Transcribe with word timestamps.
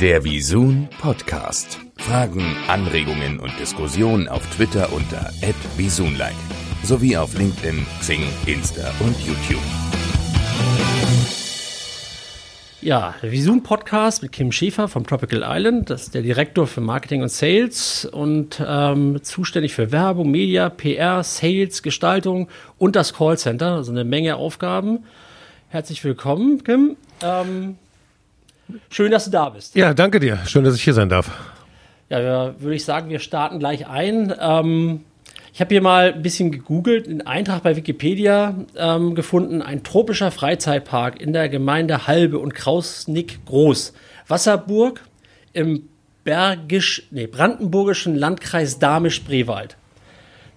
Der 0.00 0.22
Visun 0.22 0.88
Podcast. 1.00 1.80
Fragen, 1.96 2.44
Anregungen 2.68 3.40
und 3.40 3.58
Diskussionen 3.58 4.28
auf 4.28 4.46
Twitter 4.54 4.92
unter 4.92 5.30
@visunlike 5.78 6.36
sowie 6.82 7.16
auf 7.16 7.36
LinkedIn, 7.38 7.86
Xing, 8.00 8.20
Insta 8.44 8.92
und 9.00 9.18
YouTube. 9.20 9.62
Ja, 12.82 13.14
der 13.22 13.32
Visun 13.32 13.62
Podcast 13.62 14.22
mit 14.22 14.32
Kim 14.32 14.52
Schäfer 14.52 14.86
vom 14.88 15.06
Tropical 15.06 15.42
Island. 15.42 15.88
Das 15.88 16.02
ist 16.02 16.14
der 16.14 16.20
Direktor 16.20 16.66
für 16.66 16.82
Marketing 16.82 17.22
und 17.22 17.30
Sales 17.30 18.04
und 18.04 18.62
ähm, 18.64 19.20
zuständig 19.22 19.72
für 19.74 19.92
Werbung, 19.92 20.30
Media, 20.30 20.68
PR, 20.68 21.22
Sales, 21.22 21.82
Gestaltung 21.82 22.48
und 22.76 22.96
das 22.96 23.14
Callcenter. 23.14 23.76
Also 23.76 23.92
eine 23.92 24.04
Menge 24.04 24.36
Aufgaben. 24.36 25.04
Herzlich 25.70 26.04
willkommen, 26.04 26.62
Kim. 26.64 26.96
Ähm, 27.22 27.78
schön, 28.90 29.10
dass 29.10 29.26
du 29.26 29.30
da 29.30 29.48
bist. 29.48 29.74
Ja, 29.74 29.94
danke 29.94 30.20
dir. 30.20 30.38
Schön, 30.46 30.64
dass 30.64 30.74
ich 30.74 30.82
hier 30.82 30.94
sein 30.94 31.08
darf. 31.08 31.30
Ja, 32.08 32.20
ja 32.20 32.60
würde 32.60 32.74
ich 32.74 32.84
sagen, 32.84 33.10
wir 33.10 33.18
starten 33.18 33.58
gleich 33.58 33.86
ein. 33.86 34.34
Ähm, 34.40 35.04
ich 35.52 35.60
habe 35.60 35.74
hier 35.74 35.80
mal 35.80 36.12
ein 36.12 36.22
bisschen 36.22 36.52
gegoogelt, 36.52 37.08
einen 37.08 37.22
Eintrag 37.22 37.62
bei 37.62 37.76
Wikipedia 37.76 38.54
ähm, 38.76 39.14
gefunden. 39.14 39.62
Ein 39.62 39.82
tropischer 39.82 40.30
Freizeitpark 40.30 41.20
in 41.20 41.32
der 41.32 41.48
Gemeinde 41.48 42.06
Halbe 42.06 42.38
und 42.38 42.54
Krausnick 42.54 43.44
Groß. 43.46 43.94
Wasserburg 44.28 45.00
im 45.52 45.88
Bergisch, 46.24 47.04
nee, 47.12 47.28
brandenburgischen 47.28 48.16
Landkreis 48.16 48.80
Dahme-Spreewald. 48.80 49.76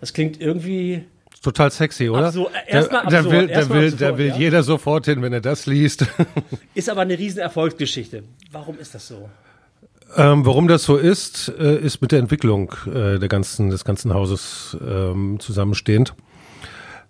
Das 0.01 0.13
klingt 0.13 0.41
irgendwie 0.41 1.05
Total 1.41 1.71
sexy, 1.71 2.09
oder? 2.09 2.27
Absur 2.27 2.51
erstmal 2.67 3.05
da, 3.05 3.19
absurd, 3.19 3.25
da 3.25 3.31
will, 3.31 3.47
da 3.47 3.69
will, 3.69 3.91
da 3.91 4.17
will 4.17 4.27
ja. 4.27 4.35
jeder 4.35 4.63
sofort 4.63 5.05
hin, 5.05 5.21
wenn 5.21 5.31
er 5.31 5.41
das 5.41 5.65
liest. 5.65 6.05
Ist 6.73 6.89
aber 6.89 7.01
eine 7.01 7.17
riesen 7.17 7.39
Erfolgsgeschichte. 7.39 8.23
Warum 8.51 8.77
ist 8.77 8.93
das 8.93 9.07
so? 9.07 9.29
ähm, 10.15 10.45
warum 10.45 10.67
das 10.67 10.83
so 10.83 10.97
ist, 10.97 11.53
äh, 11.59 11.77
ist 11.77 12.01
mit 12.01 12.11
der 12.11 12.19
Entwicklung 12.19 12.73
äh, 12.87 13.19
der 13.19 13.29
ganzen, 13.29 13.69
des 13.69 13.85
ganzen 13.85 14.13
Hauses 14.13 14.77
ähm, 14.85 15.39
zusammenstehend. 15.39 16.15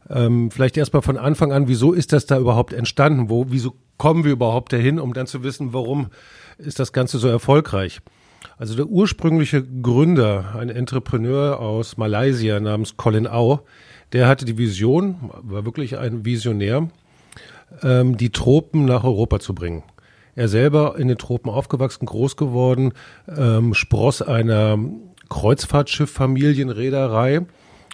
Ähm, 0.09 0.52
vielleicht 0.52 0.75
erstmal 0.75 1.02
von 1.02 1.17
Anfang 1.17 1.52
an, 1.52 1.67
wieso 1.67 1.94
ist 1.94 2.13
das 2.13 2.25
da 2.25 2.38
überhaupt 2.38 2.73
entstanden? 2.73 3.30
Wo, 3.30 3.45
wieso 3.50 3.75
kommen 3.97 4.23
wir 4.23 4.31
überhaupt 4.31 4.73
dahin, 4.73 5.00
um 5.00 5.13
dann 5.13 5.27
zu 5.27 5.44
wissen, 5.44 5.73
warum 5.73 6.07
ist 6.57 6.80
das 6.80 6.94
Ganze 6.94 7.19
so 7.19 7.27
erfolgreich? 7.27 8.00
Also 8.57 8.75
der 8.75 8.88
ursprüngliche 8.88 9.63
Gründer, 9.63 10.55
ein 10.57 10.69
Entrepreneur 10.69 11.59
aus 11.59 11.97
Malaysia 11.97 12.59
namens 12.59 12.97
Colin 12.97 13.27
Au, 13.27 13.61
der 14.13 14.27
hatte 14.27 14.45
die 14.45 14.57
Vision, 14.57 15.31
war 15.41 15.65
wirklich 15.65 15.97
ein 15.97 16.25
Visionär, 16.25 16.89
ähm, 17.83 18.17
die 18.17 18.31
Tropen 18.31 18.85
nach 18.85 19.03
Europa 19.03 19.39
zu 19.39 19.53
bringen. 19.53 19.83
Er 20.35 20.47
selber 20.47 20.95
in 20.97 21.07
den 21.07 21.17
Tropen 21.17 21.49
aufgewachsen, 21.49 22.05
groß 22.05 22.38
geworden, 22.38 22.93
ähm, 23.27 23.73
Spross 23.73 24.21
einer 24.21 24.77
Kreuzfahrtschiff-Familienreederei, 25.29 27.45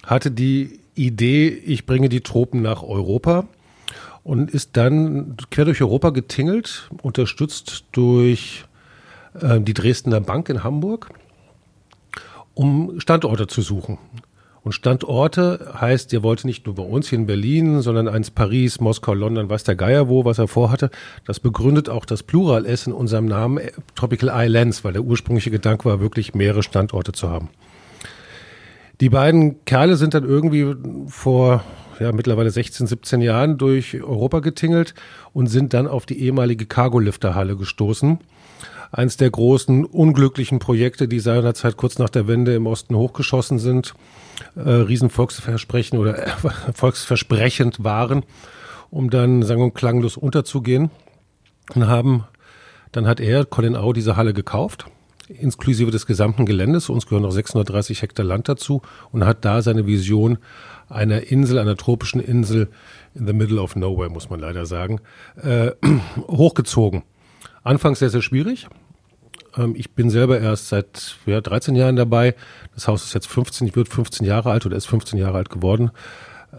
hatte 0.05 0.31
die 0.31 0.79
Idee, 0.95 1.49
ich 1.49 1.85
bringe 1.85 2.09
die 2.09 2.21
Tropen 2.21 2.61
nach 2.61 2.83
Europa 2.83 3.47
und 4.23 4.51
ist 4.51 4.77
dann 4.77 5.35
quer 5.51 5.65
durch 5.65 5.81
Europa 5.81 6.11
getingelt, 6.11 6.89
unterstützt 7.01 7.85
durch 7.91 8.65
äh, 9.39 9.59
die 9.59 9.73
Dresdner 9.73 10.21
Bank 10.21 10.49
in 10.49 10.63
Hamburg, 10.63 11.09
um 12.53 12.99
Standorte 12.99 13.47
zu 13.47 13.61
suchen. 13.61 13.97
Und 14.65 14.71
Standorte 14.71 15.73
heißt, 15.79 16.11
er 16.11 16.23
wollte 16.23 16.47
nicht 16.47 16.65
nur 16.65 16.73
bei 16.73 16.81
uns 16.81 17.09
hier 17.09 17.19
in 17.19 17.27
Berlin, 17.27 17.81
sondern 17.81 18.07
eins 18.07 18.31
Paris, 18.31 18.81
Moskau, 18.81 19.13
London, 19.13 19.47
weiß 19.47 19.63
der 19.63 19.75
Geier 19.75 20.09
wo, 20.09 20.25
was 20.25 20.39
er 20.39 20.47
vorhatte. 20.47 20.89
Das 21.23 21.39
begründet 21.39 21.87
auch 21.87 22.03
das 22.03 22.23
Plural 22.23 22.65
S 22.65 22.87
in 22.87 22.93
unserem 22.93 23.27
Namen 23.27 23.59
äh, 23.59 23.71
Tropical 23.93 24.31
Islands, 24.33 24.83
weil 24.83 24.93
der 24.93 25.03
ursprüngliche 25.03 25.51
Gedanke 25.51 25.85
war, 25.85 25.99
wirklich 25.99 26.33
mehrere 26.33 26.63
Standorte 26.63 27.11
zu 27.11 27.29
haben. 27.29 27.49
Die 29.01 29.09
beiden 29.09 29.63
Kerle 29.65 29.97
sind 29.97 30.15
dann 30.15 30.23
irgendwie 30.23 30.73
vor 31.09 31.63
ja, 31.99 32.11
mittlerweile 32.11 32.49
16, 32.49 32.87
17 32.87 33.21
Jahren 33.21 33.59
durch 33.59 34.01
Europa 34.01 34.39
getingelt 34.39 34.95
und 35.31 35.45
sind 35.45 35.75
dann 35.75 35.85
auf 35.85 36.07
die 36.07 36.19
ehemalige 36.19 36.65
Cargolifterhalle 36.65 37.55
gestoßen. 37.55 38.17
Eins 38.95 39.17
der 39.17 39.29
großen 39.29 39.83
unglücklichen 39.83 40.59
Projekte, 40.59 41.09
die 41.09 41.19
seinerzeit 41.19 41.75
kurz 41.75 41.99
nach 41.99 42.09
der 42.09 42.29
Wende 42.29 42.55
im 42.55 42.65
Osten 42.65 42.95
hochgeschossen 42.95 43.59
sind, 43.59 43.93
äh, 44.55 44.69
Riesenvolksversprechen 44.69 45.99
oder 45.99 46.17
äh, 46.17 46.29
volksversprechend 46.73 47.83
waren, 47.83 48.23
um 48.89 49.09
dann 49.09 49.43
sang- 49.43 49.61
und 49.61 49.73
klanglos 49.75 50.15
unterzugehen. 50.15 50.91
Und 51.73 51.87
haben, 51.87 52.23
dann 52.93 53.05
hat 53.05 53.19
er, 53.19 53.43
Colin 53.43 53.75
Au, 53.75 53.91
diese 53.91 54.15
Halle 54.15 54.33
gekauft 54.33 54.85
inklusive 55.27 55.91
des 55.91 56.05
gesamten 56.05 56.45
Geländes. 56.45 56.87
Uns 56.87 57.05
gehören 57.07 57.23
noch 57.23 57.31
630 57.31 58.01
Hektar 58.01 58.23
Land 58.23 58.47
dazu 58.47 58.81
und 59.11 59.25
hat 59.25 59.43
da 59.43 59.61
seine 59.61 59.87
Vision 59.87 60.37
einer 60.87 61.31
Insel, 61.31 61.57
einer 61.57 61.75
tropischen 61.75 62.21
Insel 62.21 62.69
in 63.15 63.25
the 63.25 63.33
middle 63.33 63.59
of 63.59 63.75
nowhere, 63.75 64.09
muss 64.09 64.29
man 64.29 64.39
leider 64.39 64.67
sagen, 64.67 65.01
äh, 65.41 65.71
hochgezogen. 66.27 67.03
Anfangs 67.63 67.99
sehr, 67.99 68.11
sehr 68.11 68.21
schwierig. 68.21 68.67
Ähm, 69.57 69.73
ich 69.75 69.91
bin 69.91 70.09
selber 70.09 70.39
erst 70.39 70.69
seit 70.69 71.17
ja, 71.25 71.41
13 71.41 71.75
Jahren 71.75 71.95
dabei. 71.95 72.35
Das 72.73 72.87
Haus 72.87 73.03
ist 73.03 73.13
jetzt 73.13 73.27
15, 73.27 73.67
ich 73.67 73.75
wird 73.75 73.89
15 73.89 74.25
Jahre 74.25 74.51
alt 74.51 74.65
oder 74.65 74.77
ist 74.77 74.85
15 74.85 75.19
Jahre 75.19 75.37
alt 75.37 75.49
geworden. 75.49 75.91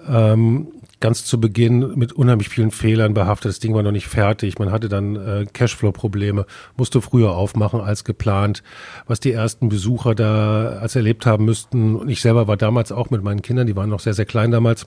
Ähm, 0.08 0.68
ganz 1.00 1.24
zu 1.24 1.38
Beginn 1.40 1.92
mit 1.96 2.12
unheimlich 2.12 2.48
vielen 2.48 2.70
Fehlern 2.70 3.14
behaftet. 3.14 3.50
Das 3.50 3.58
Ding 3.58 3.74
war 3.74 3.82
noch 3.82 3.92
nicht 3.92 4.08
fertig. 4.08 4.58
Man 4.58 4.72
hatte 4.72 4.88
dann 4.88 5.16
äh, 5.16 5.46
Cashflow-Probleme, 5.52 6.46
musste 6.76 7.00
früher 7.02 7.32
aufmachen 7.32 7.80
als 7.80 8.04
geplant. 8.04 8.62
Was 9.06 9.20
die 9.20 9.32
ersten 9.32 9.68
Besucher 9.68 10.14
da 10.14 10.78
als 10.80 10.96
erlebt 10.96 11.26
haben 11.26 11.44
müssten. 11.44 11.96
Und 11.96 12.08
ich 12.08 12.22
selber 12.22 12.48
war 12.48 12.56
damals 12.56 12.92
auch 12.92 13.10
mit 13.10 13.22
meinen 13.22 13.42
Kindern, 13.42 13.66
die 13.66 13.76
waren 13.76 13.90
noch 13.90 14.00
sehr, 14.00 14.14
sehr 14.14 14.24
klein 14.24 14.50
damals, 14.50 14.86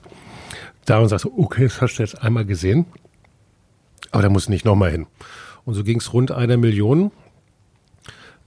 da 0.84 0.98
und 0.98 1.08
sagte, 1.08 1.30
okay, 1.36 1.64
das 1.64 1.80
hast 1.80 1.98
du 1.98 2.02
jetzt 2.02 2.22
einmal 2.22 2.44
gesehen. 2.44 2.86
Aber 4.10 4.22
da 4.22 4.28
muss 4.28 4.48
nicht 4.48 4.64
nochmal 4.64 4.90
hin. 4.90 5.06
Und 5.64 5.74
so 5.74 5.84
ging 5.84 5.98
es 5.98 6.12
rund 6.12 6.32
einer 6.32 6.56
Million. 6.56 7.12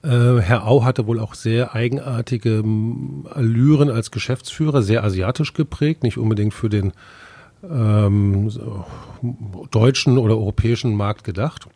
Äh, 0.03 0.41
Herr 0.41 0.67
Au 0.67 0.83
hatte 0.83 1.07
wohl 1.07 1.19
auch 1.19 1.33
sehr 1.33 1.73
eigenartige 1.73 2.57
m, 2.57 3.25
Allüren 3.33 3.89
als 3.89 4.11
Geschäftsführer, 4.11 4.81
sehr 4.81 5.03
asiatisch 5.03 5.53
geprägt, 5.53 6.03
nicht 6.03 6.17
unbedingt 6.17 6.53
für 6.53 6.69
den 6.69 6.91
ähm, 7.69 8.51
deutschen 9.71 10.17
oder 10.17 10.35
europäischen 10.35 10.95
Markt 10.95 11.23
gedacht. 11.23 11.67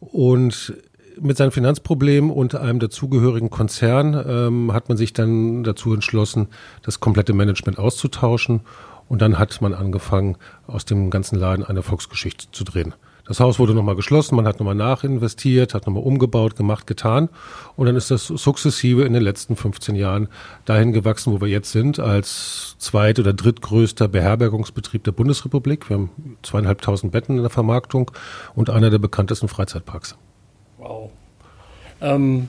Und 0.00 0.74
mit 1.20 1.36
seinen 1.36 1.50
Finanzproblemen 1.50 2.30
und 2.30 2.54
einem 2.54 2.78
dazugehörigen 2.78 3.50
Konzern 3.50 4.14
ähm, 4.26 4.72
hat 4.72 4.88
man 4.88 4.96
sich 4.96 5.12
dann 5.12 5.62
dazu 5.62 5.92
entschlossen, 5.92 6.48
das 6.82 7.00
komplette 7.00 7.34
Management 7.34 7.78
auszutauschen. 7.78 8.62
Und 9.08 9.20
dann 9.20 9.38
hat 9.38 9.60
man 9.60 9.74
angefangen, 9.74 10.36
aus 10.66 10.86
dem 10.86 11.10
ganzen 11.10 11.36
Laden 11.36 11.64
eine 11.64 11.82
Volksgeschichte 11.82 12.46
zu 12.52 12.64
drehen. 12.64 12.94
Das 13.26 13.40
Haus 13.40 13.58
wurde 13.58 13.74
nochmal 13.74 13.96
geschlossen, 13.96 14.36
man 14.36 14.46
hat 14.46 14.58
nochmal 14.58 14.74
nachinvestiert, 14.74 15.74
hat 15.74 15.86
nochmal 15.86 16.02
umgebaut, 16.02 16.56
gemacht, 16.56 16.86
getan. 16.86 17.28
Und 17.76 17.86
dann 17.86 17.96
ist 17.96 18.10
das 18.10 18.26
sukzessive 18.26 19.04
in 19.04 19.12
den 19.12 19.22
letzten 19.22 19.56
15 19.56 19.94
Jahren 19.94 20.28
dahin 20.64 20.92
gewachsen, 20.92 21.32
wo 21.32 21.40
wir 21.40 21.48
jetzt 21.48 21.72
sind, 21.72 21.98
als 21.98 22.76
zweit- 22.78 23.18
oder 23.18 23.32
drittgrößter 23.32 24.08
Beherbergungsbetrieb 24.08 25.04
der 25.04 25.12
Bundesrepublik. 25.12 25.88
Wir 25.88 25.96
haben 25.96 26.36
zweieinhalbtausend 26.42 27.12
Betten 27.12 27.36
in 27.36 27.42
der 27.42 27.50
Vermarktung 27.50 28.10
und 28.54 28.70
einer 28.70 28.90
der 28.90 28.98
bekanntesten 28.98 29.48
Freizeitparks. 29.48 30.16
Wow. 30.78 31.10
Ähm, 32.00 32.48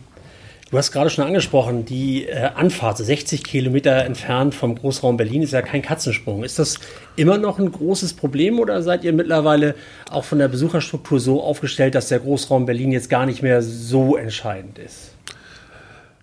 du 0.72 0.78
hast 0.78 0.92
gerade 0.92 1.10
schon 1.10 1.26
angesprochen, 1.26 1.86
die 1.86 2.26
äh, 2.26 2.50
Anfahrt, 2.56 2.98
so 2.98 3.04
60 3.04 3.44
Kilometer 3.44 4.06
entfernt 4.06 4.56
vom 4.56 4.76
Großraum 4.76 5.18
Berlin, 5.18 5.44
ist 5.44 5.52
ja 5.52 5.62
kein 5.62 5.82
Katzensprung. 5.82 6.44
Ist 6.44 6.58
das 6.58 6.80
immer 7.18 7.38
noch 7.38 7.60
ein 7.60 7.72
großes 7.72 8.14
Problem 8.14 8.60
oder 8.60 8.82
seid 8.82 9.04
ihr 9.04 9.14
mittlerweile 9.14 9.76
auch 10.10 10.24
von 10.24 10.40
der 10.40 10.48
Besucherstruktur 10.48 11.20
so 11.20 11.44
aufgestellt, 11.44 11.94
dass 11.94 12.08
der 12.08 12.20
Großraum 12.20 12.66
Berlin 12.66 12.92
jetzt 12.92 13.10
gar 13.10 13.26
nicht 13.26 13.44
mehr 13.44 13.62
so 13.62 14.16
entscheidend 14.16 14.80
ist? 14.80 15.14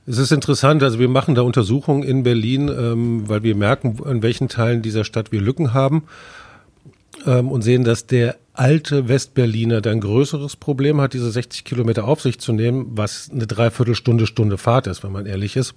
Es 0.06 0.16
ist 0.16 0.32
interessant, 0.32 0.82
also 0.82 0.98
wir 0.98 1.08
machen 1.08 1.34
da 1.34 1.42
Untersuchungen 1.42 2.02
in 2.02 2.22
Berlin, 2.22 2.68
ähm, 2.68 3.28
weil 3.28 3.42
wir 3.42 3.54
merken, 3.54 3.98
in 4.08 4.22
welchen 4.22 4.48
Teilen 4.48 4.80
dieser 4.80 5.04
Stadt 5.04 5.32
wir 5.32 5.42
Lücken 5.42 5.74
haben 5.74 6.04
ähm, 7.26 7.50
und 7.50 7.60
sehen, 7.60 7.84
dass 7.84 8.06
der 8.06 8.36
alte 8.58 9.08
Westberliner 9.08 9.80
da 9.80 9.90
ein 9.90 10.00
größeres 10.00 10.56
Problem 10.56 11.00
hat, 11.00 11.12
diese 11.12 11.30
60 11.30 11.64
Kilometer 11.64 12.06
auf 12.06 12.20
sich 12.20 12.40
zu 12.40 12.52
nehmen, 12.52 12.86
was 12.90 13.30
eine 13.32 13.46
Dreiviertelstunde, 13.46 14.26
Stunde 14.26 14.58
Fahrt 14.58 14.88
ist, 14.88 15.04
wenn 15.04 15.12
man 15.12 15.26
ehrlich 15.26 15.56
ist. 15.56 15.74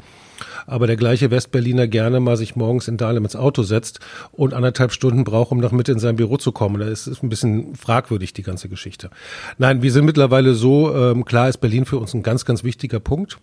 Aber 0.66 0.88
der 0.88 0.96
gleiche 0.96 1.30
Westberliner 1.30 1.88
gerne 1.88 2.20
mal 2.20 2.38
sich 2.38 2.56
morgens 2.56 2.88
in 2.88 2.98
Dahlem 2.98 3.24
ins 3.24 3.36
Auto 3.36 3.62
setzt 3.62 4.00
und 4.32 4.56
anderthalb 4.56 4.92
Stunden 4.92 5.24
braucht, 5.24 5.52
um 5.52 5.60
nach 5.60 5.72
Mitte 5.72 5.92
in 5.92 6.00
sein 6.00 6.16
Büro 6.16 6.38
zu 6.38 6.52
kommen. 6.52 6.80
Da 6.80 6.88
ist 6.88 7.06
es 7.06 7.22
ein 7.22 7.30
bisschen 7.30 7.76
fragwürdig, 7.76 8.34
die 8.34 8.44
ganze 8.44 8.68
Geschichte. 8.68 9.12
Nein, 9.60 9.84
wir 9.84 9.92
sind 9.92 10.06
mittlerweile 10.06 10.56
so, 10.56 10.96
ähm, 10.96 11.24
klar 11.24 11.50
ist 11.50 11.58
Berlin 11.58 11.86
für 11.86 12.00
uns 12.00 12.16
ein 12.16 12.24
ganz, 12.24 12.46
ganz 12.46 12.64
wichtiger 12.64 13.00
Punkt. 13.00 13.38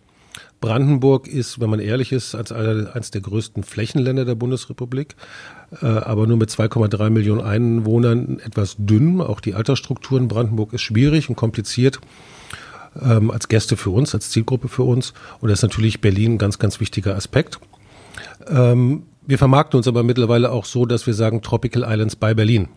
Brandenburg 0.60 1.28
ist, 1.28 1.60
wenn 1.60 1.70
man 1.70 1.80
ehrlich 1.80 2.12
ist, 2.12 2.34
als 2.34 2.52
eines 2.52 3.10
der 3.10 3.20
größten 3.20 3.62
Flächenländer 3.62 4.24
der 4.24 4.34
Bundesrepublik, 4.34 5.14
äh, 5.82 5.86
aber 5.86 6.26
nur 6.26 6.36
mit 6.36 6.50
2,3 6.50 7.10
Millionen 7.10 7.40
Einwohnern 7.40 8.40
etwas 8.40 8.76
dünn. 8.78 9.20
Auch 9.20 9.40
die 9.40 9.54
Altersstruktur 9.54 10.18
in 10.18 10.28
Brandenburg 10.28 10.72
ist 10.72 10.82
schwierig 10.82 11.28
und 11.28 11.36
kompliziert. 11.36 12.00
ähm, 13.00 13.30
als 13.30 13.48
Gäste 13.48 13.76
für 13.76 13.90
uns, 13.90 14.14
als 14.14 14.30
Zielgruppe 14.30 14.68
für 14.68 14.82
uns. 14.82 15.12
Und 15.40 15.50
das 15.50 15.60
ist 15.60 15.62
natürlich 15.62 16.00
Berlin 16.00 16.34
ein 16.34 16.38
ganz, 16.38 16.58
ganz 16.58 16.80
wichtiger 16.80 17.14
Aspekt. 17.16 17.60
Ähm, 18.48 19.04
wir 19.26 19.38
vermarkten 19.38 19.76
uns 19.76 19.86
aber 19.86 20.02
mittlerweile 20.02 20.50
auch 20.50 20.64
so, 20.64 20.86
dass 20.86 21.06
wir 21.06 21.14
sagen 21.14 21.42
Tropical 21.42 21.84
Islands 21.86 22.16
bei 22.16 22.34
Berlin. 22.34 22.68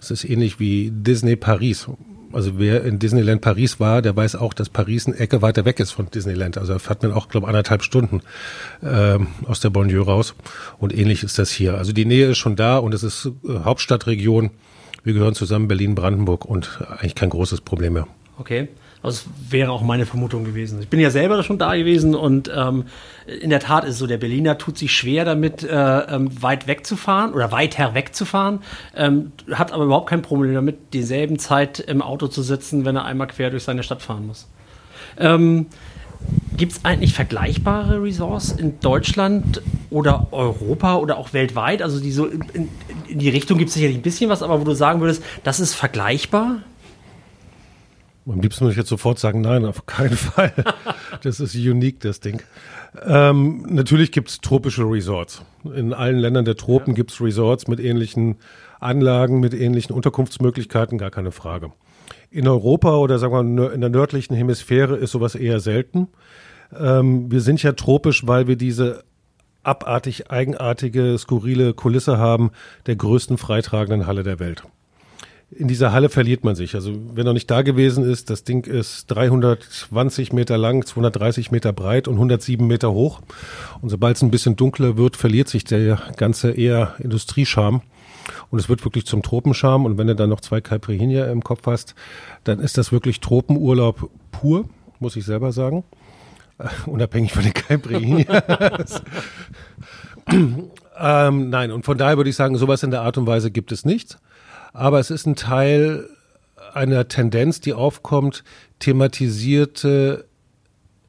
Das 0.00 0.10
ist 0.10 0.24
ähnlich 0.24 0.58
wie 0.58 0.90
Disney 0.90 1.36
Paris. 1.36 1.88
Also 2.32 2.58
wer 2.58 2.84
in 2.84 2.98
Disneyland 2.98 3.40
Paris 3.40 3.80
war, 3.80 4.02
der 4.02 4.14
weiß 4.14 4.36
auch, 4.36 4.54
dass 4.54 4.68
Paris 4.68 5.06
eine 5.06 5.18
Ecke 5.18 5.42
weiter 5.42 5.64
weg 5.64 5.80
ist 5.80 5.90
von 5.90 6.10
Disneyland. 6.10 6.58
Also 6.58 6.78
fährt 6.78 7.02
man 7.02 7.12
auch, 7.12 7.28
glaube 7.28 7.48
anderthalb 7.48 7.82
Stunden 7.82 8.22
ähm, 8.82 9.28
aus 9.46 9.60
der 9.60 9.70
Bonlieu 9.70 10.02
raus. 10.02 10.34
Und 10.78 10.96
ähnlich 10.96 11.24
ist 11.24 11.38
das 11.38 11.50
hier. 11.50 11.76
Also 11.76 11.92
die 11.92 12.04
Nähe 12.04 12.30
ist 12.30 12.38
schon 12.38 12.54
da 12.54 12.78
und 12.78 12.94
es 12.94 13.02
ist 13.02 13.26
äh, 13.26 13.60
Hauptstadtregion. 13.64 14.50
Wir 15.02 15.14
gehören 15.14 15.34
zusammen 15.34 15.66
Berlin, 15.66 15.94
Brandenburg 15.94 16.44
und 16.44 16.80
eigentlich 16.88 17.14
kein 17.14 17.30
großes 17.30 17.62
Problem 17.62 17.94
mehr. 17.94 18.06
Okay. 18.38 18.68
Das 19.02 19.24
wäre 19.48 19.72
auch 19.72 19.82
meine 19.82 20.04
Vermutung 20.04 20.44
gewesen. 20.44 20.80
Ich 20.82 20.88
bin 20.88 21.00
ja 21.00 21.10
selber 21.10 21.42
schon 21.42 21.58
da 21.58 21.74
gewesen 21.74 22.14
und 22.14 22.50
ähm, 22.54 22.84
in 23.26 23.48
der 23.48 23.60
Tat 23.60 23.84
ist 23.84 23.92
es 23.92 23.98
so, 23.98 24.06
der 24.06 24.18
Berliner 24.18 24.58
tut 24.58 24.76
sich 24.76 24.92
schwer 24.92 25.24
damit, 25.24 25.62
äh, 25.62 25.68
ähm, 25.74 26.30
weit 26.42 26.66
wegzufahren 26.66 27.32
oder 27.32 27.50
weiter 27.50 27.94
wegzufahren, 27.94 28.60
ähm, 28.94 29.32
hat 29.52 29.72
aber 29.72 29.84
überhaupt 29.84 30.10
kein 30.10 30.20
Problem 30.20 30.52
damit, 30.52 30.92
dieselben 30.92 31.38
Zeit 31.38 31.80
im 31.80 32.02
Auto 32.02 32.28
zu 32.28 32.42
sitzen, 32.42 32.84
wenn 32.84 32.96
er 32.96 33.04
einmal 33.04 33.28
quer 33.28 33.50
durch 33.50 33.62
seine 33.62 33.82
Stadt 33.82 34.02
fahren 34.02 34.26
muss. 34.26 34.48
Ähm, 35.16 35.66
Gibt 36.56 36.72
es 36.72 36.84
eigentlich 36.84 37.14
vergleichbare 37.14 38.02
Resorts 38.02 38.50
in 38.50 38.80
Deutschland 38.80 39.62
oder 39.88 40.28
Europa 40.30 40.96
oder 40.96 41.16
auch 41.16 41.32
weltweit? 41.32 41.80
Also 41.80 42.00
die 42.00 42.12
so 42.12 42.26
in, 42.26 42.68
in 43.08 43.18
die 43.18 43.30
Richtung 43.30 43.56
gibt 43.56 43.68
es 43.68 43.74
sicherlich 43.74 43.96
ein 43.96 44.02
bisschen 44.02 44.28
was, 44.28 44.42
aber 44.42 44.60
wo 44.60 44.64
du 44.64 44.74
sagen 44.74 45.00
würdest, 45.00 45.22
das 45.42 45.58
ist 45.58 45.74
vergleichbar? 45.74 46.58
Am 48.30 48.40
liebsten 48.40 48.62
würde 48.62 48.72
ich 48.72 48.78
jetzt 48.78 48.88
sofort 48.88 49.18
sagen, 49.18 49.40
nein, 49.40 49.64
auf 49.64 49.86
keinen 49.86 50.16
Fall. 50.16 50.52
das 51.22 51.40
ist 51.40 51.54
unique, 51.54 52.00
das 52.00 52.20
Ding. 52.20 52.42
Ähm, 53.04 53.66
natürlich 53.68 54.12
gibt 54.12 54.30
es 54.30 54.40
tropische 54.40 54.82
Resorts. 54.82 55.42
In 55.64 55.92
allen 55.92 56.18
Ländern 56.18 56.44
der 56.44 56.56
Tropen 56.56 56.92
ja. 56.92 56.96
gibt 56.96 57.12
es 57.12 57.20
Resorts 57.20 57.68
mit 57.68 57.80
ähnlichen 57.80 58.36
Anlagen, 58.78 59.40
mit 59.40 59.54
ähnlichen 59.54 59.94
Unterkunftsmöglichkeiten, 59.94 60.98
gar 60.98 61.10
keine 61.10 61.32
Frage. 61.32 61.72
In 62.30 62.46
Europa 62.46 62.96
oder 62.96 63.18
sagen 63.18 63.56
wir 63.56 63.72
in 63.72 63.80
der 63.80 63.90
nördlichen 63.90 64.34
Hemisphäre 64.34 64.96
ist 64.96 65.12
sowas 65.12 65.34
eher 65.34 65.60
selten. 65.60 66.08
Ähm, 66.78 67.30
wir 67.30 67.40
sind 67.40 67.62
ja 67.62 67.72
tropisch, 67.72 68.26
weil 68.26 68.46
wir 68.46 68.56
diese 68.56 69.04
abartig 69.62 70.30
eigenartige, 70.30 71.18
skurrile 71.18 71.74
Kulisse 71.74 72.18
haben 72.18 72.50
der 72.86 72.96
größten 72.96 73.36
freitragenden 73.36 74.06
Halle 74.06 74.22
der 74.22 74.38
Welt 74.38 74.64
in 75.52 75.66
dieser 75.66 75.92
Halle 75.92 76.08
verliert 76.08 76.44
man 76.44 76.54
sich. 76.54 76.74
Also 76.74 76.92
wer 77.12 77.24
noch 77.24 77.32
nicht 77.32 77.50
da 77.50 77.62
gewesen 77.62 78.08
ist, 78.08 78.30
das 78.30 78.44
Ding 78.44 78.66
ist 78.66 79.06
320 79.06 80.32
Meter 80.32 80.56
lang, 80.56 80.86
230 80.86 81.50
Meter 81.50 81.72
breit 81.72 82.06
und 82.06 82.14
107 82.14 82.64
Meter 82.66 82.92
hoch. 82.92 83.20
Und 83.80 83.88
sobald 83.88 84.16
es 84.16 84.22
ein 84.22 84.30
bisschen 84.30 84.54
dunkler 84.56 84.96
wird, 84.96 85.16
verliert 85.16 85.48
sich 85.48 85.64
der 85.64 86.00
ganze 86.16 86.52
eher 86.52 86.94
Industriescham. 86.98 87.82
Und 88.50 88.60
es 88.60 88.68
wird 88.68 88.84
wirklich 88.84 89.06
zum 89.06 89.22
Tropenscham. 89.22 89.86
Und 89.86 89.98
wenn 89.98 90.06
du 90.06 90.14
dann 90.14 90.30
noch 90.30 90.40
zwei 90.40 90.60
Caipirinha 90.60 91.26
im 91.26 91.42
Kopf 91.42 91.66
hast, 91.66 91.96
dann 92.44 92.60
ist 92.60 92.78
das 92.78 92.92
wirklich 92.92 93.18
Tropenurlaub 93.18 94.08
pur, 94.30 94.66
muss 95.00 95.16
ich 95.16 95.24
selber 95.24 95.50
sagen. 95.50 95.82
Uh, 96.60 96.90
unabhängig 96.90 97.32
von 97.32 97.42
den 97.42 97.54
Caipirinha. 97.54 98.42
ähm, 101.00 101.50
nein, 101.50 101.72
und 101.72 101.84
von 101.84 101.98
daher 101.98 102.18
würde 102.18 102.30
ich 102.30 102.36
sagen, 102.36 102.56
sowas 102.56 102.84
in 102.84 102.92
der 102.92 103.00
Art 103.00 103.18
und 103.18 103.26
Weise 103.26 103.50
gibt 103.50 103.72
es 103.72 103.84
nicht 103.84 104.18
aber 104.72 104.98
es 104.98 105.10
ist 105.10 105.26
ein 105.26 105.36
Teil 105.36 106.08
einer 106.74 107.08
Tendenz, 107.08 107.60
die 107.60 107.74
aufkommt, 107.74 108.44
thematisierte 108.78 110.26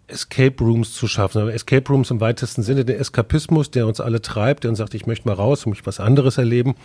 Escape 0.08 0.64
Rooms 0.64 0.94
zu 0.94 1.08
schaffen. 1.08 1.48
Escape 1.50 1.88
Rooms 1.88 2.12
im 2.12 2.20
weitesten 2.20 2.64
Sinne, 2.64 2.86
der 2.86 3.00
Eskapismus, 3.00 3.72
der 3.72 3.88
uns 3.88 4.02
alle 4.02 4.22
treibt, 4.22 4.64
der 4.64 4.70
uns 4.70 4.80
sagt, 4.80 4.94
ich 4.94 5.06
möchte 5.06 5.28
mal 5.28 5.36
raus, 5.36 5.62
ich 5.62 5.68
möchte 5.68 5.86
was 5.86 6.00
anderes 6.00 6.38
erleben. 6.38 6.76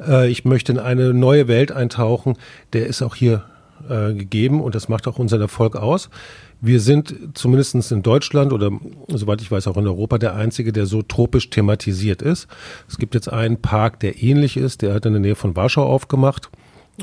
Äh, 0.00 0.28
ich 0.28 0.44
möchte 0.44 0.72
in 0.72 0.78
eine 0.78 1.14
neue 1.14 1.48
Welt 1.48 1.72
eintauchen. 1.72 2.36
Der 2.72 2.86
ist 2.86 3.02
auch 3.02 3.14
hier 3.14 3.44
äh, 3.88 4.14
gegeben 4.14 4.60
und 4.60 4.74
das 4.74 4.88
macht 4.88 5.06
auch 5.06 5.18
unseren 5.18 5.40
Erfolg 5.40 5.76
aus. 5.76 6.10
Wir 6.60 6.80
sind 6.80 7.14
zumindest 7.34 7.92
in 7.92 8.02
Deutschland 8.02 8.52
oder 8.52 8.70
soweit 9.08 9.42
ich 9.42 9.50
weiß 9.50 9.66
auch 9.66 9.76
in 9.76 9.86
Europa 9.86 10.18
der 10.18 10.34
einzige, 10.34 10.72
der 10.72 10.86
so 10.86 11.02
tropisch 11.02 11.50
thematisiert 11.50 12.22
ist. 12.22 12.48
Es 12.88 12.98
gibt 12.98 13.14
jetzt 13.14 13.30
einen 13.30 13.60
Park, 13.60 14.00
der 14.00 14.22
ähnlich 14.22 14.56
ist, 14.56 14.82
der 14.82 14.94
hat 14.94 15.04
in 15.04 15.12
der 15.12 15.20
Nähe 15.20 15.34
von 15.34 15.56
Warschau 15.56 15.84
aufgemacht. 15.84 16.48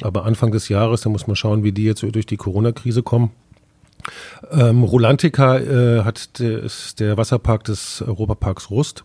Aber 0.01 0.25
Anfang 0.25 0.51
des 0.51 0.69
Jahres, 0.69 1.01
da 1.01 1.09
muss 1.09 1.27
man 1.27 1.35
schauen, 1.35 1.63
wie 1.63 1.73
die 1.73 1.83
jetzt 1.83 2.01
durch 2.01 2.25
die 2.25 2.37
Corona-Krise 2.37 3.03
kommen. 3.03 3.31
Ähm, 4.51 4.83
Rolantica 4.83 5.59
äh, 5.59 6.03
hat 6.03 6.39
des, 6.39 6.95
der 6.95 7.17
Wasserpark 7.17 7.63
des 7.65 8.01
Europaparks 8.01 8.71
Rust. 8.71 9.03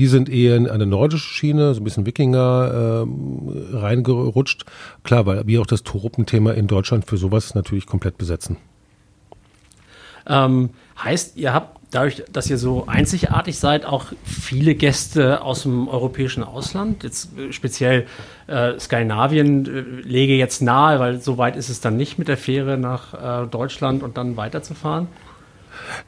Die 0.00 0.06
sind 0.06 0.30
eher 0.30 0.56
in 0.56 0.66
eine 0.66 0.86
nordische 0.86 1.28
Schiene, 1.28 1.74
so 1.74 1.80
ein 1.82 1.84
bisschen 1.84 2.06
Wikinger 2.06 3.04
äh, 3.04 3.76
reingerutscht. 3.76 4.64
Klar, 5.04 5.26
weil 5.26 5.46
wir 5.46 5.60
auch 5.60 5.66
das 5.66 5.82
Tropenthema 5.82 6.52
in 6.52 6.68
Deutschland 6.68 7.04
für 7.04 7.18
sowas 7.18 7.54
natürlich 7.54 7.84
komplett 7.84 8.16
besetzen. 8.16 8.56
Ähm, 10.26 10.70
heißt, 11.04 11.36
ihr 11.36 11.52
habt 11.52 11.80
dadurch, 11.90 12.22
dass 12.32 12.48
ihr 12.48 12.56
so 12.56 12.86
einzigartig 12.86 13.58
seid, 13.58 13.84
auch 13.84 14.06
viele 14.24 14.74
Gäste 14.74 15.42
aus 15.42 15.64
dem 15.64 15.86
europäischen 15.86 16.44
Ausland. 16.44 17.04
Jetzt 17.04 17.36
äh, 17.36 17.52
speziell 17.52 18.06
äh, 18.46 18.80
Skandinavien 18.80 19.66
äh, 19.66 19.80
lege 20.08 20.34
jetzt 20.34 20.62
nahe, 20.62 20.98
weil 20.98 21.20
so 21.20 21.36
weit 21.36 21.56
ist 21.56 21.68
es 21.68 21.82
dann 21.82 21.98
nicht 21.98 22.18
mit 22.18 22.28
der 22.28 22.38
Fähre 22.38 22.78
nach 22.78 23.44
äh, 23.44 23.46
Deutschland 23.48 24.02
und 24.02 24.16
dann 24.16 24.38
weiterzufahren. 24.38 25.08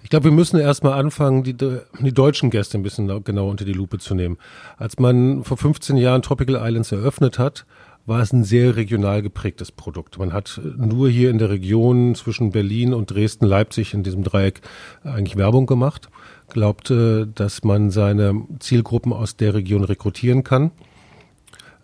Ich 0.03 0.11
glaube, 0.11 0.25
wir 0.25 0.33
müssen 0.33 0.59
erstmal 0.59 0.95
anfangen, 0.95 1.43
die, 1.43 1.55
die 1.55 2.13
deutschen 2.13 2.51
Gäste 2.51 2.79
ein 2.79 2.83
bisschen 2.83 3.25
genau 3.25 3.49
unter 3.49 3.65
die 3.65 3.73
Lupe 3.73 3.99
zu 3.99 4.15
nehmen. 4.15 4.39
Als 4.77 4.99
man 4.99 5.45
vor 5.45 5.57
15 5.57 5.97
Jahren 5.97 6.23
Tropical 6.23 6.57
Islands 6.57 6.93
eröffnet 6.93 7.39
hat, 7.39 7.65
war 8.05 8.21
es 8.21 8.33
ein 8.33 8.45
sehr 8.45 8.77
regional 8.77 9.23
geprägtes 9.23 9.71
Produkt. 9.71 10.19
Man 10.19 10.33
hat 10.33 10.61
nur 10.77 11.09
hier 11.09 11.31
in 11.31 11.39
der 11.39 11.51
Region 11.51 12.15
zwischen 12.15 12.51
Berlin 12.51 12.95
und 12.95 13.11
Dresden, 13.11 13.47
Leipzig 13.47 13.95
in 13.95 14.03
diesem 14.03 14.25
Dreieck 14.25 14.61
eigentlich 15.05 15.37
Werbung 15.37 15.67
gemacht, 15.67 16.09
glaubte, 16.49 17.29
dass 17.29 17.63
man 17.63 17.91
seine 17.91 18.45
Zielgruppen 18.59 19.13
aus 19.13 19.37
der 19.37 19.55
Region 19.55 19.85
rekrutieren 19.85 20.43
kann, 20.43 20.73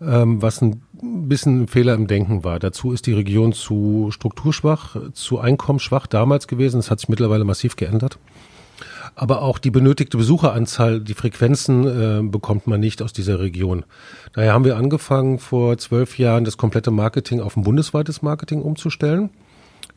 ähm, 0.01 0.41
was 0.41 0.61
ein 0.61 0.81
bisschen 1.01 1.63
ein 1.63 1.67
Fehler 1.67 1.93
im 1.93 2.07
Denken 2.07 2.43
war. 2.43 2.59
Dazu 2.59 2.91
ist 2.91 3.05
die 3.05 3.13
Region 3.13 3.53
zu 3.53 4.09
strukturschwach, 4.11 4.95
zu 5.13 5.39
einkommensschwach 5.39 6.07
damals 6.07 6.47
gewesen. 6.47 6.77
Das 6.77 6.91
hat 6.91 6.99
sich 6.99 7.09
mittlerweile 7.09 7.43
massiv 7.43 7.75
geändert 7.75 8.19
aber 9.15 9.41
auch 9.41 9.57
die 9.57 9.71
benötigte 9.71 10.17
Besucheranzahl, 10.17 11.01
die 11.01 11.13
Frequenzen 11.13 11.85
äh, 11.85 12.21
bekommt 12.23 12.67
man 12.67 12.79
nicht 12.79 13.01
aus 13.01 13.11
dieser 13.11 13.39
Region. 13.39 13.83
Daher 14.33 14.53
haben 14.53 14.63
wir 14.65 14.77
angefangen, 14.77 15.39
vor 15.39 15.77
zwölf 15.77 16.17
Jahren 16.17 16.45
das 16.45 16.57
komplette 16.57 16.91
Marketing 16.91 17.41
auf 17.41 17.57
ein 17.57 17.63
bundesweites 17.63 18.21
Marketing 18.21 18.61
umzustellen. 18.61 19.29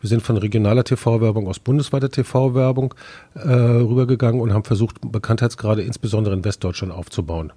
Wir 0.00 0.08
sind 0.08 0.22
von 0.22 0.36
regionaler 0.36 0.82
TV-Werbung 0.82 1.46
aus 1.46 1.60
bundesweiter 1.60 2.10
TV-Werbung 2.10 2.94
äh, 3.34 3.48
rübergegangen 3.48 4.40
und 4.40 4.52
haben 4.52 4.64
versucht, 4.64 4.96
Bekanntheitsgrade 5.00 5.82
insbesondere 5.82 6.34
in 6.34 6.44
Westdeutschland 6.44 6.92
aufzubauen, 6.92 7.52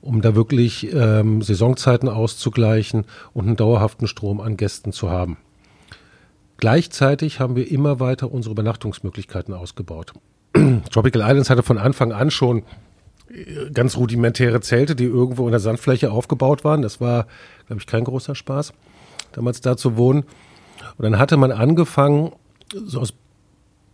um 0.00 0.22
da 0.22 0.34
wirklich 0.34 0.92
ähm, 0.92 1.42
Saisonzeiten 1.42 2.08
auszugleichen 2.08 3.04
und 3.32 3.46
einen 3.46 3.56
dauerhaften 3.56 4.06
Strom 4.06 4.40
an 4.40 4.56
Gästen 4.56 4.92
zu 4.92 5.10
haben. 5.10 5.36
Gleichzeitig 6.56 7.40
haben 7.40 7.56
wir 7.56 7.70
immer 7.70 8.00
weiter 8.00 8.30
unsere 8.30 8.52
Übernachtungsmöglichkeiten 8.52 9.54
ausgebaut. 9.54 10.12
Tropical 10.90 11.22
Islands 11.22 11.50
hatte 11.50 11.62
von 11.62 11.78
Anfang 11.78 12.12
an 12.12 12.30
schon 12.30 12.64
äh, 13.30 13.70
ganz 13.72 13.96
rudimentäre 13.96 14.60
Zelte, 14.60 14.94
die 14.94 15.04
irgendwo 15.04 15.46
in 15.46 15.52
der 15.52 15.60
Sandfläche 15.60 16.10
aufgebaut 16.12 16.64
waren. 16.64 16.82
Das 16.82 17.00
war, 17.00 17.26
glaube 17.66 17.80
ich, 17.80 17.86
kein 17.86 18.04
großer 18.04 18.34
Spaß, 18.34 18.72
damals 19.32 19.60
da 19.60 19.76
zu 19.76 19.96
wohnen. 19.96 20.24
Und 20.96 21.04
dann 21.04 21.18
hatte 21.18 21.36
man 21.36 21.52
angefangen, 21.52 22.32
so 22.72 23.00
aus 23.00 23.14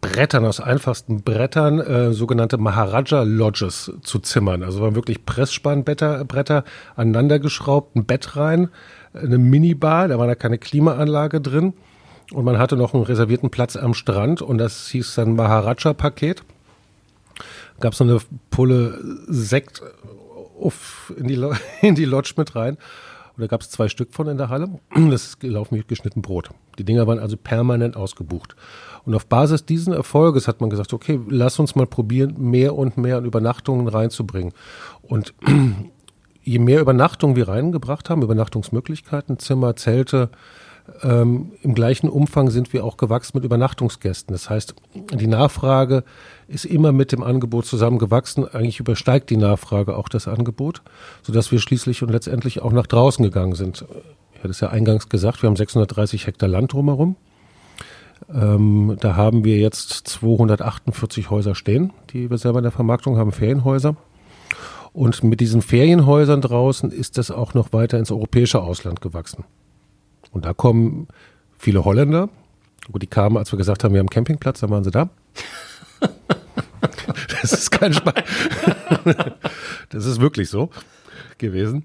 Brettern, 0.00 0.44
aus 0.44 0.60
einfachsten 0.60 1.22
Brettern, 1.22 1.80
äh, 1.80 2.12
sogenannte 2.12 2.58
Maharaja 2.58 3.22
Lodges 3.22 3.92
zu 4.02 4.18
zimmern. 4.18 4.62
Also 4.62 4.80
waren 4.80 4.94
wirklich 4.94 5.24
Pressspannbretter 5.26 6.24
Bretter 6.24 6.64
aneinander 6.94 7.38
geschraubt, 7.38 7.96
ein 7.96 8.04
Bett 8.04 8.36
rein, 8.36 8.68
eine 9.14 9.38
Minibar, 9.38 10.08
da 10.08 10.18
war 10.18 10.26
da 10.26 10.34
keine 10.34 10.58
Klimaanlage 10.58 11.40
drin. 11.40 11.74
Und 12.32 12.44
man 12.44 12.58
hatte 12.58 12.76
noch 12.76 12.92
einen 12.92 13.04
reservierten 13.04 13.50
Platz 13.50 13.76
am 13.76 13.94
Strand 13.94 14.42
und 14.42 14.58
das 14.58 14.88
hieß 14.88 15.14
dann 15.14 15.36
Maharaja-Paket. 15.36 16.42
Gab 17.80 17.94
so 17.94 18.04
eine 18.04 18.18
Pulle 18.50 18.98
Sekt 19.28 19.82
auf, 20.60 21.12
in, 21.16 21.28
die, 21.28 21.40
in 21.82 21.94
die 21.94 22.04
Lodge 22.04 22.34
mit 22.36 22.56
rein. 22.56 22.78
Und 23.36 23.42
da 23.42 23.46
gab 23.48 23.60
es 23.60 23.70
zwei 23.70 23.88
Stück 23.88 24.14
von 24.14 24.28
in 24.28 24.38
der 24.38 24.48
Halle. 24.48 24.68
Das 24.94 25.24
ist 25.24 25.40
gelaufen 25.40 25.76
mit 25.76 25.88
geschnitten 25.88 26.22
Brot. 26.22 26.50
Die 26.78 26.84
Dinger 26.84 27.06
waren 27.06 27.18
also 27.18 27.36
permanent 27.36 27.96
ausgebucht. 27.96 28.56
Und 29.06 29.14
auf 29.14 29.26
Basis 29.26 29.64
diesen 29.64 29.92
Erfolges 29.92 30.48
hat 30.48 30.60
man 30.60 30.68
gesagt, 30.68 30.92
okay, 30.92 31.20
lass 31.28 31.58
uns 31.58 31.76
mal 31.76 31.86
probieren, 31.86 32.34
mehr 32.38 32.74
und 32.74 32.98
mehr 32.98 33.18
an 33.18 33.24
Übernachtungen 33.24 33.88
reinzubringen. 33.88 34.52
Und 35.02 35.32
je 36.42 36.58
mehr 36.58 36.80
Übernachtungen 36.80 37.36
wir 37.36 37.48
reingebracht 37.48 38.10
haben, 38.10 38.22
Übernachtungsmöglichkeiten, 38.22 39.38
Zimmer, 39.38 39.76
Zelte, 39.76 40.30
ähm, 41.02 41.52
im 41.62 41.74
gleichen 41.74 42.08
Umfang 42.08 42.50
sind 42.50 42.72
wir 42.72 42.84
auch 42.84 42.96
gewachsen 42.96 43.32
mit 43.34 43.44
Übernachtungsgästen. 43.44 44.32
Das 44.32 44.50
heißt, 44.50 44.74
die 45.14 45.26
Nachfrage 45.26 46.04
ist 46.48 46.64
immer 46.64 46.92
mit 46.92 47.12
dem 47.12 47.22
Angebot 47.22 47.66
zusammengewachsen. 47.66 48.46
Eigentlich 48.48 48.80
übersteigt 48.80 49.30
die 49.30 49.36
Nachfrage 49.36 49.96
auch 49.96 50.08
das 50.08 50.28
Angebot, 50.28 50.82
sodass 51.22 51.50
wir 51.50 51.58
schließlich 51.58 52.02
und 52.02 52.10
letztendlich 52.10 52.62
auch 52.62 52.72
nach 52.72 52.86
draußen 52.86 53.24
gegangen 53.24 53.54
sind. 53.54 53.84
Ich 54.34 54.38
hatte 54.38 54.50
es 54.50 54.60
ja 54.60 54.68
eingangs 54.68 55.08
gesagt, 55.08 55.42
wir 55.42 55.48
haben 55.48 55.56
630 55.56 56.26
Hektar 56.26 56.48
Land 56.48 56.72
drumherum. 56.72 57.16
Ähm, 58.32 58.96
da 59.00 59.16
haben 59.16 59.44
wir 59.44 59.58
jetzt 59.58 59.90
248 60.08 61.30
Häuser 61.30 61.54
stehen, 61.54 61.92
die 62.10 62.30
wir 62.30 62.38
selber 62.38 62.58
in 62.58 62.64
der 62.64 62.72
Vermarktung 62.72 63.16
haben, 63.16 63.32
Ferienhäuser. 63.32 63.96
Und 64.92 65.22
mit 65.22 65.40
diesen 65.40 65.60
Ferienhäusern 65.60 66.40
draußen 66.40 66.90
ist 66.90 67.18
das 67.18 67.30
auch 67.30 67.54
noch 67.54 67.72
weiter 67.72 67.98
ins 67.98 68.10
europäische 68.10 68.62
Ausland 68.62 69.00
gewachsen. 69.00 69.44
Und 70.30 70.44
da 70.46 70.54
kommen 70.54 71.08
viele 71.58 71.84
Holländer. 71.84 72.28
Gut, 72.90 73.02
die 73.02 73.06
kamen, 73.06 73.36
als 73.36 73.52
wir 73.52 73.58
gesagt 73.58 73.84
haben, 73.84 73.92
wir 73.92 73.98
haben 73.98 74.06
einen 74.06 74.10
Campingplatz, 74.10 74.60
dann 74.60 74.70
waren 74.70 74.84
sie 74.84 74.90
da. 74.90 75.10
das 77.42 77.52
ist 77.52 77.70
kein 77.70 77.92
Spaß. 77.92 78.14
das 79.90 80.06
ist 80.06 80.20
wirklich 80.20 80.48
so 80.48 80.70
gewesen. 81.38 81.84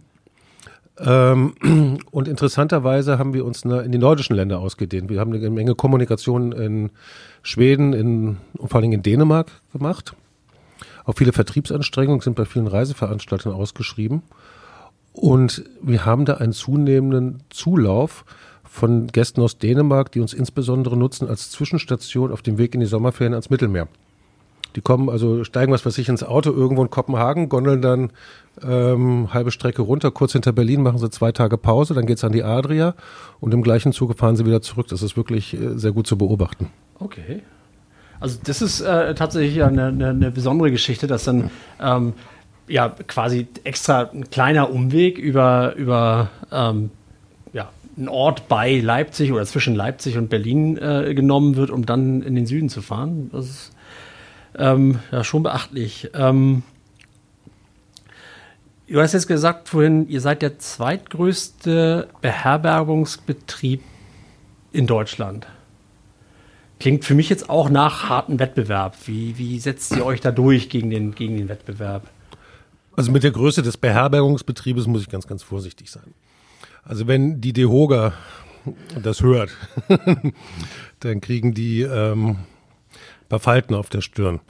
Ähm, 1.03 1.53
und 2.11 2.27
interessanterweise 2.27 3.17
haben 3.17 3.33
wir 3.33 3.45
uns 3.45 3.63
in 3.63 3.91
die 3.91 3.97
nordischen 3.97 4.35
Länder 4.35 4.59
ausgedehnt. 4.59 5.09
Wir 5.09 5.19
haben 5.19 5.33
eine 5.33 5.49
Menge 5.49 5.75
Kommunikation 5.75 6.51
in 6.51 6.91
Schweden 7.41 7.93
in, 7.93 8.37
und 8.57 8.69
vor 8.69 8.81
allem 8.81 8.91
in 8.91 9.03
Dänemark 9.03 9.51
gemacht. 9.73 10.15
Auch 11.05 11.15
viele 11.17 11.33
Vertriebsanstrengungen 11.33 12.21
sind 12.21 12.35
bei 12.35 12.45
vielen 12.45 12.67
Reiseveranstaltern 12.67 13.53
ausgeschrieben. 13.53 14.21
Und 15.13 15.63
wir 15.81 16.05
haben 16.05 16.25
da 16.25 16.35
einen 16.35 16.53
zunehmenden 16.53 17.43
Zulauf 17.49 18.23
von 18.63 19.07
Gästen 19.07 19.41
aus 19.41 19.57
Dänemark, 19.57 20.11
die 20.11 20.21
uns 20.21 20.33
insbesondere 20.33 20.95
nutzen 20.95 21.27
als 21.27 21.49
Zwischenstation 21.51 22.31
auf 22.31 22.41
dem 22.41 22.57
Weg 22.57 22.73
in 22.73 22.79
die 22.79 22.85
Sommerferien 22.85 23.33
ans 23.33 23.49
Mittelmeer. 23.49 23.87
Die 24.75 24.81
kommen 24.81 25.09
also, 25.09 25.43
steigen 25.43 25.71
was 25.71 25.85
weiß 25.85 25.97
ich 25.97 26.09
ins 26.09 26.23
Auto 26.23 26.51
irgendwo 26.51 26.81
in 26.81 26.89
Kopenhagen, 26.89 27.49
gondeln 27.49 27.81
dann 27.81 28.11
ähm, 28.63 29.33
halbe 29.33 29.51
Strecke 29.51 29.81
runter, 29.81 30.11
kurz 30.11 30.33
hinter 30.33 30.53
Berlin, 30.53 30.81
machen 30.81 30.99
sie 30.99 31.09
zwei 31.09 31.31
Tage 31.31 31.57
Pause, 31.57 31.93
dann 31.93 32.05
geht's 32.05 32.23
an 32.23 32.31
die 32.31 32.43
Adria 32.43 32.95
und 33.39 33.53
im 33.53 33.63
gleichen 33.63 33.93
Zuge 33.93 34.13
fahren 34.13 34.35
sie 34.35 34.45
wieder 34.45 34.61
zurück. 34.61 34.87
Das 34.87 35.01
ist 35.01 35.17
wirklich 35.17 35.53
äh, 35.53 35.77
sehr 35.77 35.91
gut 35.91 36.07
zu 36.07 36.17
beobachten. 36.17 36.67
Okay. 36.99 37.41
Also 38.19 38.37
das 38.43 38.61
ist 38.61 38.81
äh, 38.81 39.15
tatsächlich 39.15 39.63
eine, 39.63 39.87
eine, 39.87 40.09
eine, 40.09 40.31
besondere 40.31 40.69
Geschichte, 40.69 41.07
dass 41.07 41.23
dann 41.23 41.49
ähm, 41.81 42.13
ja 42.67 42.89
quasi 42.89 43.47
extra 43.63 44.11
ein 44.13 44.29
kleiner 44.29 44.69
Umweg 44.69 45.17
über, 45.17 45.73
über 45.75 46.29
ähm, 46.51 46.91
ja, 47.51 47.69
einen 47.97 48.09
Ort 48.09 48.47
bei 48.47 48.79
Leipzig 48.79 49.31
oder 49.31 49.45
zwischen 49.45 49.73
Leipzig 49.73 50.17
und 50.17 50.29
Berlin 50.29 50.77
äh, 50.77 51.15
genommen 51.15 51.55
wird, 51.55 51.71
um 51.71 51.85
dann 51.85 52.21
in 52.21 52.35
den 52.35 52.45
Süden 52.45 52.69
zu 52.69 52.83
fahren. 52.83 53.31
Das 53.33 53.45
ist 53.45 53.71
ähm, 54.57 54.99
ja 55.11 55.23
schon 55.23 55.43
beachtlich. 55.43 56.09
Ähm, 56.13 56.63
du 58.87 58.99
hast 58.99 59.13
jetzt 59.13 59.27
gesagt 59.27 59.69
vorhin, 59.69 60.07
ihr 60.07 60.21
seid 60.21 60.41
der 60.41 60.59
zweitgrößte 60.59 62.07
Beherbergungsbetrieb 62.21 63.81
in 64.71 64.87
Deutschland. 64.87 65.47
Klingt 66.79 67.05
für 67.05 67.13
mich 67.13 67.29
jetzt 67.29 67.49
auch 67.49 67.69
nach 67.69 68.09
hartem 68.09 68.39
Wettbewerb. 68.39 68.95
Wie, 69.05 69.37
wie 69.37 69.59
setzt 69.59 69.95
ihr 69.95 70.05
euch 70.05 70.19
da 70.19 70.31
durch 70.31 70.69
gegen 70.69 70.89
den, 70.89 71.13
gegen 71.13 71.37
den 71.37 71.47
Wettbewerb? 71.47 72.09
Also 72.95 73.11
mit 73.11 73.23
der 73.23 73.31
Größe 73.31 73.61
des 73.61 73.77
Beherbergungsbetriebes 73.77 74.87
muss 74.87 75.03
ich 75.03 75.09
ganz, 75.09 75.27
ganz 75.27 75.43
vorsichtig 75.43 75.91
sein. 75.91 76.13
Also 76.83 77.07
wenn 77.07 77.39
die 77.39 77.53
Dehoga 77.53 78.13
das 79.01 79.21
hört, 79.21 79.51
dann 80.99 81.21
kriegen 81.21 81.53
die 81.53 81.81
ähm, 81.81 82.37
paar 83.31 83.39
Falten 83.39 83.75
auf 83.75 83.89
der 83.89 84.01
Stirn. 84.01 84.41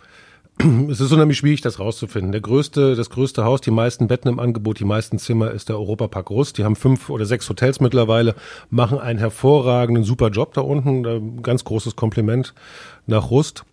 Es 0.89 0.99
ist 0.99 1.11
unheimlich 1.11 1.37
schwierig, 1.37 1.61
das 1.61 1.79
rauszufinden. 1.79 2.31
Der 2.31 2.41
größte, 2.41 2.95
das 2.95 3.09
größte 3.09 3.45
Haus, 3.45 3.61
die 3.61 3.71
meisten 3.71 4.07
Betten 4.07 4.27
im 4.27 4.39
Angebot, 4.39 4.79
die 4.79 4.85
meisten 4.85 5.19
Zimmer 5.19 5.51
ist 5.51 5.69
der 5.69 5.77
Europapark 5.77 6.29
Rust. 6.31 6.57
Die 6.57 6.63
haben 6.63 6.75
fünf 6.75 7.09
oder 7.09 7.25
sechs 7.25 7.47
Hotels 7.47 7.79
mittlerweile, 7.79 8.35
machen 8.69 8.99
einen 8.99 9.19
hervorragenden, 9.19 10.03
super 10.03 10.29
Job 10.29 10.53
da 10.55 10.61
unten. 10.61 11.41
Ganz 11.43 11.63
großes 11.63 11.95
Kompliment 11.95 12.53
nach 13.05 13.29
Rust. 13.29 13.63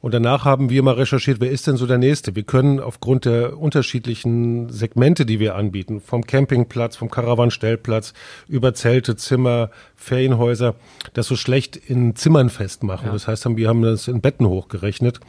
Und 0.00 0.14
danach 0.14 0.44
haben 0.46 0.70
wir 0.70 0.82
mal 0.82 0.94
recherchiert, 0.94 1.40
wer 1.40 1.50
ist 1.50 1.66
denn 1.66 1.76
so 1.76 1.86
der 1.86 1.98
Nächste? 1.98 2.34
Wir 2.34 2.42
können 2.42 2.80
aufgrund 2.80 3.26
der 3.26 3.58
unterschiedlichen 3.58 4.70
Segmente, 4.70 5.26
die 5.26 5.40
wir 5.40 5.56
anbieten, 5.56 6.00
vom 6.00 6.24
Campingplatz, 6.26 6.96
vom 6.96 7.10
Karawanstellplatz, 7.10 8.14
über 8.48 8.72
Zelte, 8.72 9.16
Zimmer, 9.16 9.70
Ferienhäuser, 9.96 10.74
das 11.12 11.26
so 11.26 11.36
schlecht 11.36 11.76
in 11.76 12.16
Zimmern 12.16 12.48
festmachen. 12.48 13.08
Ja. 13.08 13.12
Das 13.12 13.28
heißt, 13.28 13.44
wir 13.56 13.68
haben 13.68 13.82
das 13.82 14.08
in 14.08 14.20
Betten 14.22 14.46
hochgerechnet. 14.46 15.20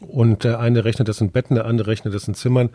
Und 0.00 0.44
der 0.44 0.58
eine 0.58 0.84
rechnet 0.84 1.08
das 1.08 1.20
in 1.20 1.30
Betten, 1.30 1.54
der 1.54 1.64
andere 1.64 1.88
rechnet 1.88 2.14
das 2.14 2.26
in 2.26 2.34
Zimmern. 2.34 2.70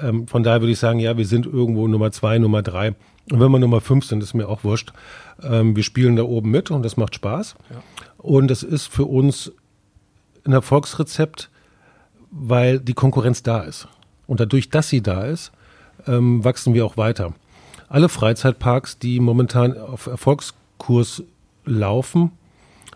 Ähm, 0.00 0.26
von 0.26 0.42
daher 0.42 0.60
würde 0.60 0.72
ich 0.72 0.78
sagen, 0.78 0.98
ja, 0.98 1.16
wir 1.16 1.26
sind 1.26 1.46
irgendwo 1.46 1.86
Nummer 1.86 2.10
zwei, 2.10 2.38
Nummer 2.38 2.62
drei. 2.62 2.94
Und 3.30 3.40
wenn 3.40 3.50
wir 3.50 3.58
Nummer 3.58 3.80
fünf 3.80 4.04
sind, 4.04 4.22
ist 4.22 4.34
mir 4.34 4.48
auch 4.48 4.64
wurscht. 4.64 4.92
Ähm, 5.42 5.76
wir 5.76 5.82
spielen 5.82 6.16
da 6.16 6.24
oben 6.24 6.50
mit 6.50 6.70
und 6.70 6.84
das 6.84 6.96
macht 6.96 7.14
Spaß. 7.14 7.54
Ja. 7.70 7.82
Und 8.18 8.48
das 8.48 8.62
ist 8.62 8.88
für 8.88 9.04
uns 9.04 9.52
ein 10.44 10.52
Erfolgsrezept, 10.52 11.50
weil 12.30 12.80
die 12.80 12.94
Konkurrenz 12.94 13.42
da 13.42 13.60
ist. 13.60 13.88
Und 14.26 14.40
dadurch, 14.40 14.70
dass 14.70 14.88
sie 14.88 15.02
da 15.02 15.24
ist, 15.24 15.52
ähm, 16.06 16.44
wachsen 16.44 16.74
wir 16.74 16.84
auch 16.84 16.96
weiter. 16.96 17.34
Alle 17.88 18.08
Freizeitparks, 18.08 18.98
die 18.98 19.20
momentan 19.20 19.76
auf 19.76 20.06
Erfolgskurs 20.06 21.22
laufen, 21.64 22.32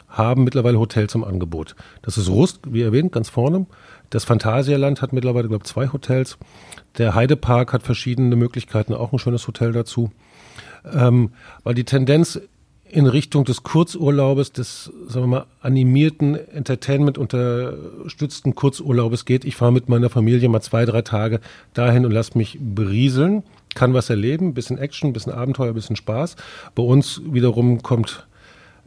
haben 0.09 0.45
mittlerweile 0.45 0.79
Hotels 0.79 1.15
im 1.15 1.25
Angebot. 1.25 1.77
Das 2.03 2.17
ist 2.17 2.29
Rust, 2.29 2.61
wie 2.73 2.83
erwähnt, 2.83 3.13
ganz 3.13 3.29
vorne. 3.29 3.67
Das 4.11 4.25
Phantasialand 4.25 5.03
hat 5.03 5.13
mittlerweile, 5.13 5.49
glaube 5.49 5.65
ich, 5.65 5.71
zwei 5.71 5.89
Hotels. 5.93 6.39
Der 6.97 7.15
Heidepark 7.15 7.73
hat 7.73 7.83
verschiedene 7.83 8.35
Möglichkeiten, 8.35 8.95
auch 8.95 9.13
ein 9.13 9.19
schönes 9.19 9.47
Hotel 9.47 9.73
dazu. 9.73 10.11
Ähm, 10.91 11.33
weil 11.63 11.75
die 11.75 11.85
Tendenz 11.85 12.41
in 12.91 13.07
Richtung 13.07 13.45
des 13.45 13.63
Kurzurlaubes, 13.63 14.53
des, 14.53 14.91
sagen 15.09 15.25
wir 15.25 15.39
mal, 15.39 15.47
animierten, 15.61 16.35
Entertainment 16.35 17.19
unterstützten 17.19 18.55
Kurzurlaubes 18.55 19.25
geht. 19.25 19.45
Ich 19.45 19.57
fahre 19.57 19.73
mit 19.73 19.89
meiner 19.89 20.11
Familie 20.11 20.49
mal 20.49 20.61
zwei, 20.61 20.85
drei 20.85 21.03
Tage 21.03 21.41
dahin 21.75 22.07
und 22.07 22.13
lasse 22.13 22.39
mich 22.39 22.59
berieseln, 22.61 23.43
kann 23.75 23.95
was 23.95 24.11
erleben, 24.11 24.55
bisschen 24.55 24.79
Action, 24.79 25.13
bisschen 25.13 25.33
Abenteuer, 25.33 25.73
bisschen 25.73 25.97
Spaß. 25.97 26.37
Bei 26.75 26.83
uns 26.83 27.21
wiederum 27.27 27.83
kommt 27.83 28.27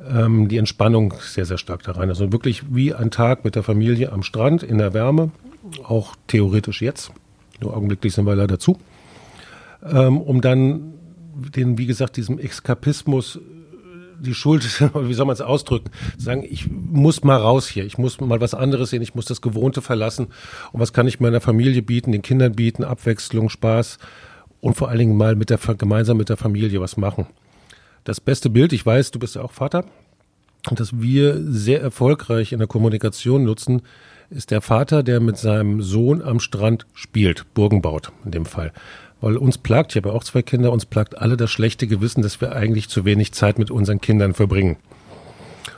ähm, 0.09 0.47
die 0.47 0.57
Entspannung 0.57 1.13
sehr, 1.21 1.45
sehr 1.45 1.57
stark 1.57 1.83
da 1.83 1.93
rein. 1.93 2.09
Also 2.09 2.31
wirklich 2.31 2.63
wie 2.73 2.93
ein 2.93 3.11
Tag 3.11 3.45
mit 3.45 3.55
der 3.55 3.63
Familie 3.63 4.11
am 4.11 4.23
Strand 4.23 4.63
in 4.63 4.79
der 4.79 4.93
Wärme, 4.93 5.31
auch 5.83 6.15
theoretisch 6.27 6.81
jetzt. 6.81 7.11
Nur 7.61 7.75
augenblicklich 7.75 8.13
sind 8.13 8.25
wir 8.25 8.35
leider 8.35 8.57
zu. 8.57 8.77
Ähm, 9.83 10.19
um 10.19 10.41
dann 10.41 10.93
den, 11.33 11.77
wie 11.77 11.85
gesagt, 11.85 12.17
diesem 12.17 12.39
Eskapismus 12.39 13.39
die 14.21 14.33
Schuld, 14.33 14.63
wie 14.93 15.13
soll 15.13 15.25
man 15.25 15.33
es 15.33 15.41
ausdrücken, 15.41 15.89
sagen, 16.17 16.45
ich 16.47 16.69
muss 16.69 17.23
mal 17.23 17.37
raus 17.37 17.67
hier, 17.67 17.85
ich 17.85 17.97
muss 17.97 18.19
mal 18.19 18.41
was 18.41 18.53
anderes 18.53 18.91
sehen, 18.91 19.01
ich 19.01 19.15
muss 19.15 19.25
das 19.25 19.41
Gewohnte 19.41 19.81
verlassen. 19.81 20.27
Und 20.71 20.79
was 20.79 20.93
kann 20.93 21.07
ich 21.07 21.19
meiner 21.19 21.41
Familie 21.41 21.81
bieten, 21.81 22.11
den 22.11 22.21
Kindern 22.21 22.53
bieten, 22.53 22.83
Abwechslung, 22.83 23.49
Spaß 23.49 23.97
und 24.59 24.75
vor 24.75 24.89
allen 24.89 24.99
Dingen 24.99 25.17
mal 25.17 25.35
mit 25.35 25.49
der, 25.49 25.57
gemeinsam 25.57 26.17
mit 26.17 26.29
der 26.29 26.37
Familie 26.37 26.79
was 26.81 26.97
machen. 26.97 27.27
Das 28.03 28.19
beste 28.19 28.49
Bild, 28.49 28.73
ich 28.73 28.85
weiß, 28.85 29.11
du 29.11 29.19
bist 29.19 29.35
ja 29.35 29.41
auch 29.41 29.51
Vater, 29.51 29.85
und 30.69 30.79
das 30.79 31.01
wir 31.01 31.39
sehr 31.41 31.81
erfolgreich 31.81 32.51
in 32.51 32.59
der 32.59 32.67
Kommunikation 32.67 33.43
nutzen, 33.43 33.81
ist 34.29 34.51
der 34.51 34.61
Vater, 34.61 35.03
der 35.03 35.19
mit 35.19 35.37
seinem 35.37 35.81
Sohn 35.81 36.21
am 36.21 36.39
Strand 36.39 36.85
spielt, 36.93 37.53
Burgen 37.53 37.81
baut 37.81 38.11
in 38.23 38.31
dem 38.31 38.45
Fall. 38.45 38.71
Weil 39.21 39.37
uns 39.37 39.57
plagt, 39.57 39.91
ich 39.91 39.97
habe 39.97 40.09
ja 40.09 40.15
auch 40.15 40.23
zwei 40.23 40.41
Kinder, 40.41 40.71
uns 40.71 40.85
plagt 40.85 41.17
alle 41.17 41.37
das 41.37 41.51
schlechte 41.51 41.87
Gewissen, 41.87 42.23
dass 42.23 42.41
wir 42.41 42.53
eigentlich 42.53 42.89
zu 42.89 43.05
wenig 43.05 43.33
Zeit 43.33 43.59
mit 43.59 43.71
unseren 43.71 44.01
Kindern 44.01 44.33
verbringen. 44.33 44.77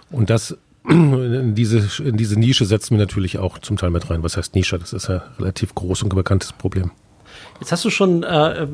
Und 0.10 0.30
das 0.30 0.58
in 0.90 1.56
diese, 1.56 2.04
in 2.04 2.18
diese 2.18 2.38
Nische 2.38 2.66
setzen 2.66 2.92
wir 2.92 3.00
natürlich 3.00 3.38
auch 3.38 3.60
zum 3.60 3.78
Teil 3.78 3.90
mit 3.90 4.10
rein. 4.10 4.24
Was 4.24 4.38
heißt 4.38 4.56
Nische? 4.56 4.78
Das 4.80 4.94
ist 4.94 5.08
ja 5.08 5.24
relativ 5.40 5.76
groß 5.76 6.04
und 6.04 6.16
bekanntes 6.16 6.52
Problem. 6.54 6.92
Jetzt 7.60 7.72
hast 7.72 7.86
du 7.86 7.90
schon, 7.90 8.24
äh, 8.24 8.68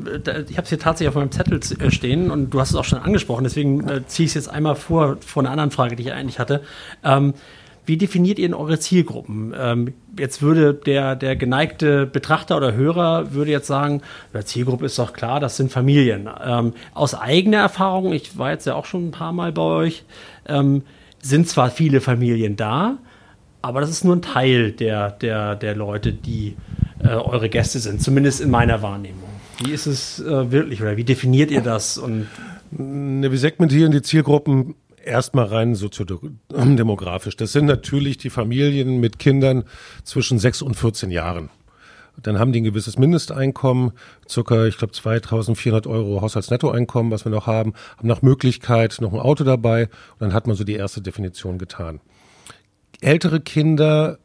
ich 0.48 0.56
habe 0.56 0.62
es 0.62 0.68
hier 0.68 0.78
tatsächlich 0.78 1.08
auf 1.08 1.14
meinem 1.14 1.30
Zettel 1.30 1.60
äh, 1.78 1.90
stehen 1.90 2.30
und 2.30 2.50
du 2.50 2.60
hast 2.60 2.70
es 2.70 2.76
auch 2.76 2.84
schon 2.84 2.98
angesprochen, 2.98 3.44
deswegen 3.44 3.88
äh, 3.88 4.06
ziehe 4.06 4.24
ich 4.24 4.30
es 4.30 4.34
jetzt 4.34 4.48
einmal 4.48 4.74
vor, 4.74 5.16
vor 5.20 5.42
einer 5.42 5.50
anderen 5.50 5.70
Frage, 5.70 5.96
die 5.96 6.02
ich 6.02 6.12
eigentlich 6.12 6.38
hatte. 6.38 6.62
Ähm, 7.04 7.34
wie 7.90 7.96
definiert 7.96 8.38
ihr 8.38 8.46
denn 8.46 8.54
eure 8.54 8.78
Zielgruppen? 8.78 9.52
Ähm, 9.58 9.94
jetzt 10.16 10.42
würde 10.42 10.74
der, 10.74 11.16
der 11.16 11.34
geneigte 11.34 12.06
Betrachter 12.06 12.56
oder 12.56 12.72
Hörer 12.72 13.34
würde 13.34 13.50
jetzt 13.50 13.66
sagen, 13.66 14.00
ja, 14.32 14.44
Zielgruppe 14.44 14.86
ist 14.86 14.96
doch 14.96 15.12
klar, 15.12 15.40
das 15.40 15.56
sind 15.56 15.72
Familien. 15.72 16.28
Ähm, 16.42 16.72
aus 16.94 17.16
eigener 17.16 17.58
Erfahrung, 17.58 18.12
ich 18.12 18.38
war 18.38 18.52
jetzt 18.52 18.64
ja 18.66 18.76
auch 18.76 18.84
schon 18.84 19.08
ein 19.08 19.10
paar 19.10 19.32
Mal 19.32 19.50
bei 19.50 19.62
euch, 19.62 20.04
ähm, 20.46 20.82
sind 21.20 21.48
zwar 21.48 21.70
viele 21.70 22.00
Familien 22.00 22.54
da, 22.54 22.98
aber 23.60 23.80
das 23.80 23.90
ist 23.90 24.04
nur 24.04 24.14
ein 24.14 24.22
Teil 24.22 24.70
der, 24.70 25.10
der, 25.10 25.56
der 25.56 25.74
Leute, 25.74 26.12
die 26.12 26.56
äh, 27.02 27.08
eure 27.08 27.48
Gäste 27.48 27.80
sind, 27.80 28.00
zumindest 28.00 28.40
in 28.40 28.50
meiner 28.50 28.82
Wahrnehmung. 28.82 29.28
Wie 29.58 29.72
ist 29.72 29.86
es 29.86 30.20
äh, 30.20 30.52
wirklich 30.52 30.80
oder 30.80 30.96
wie 30.96 31.04
definiert 31.04 31.50
ihr 31.50 31.60
das? 31.60 31.98
Und 31.98 32.28
Ne, 32.70 33.30
wir 33.30 33.38
segmentieren 33.38 33.90
die 33.90 34.02
Zielgruppen 34.02 34.76
erstmal 35.04 35.46
rein 35.46 35.74
soziodemografisch. 35.74 37.36
Das 37.36 37.52
sind 37.52 37.66
natürlich 37.66 38.18
die 38.18 38.30
Familien 38.30 39.00
mit 39.00 39.18
Kindern 39.18 39.64
zwischen 40.04 40.38
6 40.38 40.62
und 40.62 40.74
14 40.74 41.10
Jahren. 41.10 41.50
Dann 42.22 42.38
haben 42.38 42.52
die 42.52 42.60
ein 42.60 42.64
gewisses 42.64 42.98
Mindesteinkommen, 42.98 43.92
circa, 44.28 44.66
ich 44.66 44.76
glaube, 44.76 44.92
2400 44.92 45.86
Euro 45.86 46.20
Haushaltsnettoeinkommen, 46.20 47.10
was 47.10 47.24
wir 47.24 47.32
noch 47.32 47.46
haben, 47.46 47.72
haben 47.96 48.08
nach 48.08 48.22
Möglichkeit 48.22 48.98
noch 49.00 49.12
ein 49.12 49.20
Auto 49.20 49.44
dabei 49.44 49.84
und 49.84 50.20
dann 50.20 50.34
hat 50.34 50.46
man 50.46 50.56
so 50.56 50.64
die 50.64 50.74
erste 50.74 51.00
Definition 51.00 51.58
getan. 51.58 52.00
Ältere 53.00 53.40
Kinder, 53.40 54.18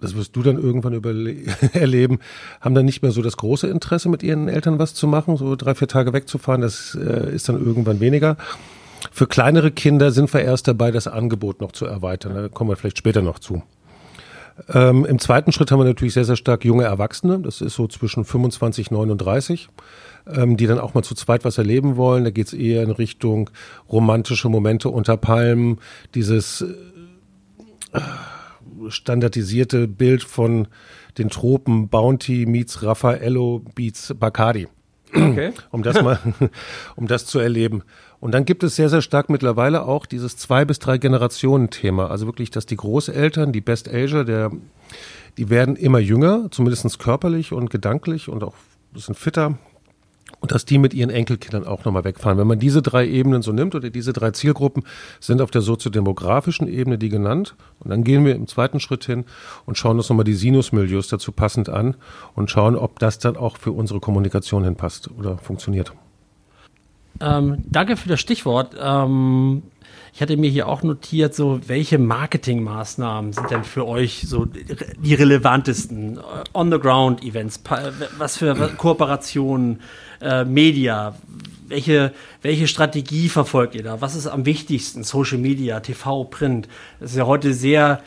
das 0.00 0.16
wirst 0.16 0.34
du 0.34 0.42
dann 0.42 0.56
irgendwann 0.56 0.94
erleben, 1.72 2.18
haben 2.60 2.74
dann 2.74 2.86
nicht 2.86 3.02
mehr 3.02 3.12
so 3.12 3.22
das 3.22 3.36
große 3.36 3.68
Interesse, 3.68 4.08
mit 4.08 4.22
ihren 4.22 4.48
Eltern 4.48 4.78
was 4.78 4.94
zu 4.94 5.06
machen, 5.06 5.36
so 5.36 5.54
drei, 5.54 5.74
vier 5.74 5.88
Tage 5.88 6.12
wegzufahren, 6.12 6.62
das 6.62 6.98
äh, 7.00 7.32
ist 7.32 7.48
dann 7.48 7.64
irgendwann 7.64 8.00
weniger. 8.00 8.36
Für 9.18 9.26
kleinere 9.26 9.72
Kinder 9.72 10.12
sind 10.12 10.32
wir 10.32 10.42
erst 10.42 10.68
dabei, 10.68 10.92
das 10.92 11.08
Angebot 11.08 11.60
noch 11.60 11.72
zu 11.72 11.86
erweitern. 11.86 12.34
Da 12.36 12.48
kommen 12.48 12.70
wir 12.70 12.76
vielleicht 12.76 12.98
später 12.98 13.20
noch 13.20 13.40
zu. 13.40 13.64
Ähm, 14.72 15.04
Im 15.04 15.18
zweiten 15.18 15.50
Schritt 15.50 15.72
haben 15.72 15.80
wir 15.80 15.86
natürlich 15.86 16.14
sehr, 16.14 16.24
sehr 16.24 16.36
stark 16.36 16.64
junge 16.64 16.84
Erwachsene. 16.84 17.40
Das 17.40 17.60
ist 17.60 17.74
so 17.74 17.88
zwischen 17.88 18.24
25 18.24 18.92
und 18.92 18.96
39, 18.96 19.70
ähm, 20.28 20.56
die 20.56 20.68
dann 20.68 20.78
auch 20.78 20.94
mal 20.94 21.02
zu 21.02 21.16
zweit 21.16 21.44
was 21.44 21.58
erleben 21.58 21.96
wollen. 21.96 22.22
Da 22.22 22.30
geht 22.30 22.46
es 22.46 22.52
eher 22.52 22.84
in 22.84 22.92
Richtung 22.92 23.50
romantische 23.90 24.48
Momente 24.48 24.88
unter 24.88 25.16
Palmen, 25.16 25.80
dieses 26.14 26.64
äh, 27.92 28.00
standardisierte 28.90 29.88
Bild 29.88 30.22
von 30.22 30.68
den 31.18 31.28
Tropen 31.28 31.88
Bounty 31.88 32.46
meets 32.46 32.84
Raffaello 32.84 33.64
beats 33.74 34.14
Bacardi. 34.16 34.68
Okay. 35.12 35.52
um 35.70 35.82
das 35.82 36.02
mal, 36.02 36.18
um 36.96 37.06
das 37.06 37.26
zu 37.26 37.38
erleben. 37.38 37.82
Und 38.20 38.32
dann 38.32 38.44
gibt 38.44 38.64
es 38.64 38.76
sehr, 38.76 38.88
sehr 38.88 39.02
stark 39.02 39.30
mittlerweile 39.30 39.84
auch 39.84 40.04
dieses 40.04 40.36
zwei 40.36 40.64
bis 40.64 40.78
drei 40.78 40.98
Generationen-Thema. 40.98 42.10
Also 42.10 42.26
wirklich, 42.26 42.50
dass 42.50 42.66
die 42.66 42.76
Großeltern, 42.76 43.52
die 43.52 43.60
Best 43.60 43.88
Ager, 43.88 44.24
der, 44.24 44.50
die 45.36 45.50
werden 45.50 45.76
immer 45.76 46.00
jünger, 46.00 46.48
zumindest 46.50 46.98
körperlich 46.98 47.52
und 47.52 47.70
gedanklich 47.70 48.28
und 48.28 48.42
auch 48.42 48.54
ein 48.54 48.94
bisschen 48.94 49.14
fitter. 49.14 49.58
Und 50.40 50.52
dass 50.52 50.64
die 50.64 50.78
mit 50.78 50.94
ihren 50.94 51.10
Enkelkindern 51.10 51.66
auch 51.66 51.84
nochmal 51.84 52.04
wegfahren. 52.04 52.38
Wenn 52.38 52.46
man 52.46 52.58
diese 52.58 52.82
drei 52.82 53.06
Ebenen 53.06 53.42
so 53.42 53.50
nimmt 53.52 53.74
oder 53.74 53.90
diese 53.90 54.12
drei 54.12 54.30
Zielgruppen 54.30 54.84
sind 55.20 55.40
auf 55.40 55.50
der 55.50 55.62
soziodemografischen 55.62 56.68
Ebene 56.68 56.98
die 56.98 57.08
genannt. 57.08 57.56
Und 57.80 57.90
dann 57.90 58.04
gehen 58.04 58.24
wir 58.24 58.34
im 58.34 58.46
zweiten 58.46 58.78
Schritt 58.78 59.04
hin 59.04 59.24
und 59.64 59.78
schauen 59.78 59.96
uns 59.96 60.08
nochmal 60.08 60.24
die 60.24 60.34
Sinusmilieus 60.34 61.08
dazu 61.08 61.32
passend 61.32 61.68
an 61.68 61.96
und 62.34 62.50
schauen, 62.50 62.76
ob 62.76 62.98
das 62.98 63.18
dann 63.18 63.36
auch 63.36 63.56
für 63.56 63.72
unsere 63.72 64.00
Kommunikation 64.00 64.64
hinpasst 64.64 65.10
oder 65.18 65.38
funktioniert. 65.38 65.92
Ähm, 67.20 67.64
danke 67.66 67.96
für 67.96 68.08
das 68.08 68.20
Stichwort. 68.20 68.76
Ähm, 68.80 69.62
ich 70.18 70.22
hatte 70.22 70.36
mir 70.36 70.50
hier 70.50 70.66
auch 70.68 70.82
notiert, 70.82 71.34
so 71.34 71.60
welche 71.66 71.98
Marketingmaßnahmen 71.98 73.32
sind 73.32 73.50
denn 73.50 73.64
für 73.64 73.86
euch 73.86 74.24
so 74.26 74.46
die 74.46 75.14
relevantesten? 75.14 76.18
On-the-Ground-Events, 76.54 77.62
was 78.18 78.36
für 78.36 78.54
Kooperationen, 78.76 79.80
äh, 80.20 80.44
Media, 80.44 81.14
welche, 81.68 82.12
welche 82.42 82.66
Strategie 82.66 83.28
verfolgt 83.28 83.74
ihr 83.74 83.82
da? 83.82 84.00
Was 84.00 84.16
ist 84.16 84.26
am 84.26 84.44
wichtigsten? 84.46 85.04
Social 85.04 85.38
Media, 85.38 85.80
TV, 85.80 86.24
Print. 86.24 86.68
Das 86.98 87.12
ist 87.12 87.16
ja 87.16 87.26
heute 87.26 87.54
sehr, 87.54 88.00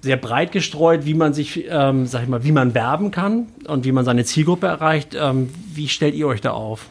sehr 0.00 0.16
breit 0.16 0.52
gestreut, 0.52 1.06
wie 1.06 1.14
man 1.14 1.32
sich, 1.32 1.64
ähm, 1.68 2.06
sag 2.06 2.24
ich 2.24 2.28
mal, 2.28 2.44
wie 2.44 2.52
man 2.52 2.74
werben 2.74 3.10
kann 3.10 3.46
und 3.66 3.84
wie 3.84 3.92
man 3.92 4.04
seine 4.04 4.24
Zielgruppe 4.24 4.66
erreicht. 4.66 5.16
Ähm, 5.18 5.48
wie 5.72 5.88
stellt 5.88 6.14
ihr 6.14 6.26
euch 6.26 6.40
da 6.40 6.50
auf? 6.50 6.90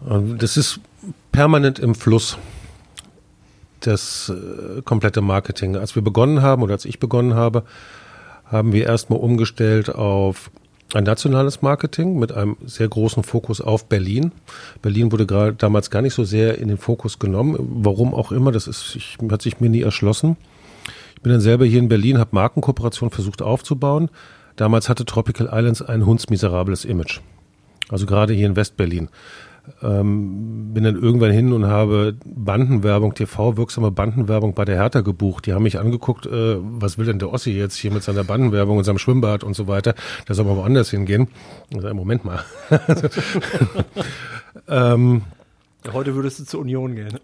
Das 0.00 0.56
ist 0.56 0.80
permanent 1.32 1.78
im 1.78 1.94
Fluss, 1.94 2.38
das 3.80 4.30
äh, 4.30 4.82
komplette 4.82 5.20
Marketing. 5.20 5.76
Als 5.76 5.94
wir 5.94 6.02
begonnen 6.02 6.42
haben 6.42 6.62
oder 6.62 6.74
als 6.74 6.84
ich 6.84 6.98
begonnen 6.98 7.34
habe, 7.34 7.64
haben 8.44 8.72
wir 8.72 8.86
erstmal 8.86 9.20
umgestellt 9.20 9.94
auf 9.94 10.50
ein 10.94 11.04
nationales 11.04 11.60
Marketing 11.60 12.18
mit 12.18 12.32
einem 12.32 12.56
sehr 12.64 12.88
großen 12.88 13.22
Fokus 13.22 13.60
auf 13.60 13.86
Berlin. 13.86 14.32
Berlin 14.80 15.12
wurde 15.12 15.26
gerade 15.26 15.52
damals 15.52 15.90
gar 15.90 16.00
nicht 16.00 16.14
so 16.14 16.24
sehr 16.24 16.58
in 16.58 16.68
den 16.68 16.78
Fokus 16.78 17.18
genommen. 17.18 17.56
Warum 17.58 18.14
auch 18.14 18.32
immer, 18.32 18.52
das 18.52 18.66
ist, 18.66 18.96
ich, 18.96 19.18
hat 19.30 19.42
sich 19.42 19.60
mir 19.60 19.68
nie 19.68 19.82
erschlossen. 19.82 20.36
Ich 21.16 21.22
bin 21.22 21.32
dann 21.32 21.42
selber 21.42 21.66
hier 21.66 21.80
in 21.80 21.88
Berlin, 21.88 22.18
habe 22.18 22.30
Markenkooperation 22.32 23.10
versucht 23.10 23.42
aufzubauen. 23.42 24.08
Damals 24.56 24.88
hatte 24.88 25.04
Tropical 25.04 25.50
Islands 25.52 25.82
ein 25.82 26.06
hundsmiserables 26.06 26.84
Image. 26.84 27.20
Also 27.90 28.06
gerade 28.06 28.32
hier 28.32 28.46
in 28.46 28.56
Westberlin. 28.56 29.08
Ähm, 29.82 30.72
bin 30.72 30.84
dann 30.84 30.96
irgendwann 30.96 31.30
hin 31.30 31.52
und 31.52 31.66
habe 31.66 32.16
Bandenwerbung, 32.24 33.14
TV-wirksame 33.14 33.90
Bandenwerbung 33.90 34.54
bei 34.54 34.64
der 34.64 34.76
Hertha 34.76 35.00
gebucht. 35.00 35.46
Die 35.46 35.52
haben 35.52 35.62
mich 35.62 35.78
angeguckt, 35.78 36.26
äh, 36.26 36.56
was 36.58 36.98
will 36.98 37.06
denn 37.06 37.18
der 37.18 37.32
Ossi 37.32 37.50
jetzt 37.52 37.76
hier 37.76 37.92
mit 37.92 38.02
seiner 38.02 38.24
Bandenwerbung 38.24 38.78
und 38.78 38.84
seinem 38.84 38.98
Schwimmbad 38.98 39.44
und 39.44 39.54
so 39.54 39.68
weiter. 39.68 39.94
Da 40.26 40.34
soll 40.34 40.44
man 40.44 40.56
woanders 40.56 40.90
hingehen. 40.90 41.28
Also, 41.74 41.92
Moment 41.94 42.24
mal. 42.24 42.44
ähm, 44.68 45.22
heute 45.92 46.14
würdest 46.14 46.40
du 46.40 46.44
zur 46.44 46.60
Union 46.60 46.94
gehen. 46.94 47.18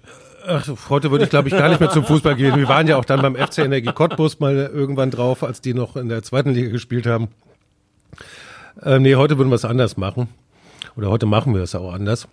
Ach, 0.47 0.69
heute 0.91 1.11
würde 1.11 1.25
ich, 1.25 1.31
glaube 1.31 1.49
ich, 1.49 1.57
gar 1.57 1.69
nicht 1.69 1.81
mehr 1.81 1.91
zum 1.91 2.05
Fußball 2.05 2.37
gehen. 2.37 2.57
Wir 2.57 2.69
waren 2.69 2.87
ja 2.87 2.99
auch 2.99 3.05
dann 3.05 3.23
beim 3.23 3.35
FC 3.35 3.59
Energie 3.59 3.93
Cottbus 3.93 4.41
mal 4.41 4.55
irgendwann 4.73 5.11
drauf, 5.11 5.43
als 5.43 5.61
die 5.61 5.73
noch 5.73 5.97
in 5.97 6.09
der 6.09 6.23
zweiten 6.23 6.51
Liga 6.51 6.71
gespielt 6.71 7.07
haben. 7.07 7.29
Ähm, 8.83 9.03
nee, 9.03 9.15
heute 9.15 9.39
würden 9.39 9.49
wir 9.49 9.57
es 9.57 9.65
anders 9.65 9.97
machen 9.97 10.29
oder 10.97 11.11
heute 11.11 11.27
machen 11.27 11.55
wir 11.55 11.63
es 11.63 11.75
auch 11.75 11.93
anders. 11.93 12.29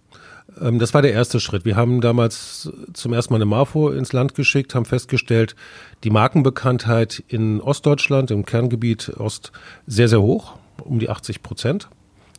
Ähm, 0.60 0.80
das 0.80 0.94
war 0.94 1.02
der 1.02 1.14
erste 1.14 1.40
Schritt. 1.40 1.66
Wir 1.66 1.76
haben 1.76 2.02
damals 2.02 2.72
zum 2.94 3.14
ersten 3.14 3.34
Mal 3.34 3.38
eine 3.38 3.46
Marfo 3.46 3.90
ins 3.90 4.14
Land 4.14 4.36
geschickt, 4.36 4.76
haben 4.76 4.86
festgestellt, 4.86 5.56
die 6.04 6.10
Markenbekanntheit 6.10 7.24
in 7.28 7.62
Ostdeutschland, 7.62 8.32
im 8.32 8.46
Kerngebiet 8.46 9.14
Ost, 9.18 9.52
sehr, 9.88 10.08
sehr 10.08 10.22
hoch, 10.22 10.54
um 10.84 11.00
die 11.00 11.10
80 11.10 11.44
Prozent. 11.44 11.90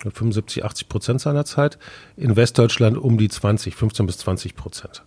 75, 0.02 0.64
80 0.64 0.88
Prozent 0.88 1.20
seiner 1.20 1.44
Zeit. 1.44 1.78
In 2.16 2.34
Westdeutschland 2.34 2.98
um 2.98 3.18
die 3.18 3.28
20, 3.28 3.76
15 3.76 4.06
bis 4.06 4.18
20 4.18 4.56
Prozent. 4.56 5.04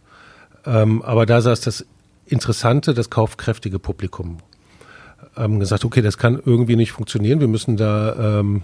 Ähm, 0.65 1.01
aber 1.01 1.25
da 1.25 1.41
saß 1.41 1.61
das 1.61 1.85
interessante, 2.25 2.93
das 2.93 3.09
kaufkräftige 3.09 3.77
Publikum. 3.77 4.37
Haben 5.35 5.59
gesagt, 5.59 5.83
okay, 5.83 6.01
das 6.01 6.17
kann 6.17 6.41
irgendwie 6.43 6.77
nicht 6.77 6.93
funktionieren. 6.93 7.41
Wir 7.41 7.49
müssen 7.49 7.75
da 7.75 8.39
ähm, 8.39 8.63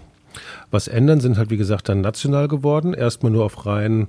was 0.69 0.87
ändern, 0.87 1.19
sind 1.19 1.37
halt 1.37 1.49
wie 1.49 1.57
gesagt 1.57 1.89
dann 1.89 2.01
national 2.01 2.47
geworden. 2.47 2.93
Erstmal 2.93 3.31
nur 3.31 3.45
auf 3.45 3.65
rein 3.65 4.07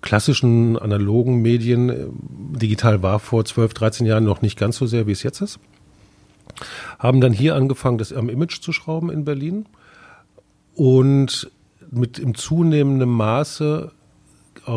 klassischen 0.00 0.78
analogen 0.78 1.40
Medien. 1.40 2.12
Digital 2.52 3.02
war 3.02 3.18
vor 3.18 3.44
12, 3.44 3.74
13 3.74 4.06
Jahren 4.06 4.24
noch 4.24 4.42
nicht 4.42 4.58
ganz 4.58 4.76
so 4.76 4.86
sehr, 4.86 5.06
wie 5.06 5.12
es 5.12 5.22
jetzt 5.22 5.40
ist. 5.40 5.58
Haben 6.98 7.20
dann 7.20 7.32
hier 7.32 7.54
angefangen, 7.56 7.98
das 7.98 8.12
am 8.12 8.28
Image 8.28 8.60
zu 8.60 8.72
schrauben 8.72 9.10
in 9.10 9.24
Berlin. 9.24 9.66
Und 10.74 11.50
mit 11.90 12.18
im 12.18 12.34
zunehmenden 12.34 13.08
Maße 13.08 13.92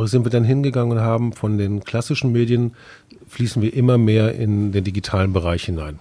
sind 0.04 0.26
wir 0.26 0.30
dann 0.30 0.43
hingegangen 0.43 0.97
und 0.97 1.04
haben 1.04 1.34
von 1.34 1.58
den 1.58 1.84
klassischen 1.84 2.32
Medien 2.32 2.73
fließen 3.28 3.62
wir 3.62 3.73
immer 3.73 3.97
mehr 3.97 4.36
in 4.36 4.71
den 4.71 4.84
digitalen 4.84 5.34
Bereich 5.34 5.63
hinein. 5.65 6.00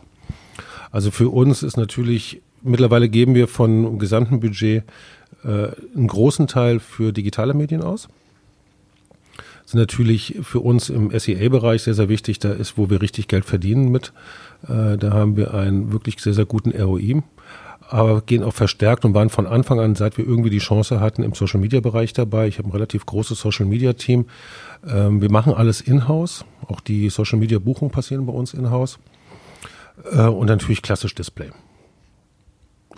Also 0.91 1.11
für 1.11 1.29
uns 1.31 1.63
ist 1.63 1.77
natürlich 1.77 2.43
mittlerweile 2.63 3.09
geben 3.09 3.35
wir 3.35 3.49
von 3.49 3.99
gesamten 3.99 4.41
Budget 4.41 4.85
äh, 5.45 5.49
einen 5.49 6.07
großen 6.07 6.47
Teil 6.47 6.81
für 6.81 7.13
digitale 7.13 7.55
Medien 7.55 7.83
aus. 7.83 8.09
Ist 9.65 9.75
natürlich 9.75 10.37
für 10.43 10.61
uns 10.61 10.91
im 10.91 11.11
SEA-Bereich 11.11 11.83
sehr, 11.83 11.95
sehr 11.95 12.09
wichtig. 12.09 12.39
Da 12.39 12.53
ist, 12.53 12.79
wo 12.79 12.89
wir 12.89 13.03
richtig 13.03 13.27
Geld 13.27 13.45
verdienen 13.45 13.91
mit. 13.91 14.13
Äh, 14.63 14.97
da 14.97 15.13
haben 15.13 15.37
wir 15.37 15.55
einen 15.55 15.93
wirklich 15.93 16.21
sehr, 16.21 16.35
sehr 16.35 16.47
guten 16.47 16.71
ROI. 16.71 17.23
Aber 17.89 18.21
gehen 18.21 18.43
auch 18.43 18.55
verstärkt 18.55 19.05
und 19.05 19.15
waren 19.15 19.29
von 19.29 19.47
Anfang 19.47 19.79
an, 19.81 19.95
seit 19.95 20.19
wir 20.19 20.27
irgendwie 20.27 20.51
die 20.51 20.59
Chance 20.59 21.01
hatten, 21.01 21.23
im 21.23 21.35
Social-Media-Bereich 21.35 22.13
dabei. 22.13 22.49
Ich 22.49 22.59
habe 22.59 22.69
ein 22.69 22.73
relativ 22.73 23.07
großes 23.07 23.41
Social-Media-Team. 23.41 24.27
Ähm, 24.89 25.21
wir 25.21 25.31
machen 25.31 25.53
alles 25.53 25.81
in-house. 25.81 26.45
Auch 26.69 26.81
die 26.81 27.09
Social-Media-Buchungen 27.11 27.91
passieren 27.91 28.25
bei 28.27 28.33
uns 28.33 28.55
in-house. 28.55 28.99
Äh, 30.13 30.23
und 30.23 30.47
natürlich 30.47 30.83
klassisch 30.83 31.15
Display 31.15 31.51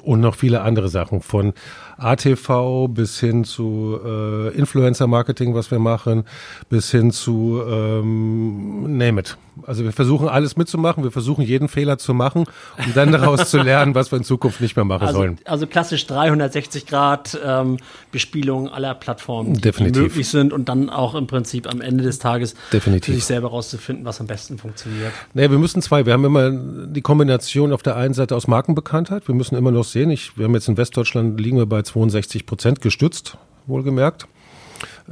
und 0.03 0.21
noch 0.21 0.35
viele 0.35 0.63
andere 0.63 0.89
Sachen 0.89 1.21
von 1.21 1.53
ATV 1.99 2.89
bis 2.89 3.19
hin 3.21 3.45
zu 3.45 3.99
äh, 4.05 4.49
Influencer-Marketing, 4.57 5.55
was 5.55 5.71
wir 5.71 5.79
machen, 5.79 6.25
bis 6.69 6.91
hin 6.91 7.11
zu 7.11 7.63
ähm, 7.69 8.97
Name 8.97 9.21
it. 9.21 9.37
Also 9.67 9.85
wir 9.85 9.93
versuchen 9.93 10.29
alles 10.29 10.57
mitzumachen, 10.57 11.03
wir 11.03 11.11
versuchen 11.11 11.43
jeden 11.43 11.69
Fehler 11.69 11.99
zu 11.99 12.15
machen, 12.15 12.45
um 12.79 12.95
dann 12.95 13.13
daraus 13.13 13.51
zu 13.51 13.59
lernen, 13.59 13.95
was 13.95 14.13
wir 14.13 14.19
in 14.19 14.25
Zukunft 14.25 14.61
nicht 14.61 14.77
mehr 14.77 14.85
machen 14.85 15.07
also, 15.07 15.19
sollen. 15.19 15.39
Also 15.45 15.67
klassisch 15.67 16.07
360 16.07 16.87
Grad 16.87 17.39
ähm, 17.45 17.79
Bespielung 18.13 18.69
aller 18.69 18.95
Plattformen, 18.95 19.55
die, 19.55 19.71
die 19.71 20.01
möglich 20.01 20.29
sind 20.29 20.53
und 20.53 20.69
dann 20.69 20.91
auch 20.91 21.15
im 21.15 21.27
Prinzip 21.27 21.69
am 21.69 21.81
Ende 21.81 22.05
des 22.05 22.19
Tages 22.19 22.55
Definitiv. 22.73 23.07
für 23.07 23.13
sich 23.15 23.25
selber 23.25 23.49
rauszufinden, 23.49 24.05
was 24.05 24.21
am 24.21 24.27
besten 24.27 24.59
funktioniert. 24.59 25.13
Nee, 25.35 25.51
wir 25.51 25.59
müssen 25.59 25.83
zwei. 25.83 26.07
Wir 26.07 26.13
haben 26.13 26.25
immer 26.25 26.51
die 26.51 27.03
Kombination 27.03 27.73
auf 27.73 27.83
der 27.83 27.97
einen 27.97 28.15
Seite 28.15 28.37
aus 28.37 28.47
Markenbekanntheit. 28.47 29.27
Wir 29.27 29.35
müssen 29.35 29.57
immer 29.57 29.73
noch 29.73 29.85
sehen, 29.85 30.11
ich, 30.11 30.39
wir 30.39 30.45
haben 30.45 30.55
jetzt 30.55 30.69
in 30.69 30.77
Westdeutschland 30.77 31.41
liegen 31.41 31.57
wir 31.57 31.67
bei 31.67 31.83
62 31.89 32.47
Prozent 32.47 32.81
gestützt, 32.81 33.37
wohlgemerkt. 33.67 34.27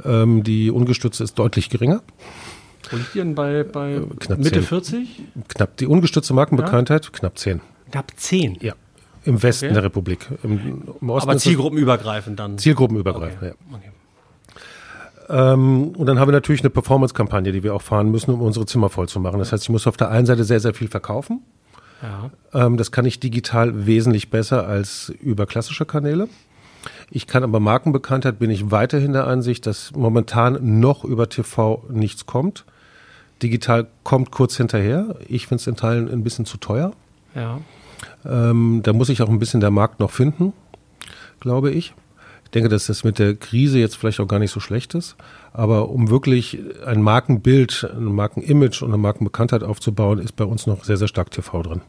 Ähm, 0.05 0.43
die 0.43 0.71
ungestützte 0.71 1.23
ist 1.23 1.37
deutlich 1.37 1.69
geringer. 1.69 2.01
Wo 2.89 2.95
liegt 2.97 3.15
denn 3.15 3.35
bei, 3.35 3.63
bei 3.63 4.01
knapp 4.19 4.39
Mitte 4.39 4.51
10. 4.61 4.63
40? 4.63 5.21
Knapp 5.49 5.77
die 5.77 5.87
ungestützte 5.87 6.33
Markenbekanntheit, 6.33 7.11
knapp 7.11 7.37
10. 7.37 7.59
Knapp 7.91 8.11
10. 8.15 8.57
Ja. 8.61 8.73
Im 9.25 9.43
Westen 9.43 9.65
Okay. 9.65 9.73
der 9.73 9.83
Republik. 9.83 10.25
Im, 10.43 10.83
im 11.01 11.09
Osten 11.09 11.29
Aber 11.29 11.37
zielgruppenübergreifend 11.37 12.39
dann. 12.39 12.57
zielgruppenübergreifend. 12.57 13.37
Okay. 13.41 13.53
Ja. 13.71 13.77
Okay. 13.77 13.91
Ähm, 15.29 15.89
und 15.97 16.05
dann 16.05 16.19
haben 16.19 16.29
wir 16.29 16.33
natürlich 16.33 16.61
eine 16.61 16.69
Performance-Kampagne, 16.69 17.51
die 17.51 17.61
wir 17.63 17.75
auch 17.75 17.81
fahren 17.81 18.09
müssen, 18.09 18.31
um 18.31 18.41
unsere 18.41 18.65
Zimmer 18.65 18.89
voll 18.89 19.09
zu 19.09 19.19
machen. 19.19 19.39
Das 19.39 19.51
heißt, 19.51 19.63
ich 19.63 19.69
muss 19.69 19.85
auf 19.85 19.97
der 19.97 20.09
einen 20.09 20.25
Seite 20.25 20.45
sehr, 20.45 20.61
sehr 20.61 20.73
viel 20.73 20.87
verkaufen. 20.87 21.41
Ja. 22.01 22.31
Ähm, 22.65 22.77
das 22.77 22.91
kann 22.91 23.03
ich 23.05 23.19
digital 23.19 23.85
wesentlich 23.85 24.29
besser 24.29 24.65
als 24.65 25.11
über 25.19 25.45
klassische 25.45 25.85
Kanäle. 25.85 26.29
Ich 27.09 27.27
kann 27.27 27.43
aber 27.43 27.59
Markenbekanntheit, 27.59 28.39
bin 28.39 28.49
ich 28.49 28.71
weiterhin 28.71 29.13
der 29.13 29.27
Ansicht, 29.27 29.65
dass 29.65 29.91
momentan 29.95 30.79
noch 30.79 31.03
über 31.03 31.29
TV 31.29 31.83
nichts 31.89 32.25
kommt. 32.25 32.65
Digital 33.41 33.87
kommt 34.03 34.31
kurz 34.31 34.57
hinterher. 34.57 35.15
Ich 35.27 35.47
finde 35.47 35.61
es 35.61 35.67
in 35.67 35.75
Teilen 35.75 36.09
ein 36.09 36.23
bisschen 36.23 36.45
zu 36.45 36.57
teuer. 36.57 36.91
ja. 37.35 37.59
Ähm, 38.25 38.81
da 38.83 38.93
muss 38.93 39.09
ich 39.09 39.21
auch 39.21 39.29
ein 39.29 39.39
bisschen 39.39 39.59
der 39.59 39.71
Markt 39.71 39.99
noch 39.99 40.11
finden, 40.11 40.53
glaube 41.39 41.71
ich. 41.71 41.93
Ich 42.43 42.51
denke, 42.51 42.69
dass 42.69 42.87
das 42.87 43.03
mit 43.03 43.19
der 43.19 43.35
Krise 43.35 43.79
jetzt 43.79 43.97
vielleicht 43.97 44.19
auch 44.19 44.27
gar 44.27 44.39
nicht 44.39 44.51
so 44.51 44.59
schlecht 44.59 44.93
ist. 44.93 45.15
Aber 45.51 45.89
um 45.89 46.09
wirklich 46.09 46.59
ein 46.85 47.01
Markenbild, 47.01 47.89
ein 47.91 48.05
Markenimage 48.05 48.83
und 48.83 48.91
eine 48.91 48.97
Markenbekanntheit 48.97 49.63
aufzubauen, 49.63 50.19
ist 50.19 50.35
bei 50.35 50.45
uns 50.45 50.65
noch 50.67 50.83
sehr, 50.83 50.97
sehr 50.97 51.07
stark 51.09 51.31
TV 51.31 51.61
drin. 51.61 51.81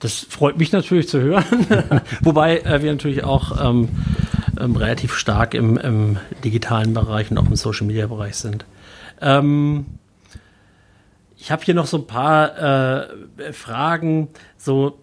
Das 0.00 0.14
freut 0.14 0.58
mich 0.58 0.72
natürlich 0.72 1.08
zu 1.08 1.20
hören. 1.20 1.44
Wobei 2.20 2.58
äh, 2.58 2.82
wir 2.82 2.92
natürlich 2.92 3.24
auch 3.24 3.64
ähm, 3.64 3.88
ähm, 4.58 4.76
relativ 4.76 5.14
stark 5.14 5.54
im, 5.54 5.76
im 5.76 6.18
digitalen 6.44 6.94
Bereich 6.94 7.30
und 7.30 7.38
auch 7.38 7.46
im 7.46 7.56
Social 7.56 7.86
Media 7.86 8.06
Bereich 8.06 8.36
sind. 8.36 8.64
Ähm, 9.20 9.86
ich 11.36 11.50
habe 11.50 11.64
hier 11.64 11.74
noch 11.74 11.86
so 11.86 11.98
ein 11.98 12.06
paar 12.06 12.98
äh, 12.98 13.52
Fragen, 13.52 14.28
so 14.56 14.98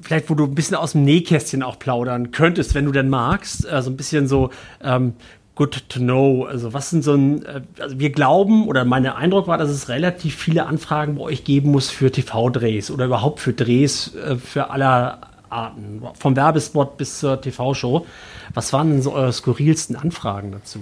vielleicht, 0.00 0.30
wo 0.30 0.34
du 0.34 0.44
ein 0.44 0.54
bisschen 0.54 0.76
aus 0.76 0.92
dem 0.92 1.04
Nähkästchen 1.04 1.62
auch 1.62 1.78
plaudern 1.78 2.30
könntest, 2.30 2.74
wenn 2.74 2.86
du 2.86 2.92
denn 2.92 3.08
magst. 3.08 3.70
Äh, 3.70 3.82
so 3.82 3.90
ein 3.90 3.96
bisschen 3.96 4.26
so 4.26 4.50
ähm, 4.82 5.14
good 5.58 5.88
to 5.88 5.98
know. 5.98 6.44
Also 6.44 6.72
was 6.72 6.88
sind 6.90 7.02
so 7.02 7.14
ein, 7.14 7.44
äh, 7.44 7.60
also 7.80 7.98
wir 7.98 8.10
glauben 8.10 8.66
oder 8.68 8.84
mein 8.84 9.04
Eindruck 9.06 9.48
war, 9.48 9.58
dass 9.58 9.70
es 9.70 9.88
relativ 9.88 10.36
viele 10.36 10.66
Anfragen 10.66 11.16
bei 11.16 11.22
euch 11.22 11.42
geben 11.44 11.72
muss 11.72 11.90
für 11.90 12.10
TV-Drehs 12.12 12.90
oder 12.92 13.06
überhaupt 13.06 13.40
für 13.40 13.52
Drehs 13.52 14.14
äh, 14.14 14.36
für 14.36 14.70
aller 14.70 15.18
Arten, 15.50 16.02
vom 16.18 16.36
Werbespot 16.36 16.96
bis 16.96 17.18
zur 17.18 17.40
TV-Show. 17.40 18.06
Was 18.54 18.72
waren 18.72 18.90
denn 18.90 19.02
so 19.02 19.12
eure 19.12 19.32
skurrilsten 19.32 19.96
Anfragen 19.96 20.52
dazu? 20.52 20.78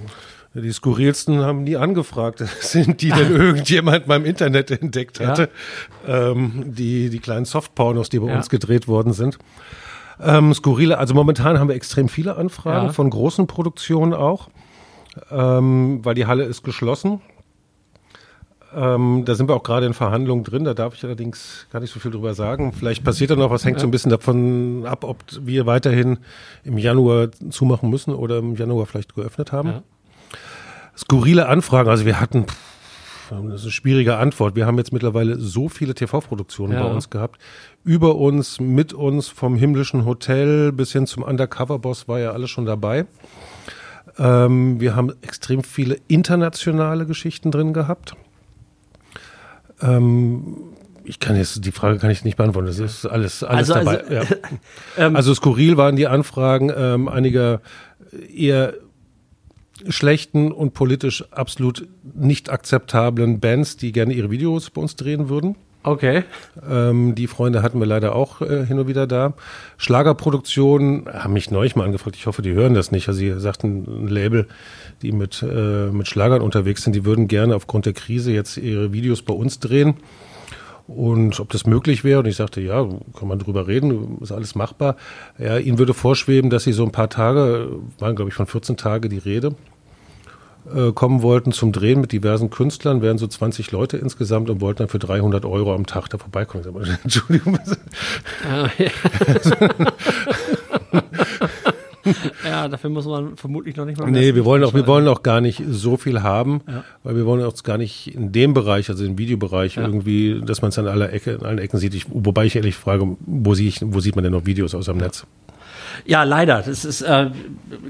Die 0.54 0.72
skurrilsten 0.72 1.40
haben 1.40 1.64
nie 1.64 1.76
angefragt. 1.76 2.40
Das 2.60 2.72
sind 2.72 3.00
die, 3.00 3.10
denn 3.10 3.30
irgendjemand 3.34 4.06
mal 4.08 4.16
im 4.16 4.24
Internet 4.26 4.70
entdeckt 4.70 5.20
hatte. 5.20 5.48
Ähm, 6.06 6.64
die, 6.74 7.08
die 7.10 7.18
kleinen 7.20 7.44
Softpornos, 7.46 8.08
die 8.10 8.18
bei 8.18 8.28
Ja. 8.28 8.36
uns 8.36 8.50
gedreht 8.50 8.88
worden 8.88 9.12
sind. 9.14 9.38
Ähm, 10.20 10.52
skurrile, 10.54 10.98
also 10.98 11.12
momentan 11.14 11.58
haben 11.58 11.68
wir 11.68 11.76
extrem 11.76 12.08
viele 12.08 12.36
Anfragen 12.36 12.86
Ja. 12.86 12.92
von 12.92 13.08
großen 13.10 13.46
Produktionen 13.46 14.14
auch, 14.14 14.48
ähm, 15.30 16.00
weil 16.02 16.14
die 16.14 16.26
Halle 16.26 16.44
ist 16.44 16.62
geschlossen. 16.62 17.20
Ähm, 18.74 19.22
da 19.24 19.34
sind 19.34 19.48
wir 19.48 19.54
auch 19.54 19.62
gerade 19.62 19.86
in 19.86 19.94
Verhandlungen 19.94 20.44
drin, 20.44 20.64
da 20.64 20.74
darf 20.74 20.94
ich 20.94 21.04
allerdings 21.04 21.66
gar 21.70 21.80
nicht 21.80 21.92
so 21.92 22.00
viel 22.00 22.10
drüber 22.10 22.34
sagen. 22.34 22.72
Vielleicht 22.72 23.04
passiert 23.04 23.30
da 23.30 23.36
noch 23.36 23.50
was, 23.50 23.64
hängt 23.64 23.80
so 23.80 23.86
ein 23.86 23.90
bisschen 23.90 24.10
davon 24.10 24.84
ab, 24.86 25.04
ob 25.04 25.18
wir 25.40 25.66
weiterhin 25.66 26.18
im 26.64 26.76
Januar 26.76 27.28
zumachen 27.50 27.88
müssen 27.88 28.12
oder 28.12 28.38
im 28.38 28.54
Januar 28.56 28.86
vielleicht 28.86 29.14
geöffnet 29.14 29.52
haben. 29.52 29.68
Ja. 29.68 29.82
Skurrile 30.96 31.46
Anfragen, 31.48 31.88
also 31.88 32.04
wir 32.04 32.20
hatten, 32.20 32.46
pff, 32.48 32.56
das 33.30 33.54
ist 33.60 33.62
eine 33.62 33.70
schwierige 33.72 34.16
Antwort. 34.18 34.56
Wir 34.56 34.66
haben 34.66 34.78
jetzt 34.78 34.92
mittlerweile 34.92 35.38
so 35.38 35.68
viele 35.68 35.94
TV-Produktionen 35.94 36.74
Ja. 36.74 36.82
bei 36.84 36.90
uns 36.92 37.10
gehabt. 37.10 37.40
Über 37.84 38.16
uns, 38.16 38.60
mit 38.60 38.92
uns, 38.92 39.28
vom 39.28 39.56
himmlischen 39.56 40.04
Hotel 40.04 40.72
bis 40.72 40.92
hin 40.92 41.06
zum 41.06 41.22
Undercover-Boss 41.22 42.08
war 42.08 42.18
ja 42.18 42.32
alles 42.32 42.50
schon 42.50 42.66
dabei. 42.66 43.06
Ähm, 44.18 44.80
wir 44.80 44.96
haben 44.96 45.12
extrem 45.22 45.62
viele 45.62 45.98
internationale 46.08 47.06
Geschichten 47.06 47.50
drin 47.50 47.72
gehabt. 47.72 48.14
Ähm, 49.82 50.56
ich 51.04 51.20
kann 51.20 51.36
jetzt, 51.36 51.64
die 51.64 51.72
Frage 51.72 51.98
kann 51.98 52.10
ich 52.10 52.24
nicht 52.24 52.36
beantworten. 52.36 52.66
Das 52.66 52.78
ist 52.78 53.06
alles, 53.06 53.42
alles 53.42 53.70
Also- 53.70 53.74
dabei. 53.74 54.00
also, 54.04 54.14
ja. 54.14 54.36
Ähm, 54.98 55.16
Also 55.16 55.34
skurril 55.34 55.76
waren 55.76 55.96
die 55.96 56.06
Anfragen 56.06 56.72
ähm, 56.74 57.08
einiger 57.08 57.60
eher 58.34 58.74
schlechten 59.88 60.52
und 60.52 60.72
politisch 60.72 61.24
absolut 61.32 61.86
nicht 62.14 62.48
akzeptablen 62.50 63.40
Bands, 63.40 63.76
die 63.76 63.92
gerne 63.92 64.14
ihre 64.14 64.30
Videos 64.30 64.70
bei 64.70 64.80
uns 64.80 64.96
drehen 64.96 65.28
würden. 65.28 65.56
Okay. 65.86 66.24
Ähm, 66.68 67.14
die 67.14 67.28
Freunde 67.28 67.62
hatten 67.62 67.78
wir 67.78 67.86
leider 67.86 68.16
auch 68.16 68.42
äh, 68.42 68.66
hin 68.66 68.80
und 68.80 68.88
wieder 68.88 69.06
da. 69.06 69.34
Schlagerproduktionen 69.76 71.06
haben 71.06 71.32
mich 71.32 71.52
neulich 71.52 71.76
mal 71.76 71.84
angefragt. 71.84 72.16
Ich 72.16 72.26
hoffe, 72.26 72.42
die 72.42 72.54
hören 72.54 72.74
das 72.74 72.90
nicht. 72.90 73.06
Also 73.06 73.20
sie 73.20 73.38
sagten, 73.38 73.84
ein 73.86 74.08
Label, 74.08 74.48
die 75.02 75.12
mit, 75.12 75.44
äh, 75.44 75.86
mit 75.92 76.08
Schlagern 76.08 76.42
unterwegs 76.42 76.82
sind, 76.82 76.96
die 76.96 77.04
würden 77.04 77.28
gerne 77.28 77.54
aufgrund 77.54 77.86
der 77.86 77.92
Krise 77.92 78.32
jetzt 78.32 78.56
ihre 78.56 78.92
Videos 78.92 79.22
bei 79.22 79.32
uns 79.32 79.60
drehen. 79.60 79.94
Und 80.88 81.38
ob 81.38 81.50
das 81.50 81.66
möglich 81.66 82.02
wäre, 82.02 82.18
und 82.18 82.26
ich 82.26 82.36
sagte, 82.36 82.60
ja, 82.60 82.84
kann 83.16 83.28
man 83.28 83.38
drüber 83.38 83.68
reden, 83.68 84.18
ist 84.20 84.32
alles 84.32 84.56
machbar. 84.56 84.96
Ja, 85.38 85.56
ihnen 85.56 85.78
würde 85.78 85.94
vorschweben, 85.94 86.50
dass 86.50 86.64
sie 86.64 86.72
so 86.72 86.82
ein 86.82 86.90
paar 86.90 87.10
Tage, 87.10 87.78
waren 88.00 88.16
glaube 88.16 88.30
ich 88.30 88.34
von 88.34 88.46
14 88.46 88.76
Tage 88.76 89.08
die 89.08 89.18
Rede, 89.18 89.54
äh, 90.74 90.92
kommen 90.92 91.22
wollten 91.22 91.52
zum 91.52 91.72
Drehen 91.72 92.00
mit 92.00 92.12
diversen 92.12 92.50
Künstlern, 92.50 93.02
wären 93.02 93.18
so 93.18 93.26
20 93.26 93.72
Leute 93.72 93.96
insgesamt 93.96 94.50
und 94.50 94.60
wollten 94.60 94.78
dann 94.78 94.88
für 94.88 94.98
300 94.98 95.44
Euro 95.44 95.74
am 95.74 95.86
Tag 95.86 96.08
da 96.08 96.18
vorbeikommen. 96.18 96.64
Ich 96.66 96.86
sag 96.88 97.00
Entschuldigung, 97.04 97.58
Ah, 98.50 98.68
ja. 98.78 98.90
ja, 102.44 102.68
dafür 102.68 102.90
muss 102.90 103.06
man 103.06 103.36
vermutlich 103.36 103.76
noch 103.76 103.84
nicht 103.84 103.98
mal. 103.98 104.10
Nee, 104.10 104.34
wir 104.34 104.44
wollen 104.44 104.62
auch, 104.64 104.74
wir 104.74 104.86
wollen 104.86 105.08
auch 105.08 105.22
gar 105.22 105.40
nicht 105.40 105.62
so 105.68 105.96
viel 105.96 106.22
haben, 106.22 106.60
Ja. 106.68 106.84
weil 107.02 107.16
wir 107.16 107.26
wollen 107.26 107.44
auch 107.44 107.60
gar 107.64 107.78
nicht 107.78 108.14
in 108.14 108.32
dem 108.32 108.54
Bereich, 108.54 108.88
also 108.88 109.04
im 109.04 109.18
Videobereich, 109.18 109.76
Ja. 109.76 109.82
irgendwie, 109.86 110.40
dass 110.44 110.62
man 110.62 110.68
es 110.70 110.78
an 110.78 110.86
aller 110.86 111.12
Ecke, 111.12 111.38
an 111.40 111.46
allen 111.46 111.58
Ecken 111.58 111.78
sieht. 111.78 111.94
Ich, 111.94 112.06
wobei 112.08 112.46
ich 112.46 112.56
ehrlich 112.56 112.76
frage, 112.76 113.16
wo, 113.26 113.54
ich, 113.54 113.80
wo 113.84 114.00
sieht 114.00 114.14
man 114.14 114.22
denn 114.22 114.32
noch 114.32 114.46
Videos 114.46 114.74
aus 114.74 114.86
dem 114.86 114.98
Netz? 114.98 115.26
Ja, 116.04 116.24
leider. 116.24 116.62
Das 116.62 116.84
ist, 116.84 117.02
äh, 117.02 117.30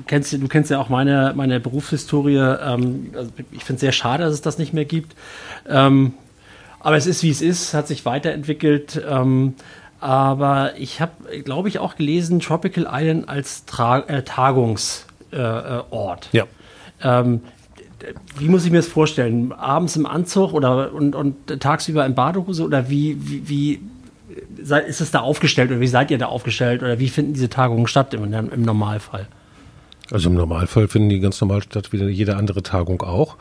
kennst, 0.07 0.33
du 0.33 0.49
kennst 0.49 0.71
ja 0.71 0.79
auch 0.79 0.89
meine, 0.89 1.33
meine 1.37 1.61
Berufshistorie. 1.61 2.37
Ähm, 2.37 3.11
also 3.15 3.31
ich 3.53 3.65
finde 3.65 3.75
es 3.75 3.81
sehr 3.81 3.93
schade, 3.93 4.25
dass 4.25 4.33
es 4.33 4.43
das 4.43 4.59
nicht 4.59 4.73
mehr 4.73 4.85
gibt. 4.85 5.15
Ähm, 5.69 6.15
aber 6.81 6.97
es 6.97 7.07
ist, 7.07 7.23
wie 7.23 7.31
es 7.31 7.43
ist, 7.43 7.75
hat 7.75 7.89
sich 7.89 8.05
weiterentwickelt. 8.05 9.03
Ähm, 9.09 9.55
aber 10.01 10.73
ich 10.79 11.01
habe, 11.01 11.13
glaube 11.45 11.69
ich, 11.69 11.79
auch 11.79 11.97
gelesen, 11.97 12.41
Tropical 12.41 12.87
Island 12.91 13.29
als 13.29 13.65
Tra 13.65 14.01
äh, 14.01 14.23
Tagungsort. 14.23 15.09
Äh, 15.33 15.37
äh. 15.39 16.39
Ja. 16.39 16.45
Ähm, 17.03 17.41
wie 18.39 18.49
muss 18.49 18.65
ich 18.65 18.71
mir 18.71 18.79
das 18.79 18.87
vorstellen? 18.87 19.53
Abends 19.53 19.97
im 19.97 20.07
Anzug 20.07 20.53
oder 20.53 20.93
und, 20.93 21.15
und 21.15 21.61
tagsüber 21.61 22.05
in 22.05 22.15
Badehose 22.15 22.63
oder 22.63 22.89
wie, 22.91 23.17
wie, 23.21 23.49
wie 23.49 23.81
ist 24.87 25.01
es 25.01 25.11
da 25.11 25.21
aufgestellt 25.21 25.71
oder 25.71 25.81
wie 25.81 25.87
seid 25.87 26.11
ihr 26.11 26.19
da 26.19 26.27
aufgestellt 26.27 26.83
oder 26.83 26.99
wie 26.99 27.09
finden 27.09 27.35
diese 27.35 27.49
Tagungen 27.49 27.87
statt 27.87 28.15
im, 28.15 28.33
im 28.33 28.63
Normalfall? 28.63 29.29
Also 30.11 30.29
im 30.31 30.37
Normalfall 30.37 30.89
finden 30.89 31.09
die 31.09 31.21
ganz 31.21 31.41
normal 31.41 31.63
statt, 31.63 31.93
wie 31.93 32.05
jede 32.05 32.37
andere 32.37 32.63
Tagung 32.63 33.03
auch. 33.03 33.37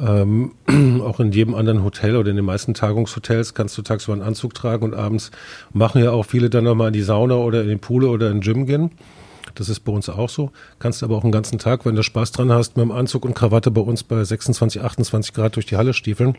Ähm, 0.00 0.52
auch 1.04 1.20
in 1.20 1.32
jedem 1.32 1.54
anderen 1.54 1.84
Hotel 1.84 2.16
oder 2.16 2.30
in 2.30 2.36
den 2.36 2.44
meisten 2.44 2.74
Tagungshotels 2.74 3.54
kannst 3.54 3.76
du 3.78 3.82
tagsüber 3.82 4.14
einen 4.14 4.22
Anzug 4.22 4.54
tragen 4.54 4.84
und 4.84 4.94
abends 4.94 5.30
machen 5.72 6.02
ja 6.02 6.10
auch 6.10 6.24
viele 6.24 6.50
dann 6.50 6.64
nochmal 6.64 6.88
in 6.88 6.94
die 6.94 7.02
Sauna 7.02 7.34
oder 7.34 7.62
in 7.62 7.68
den 7.68 7.78
Pool 7.78 8.04
oder 8.04 8.28
in 8.30 8.40
den 8.40 8.40
Gym 8.40 8.66
gehen. 8.66 8.90
Das 9.54 9.68
ist 9.68 9.80
bei 9.80 9.92
uns 9.92 10.08
auch 10.08 10.30
so. 10.30 10.50
Kannst 10.78 11.02
aber 11.02 11.16
auch 11.16 11.22
den 11.22 11.32
ganzen 11.32 11.58
Tag, 11.58 11.84
wenn 11.84 11.94
du 11.94 12.02
Spaß 12.02 12.32
dran 12.32 12.50
hast, 12.50 12.76
mit 12.76 12.84
dem 12.84 12.92
Anzug 12.92 13.24
und 13.24 13.34
Krawatte 13.34 13.70
bei 13.70 13.82
uns 13.82 14.02
bei 14.02 14.22
26, 14.24 14.82
28 14.82 15.34
Grad 15.34 15.56
durch 15.56 15.66
die 15.66 15.76
Halle 15.76 15.92
stiefeln. 15.92 16.36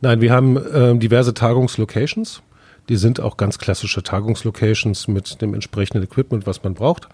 Nein, 0.00 0.20
wir 0.20 0.32
haben 0.32 0.58
ähm, 0.72 1.00
diverse 1.00 1.34
Tagungslocations. 1.34 2.42
Die 2.90 2.96
sind 2.96 3.20
auch 3.20 3.36
ganz 3.36 3.58
klassische 3.58 4.02
Tagungslocations 4.02 5.06
mit 5.06 5.40
dem 5.40 5.54
entsprechenden 5.54 6.02
Equipment, 6.02 6.44
was 6.44 6.64
man 6.64 6.74
braucht. 6.74 7.08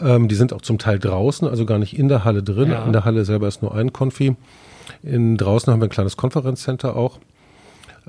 Ähm, 0.00 0.26
die 0.26 0.34
sind 0.34 0.54
auch 0.54 0.62
zum 0.62 0.78
Teil 0.78 0.98
draußen, 0.98 1.46
also 1.46 1.66
gar 1.66 1.78
nicht 1.78 1.98
in 1.98 2.08
der 2.08 2.24
Halle 2.24 2.42
drin. 2.42 2.70
Ja. 2.70 2.86
In 2.86 2.94
der 2.94 3.04
Halle 3.04 3.26
selber 3.26 3.46
ist 3.46 3.60
nur 3.60 3.74
ein 3.74 3.92
Konfi. 3.92 4.36
In, 5.02 5.36
draußen 5.36 5.70
haben 5.70 5.80
wir 5.80 5.86
ein 5.88 5.90
kleines 5.90 6.16
Konferenzcenter 6.16 6.96
auch. 6.96 7.18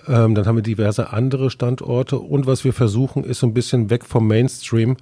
Ähm, 0.08 0.34
dann 0.34 0.46
haben 0.46 0.56
wir 0.56 0.64
diverse 0.64 1.12
andere 1.12 1.50
Standorte. 1.50 2.18
Und 2.18 2.48
was 2.48 2.64
wir 2.64 2.72
versuchen, 2.72 3.26
ist 3.26 3.40
so 3.40 3.48
ein 3.48 3.54
bisschen 3.54 3.90
weg 3.90 4.06
vom 4.06 4.26
Mainstream 4.26 4.96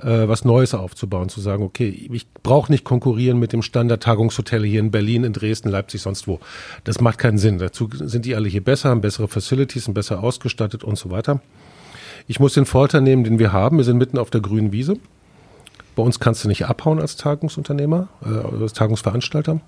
äh, 0.00 0.28
was 0.28 0.44
Neues 0.44 0.74
aufzubauen. 0.74 1.28
Zu 1.28 1.40
sagen, 1.40 1.64
okay, 1.64 1.88
ich 1.88 2.28
brauche 2.44 2.70
nicht 2.70 2.84
konkurrieren 2.84 3.40
mit 3.40 3.52
dem 3.52 3.62
Standard-Tagungshotel 3.62 4.64
hier 4.64 4.78
in 4.78 4.92
Berlin, 4.92 5.24
in 5.24 5.32
Dresden, 5.32 5.70
Leipzig, 5.70 6.02
sonst 6.02 6.28
wo. 6.28 6.38
Das 6.84 7.00
macht 7.00 7.18
keinen 7.18 7.38
Sinn. 7.38 7.58
Dazu 7.58 7.88
sind 7.92 8.26
die 8.26 8.36
alle 8.36 8.48
hier 8.48 8.62
besser, 8.62 8.90
haben 8.90 9.00
bessere 9.00 9.26
Facilities, 9.26 9.86
sind 9.86 9.94
besser 9.94 10.22
ausgestattet 10.22 10.84
und 10.84 10.96
so 10.96 11.10
weiter. 11.10 11.40
Ich 12.26 12.40
muss 12.40 12.54
den 12.54 12.64
Vorteil 12.64 13.02
nehmen, 13.02 13.24
den 13.24 13.38
wir 13.38 13.52
haben. 13.52 13.76
Wir 13.76 13.84
sind 13.84 13.98
mitten 13.98 14.18
auf 14.18 14.30
der 14.30 14.40
grünen 14.40 14.72
Wiese. 14.72 14.96
Bei 15.94 16.02
uns 16.02 16.20
kannst 16.20 16.44
du 16.44 16.48
nicht 16.48 16.66
abhauen 16.66 17.00
als 17.00 17.16
Tagungsunternehmer, 17.16 18.08
äh, 18.24 18.62
als 18.62 18.72
Tagungsveranstalter. 18.72 19.60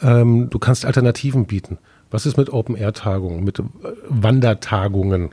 Ähm, 0.00 0.50
du 0.50 0.58
kannst 0.58 0.84
Alternativen 0.84 1.46
bieten. 1.46 1.78
Was 2.10 2.26
ist 2.26 2.36
mit 2.36 2.52
Open-Air-Tagungen, 2.52 3.44
mit 3.44 3.58
äh, 3.58 3.62
Wandertagungen? 4.08 5.30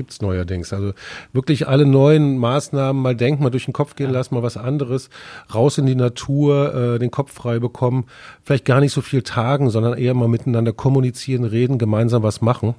Gibt 0.00 0.12
es 0.12 0.22
neuerdings. 0.22 0.72
Also 0.72 0.94
wirklich 1.34 1.68
alle 1.68 1.84
neuen 1.84 2.38
Maßnahmen 2.38 3.02
mal 3.02 3.14
denken, 3.14 3.42
mal 3.42 3.50
durch 3.50 3.66
den 3.66 3.74
Kopf 3.74 3.96
gehen 3.96 4.10
lassen, 4.10 4.34
mal 4.34 4.42
was 4.42 4.56
anderes, 4.56 5.10
raus 5.54 5.76
in 5.76 5.84
die 5.84 5.94
Natur, 5.94 6.94
äh, 6.94 6.98
den 6.98 7.10
Kopf 7.10 7.34
frei 7.34 7.58
bekommen, 7.58 8.06
vielleicht 8.42 8.64
gar 8.64 8.80
nicht 8.80 8.94
so 8.94 9.02
viel 9.02 9.20
tagen, 9.20 9.68
sondern 9.68 9.98
eher 9.98 10.14
mal 10.14 10.26
miteinander 10.26 10.72
kommunizieren, 10.72 11.44
reden, 11.44 11.76
gemeinsam 11.76 12.22
was 12.22 12.40
machen. 12.40 12.74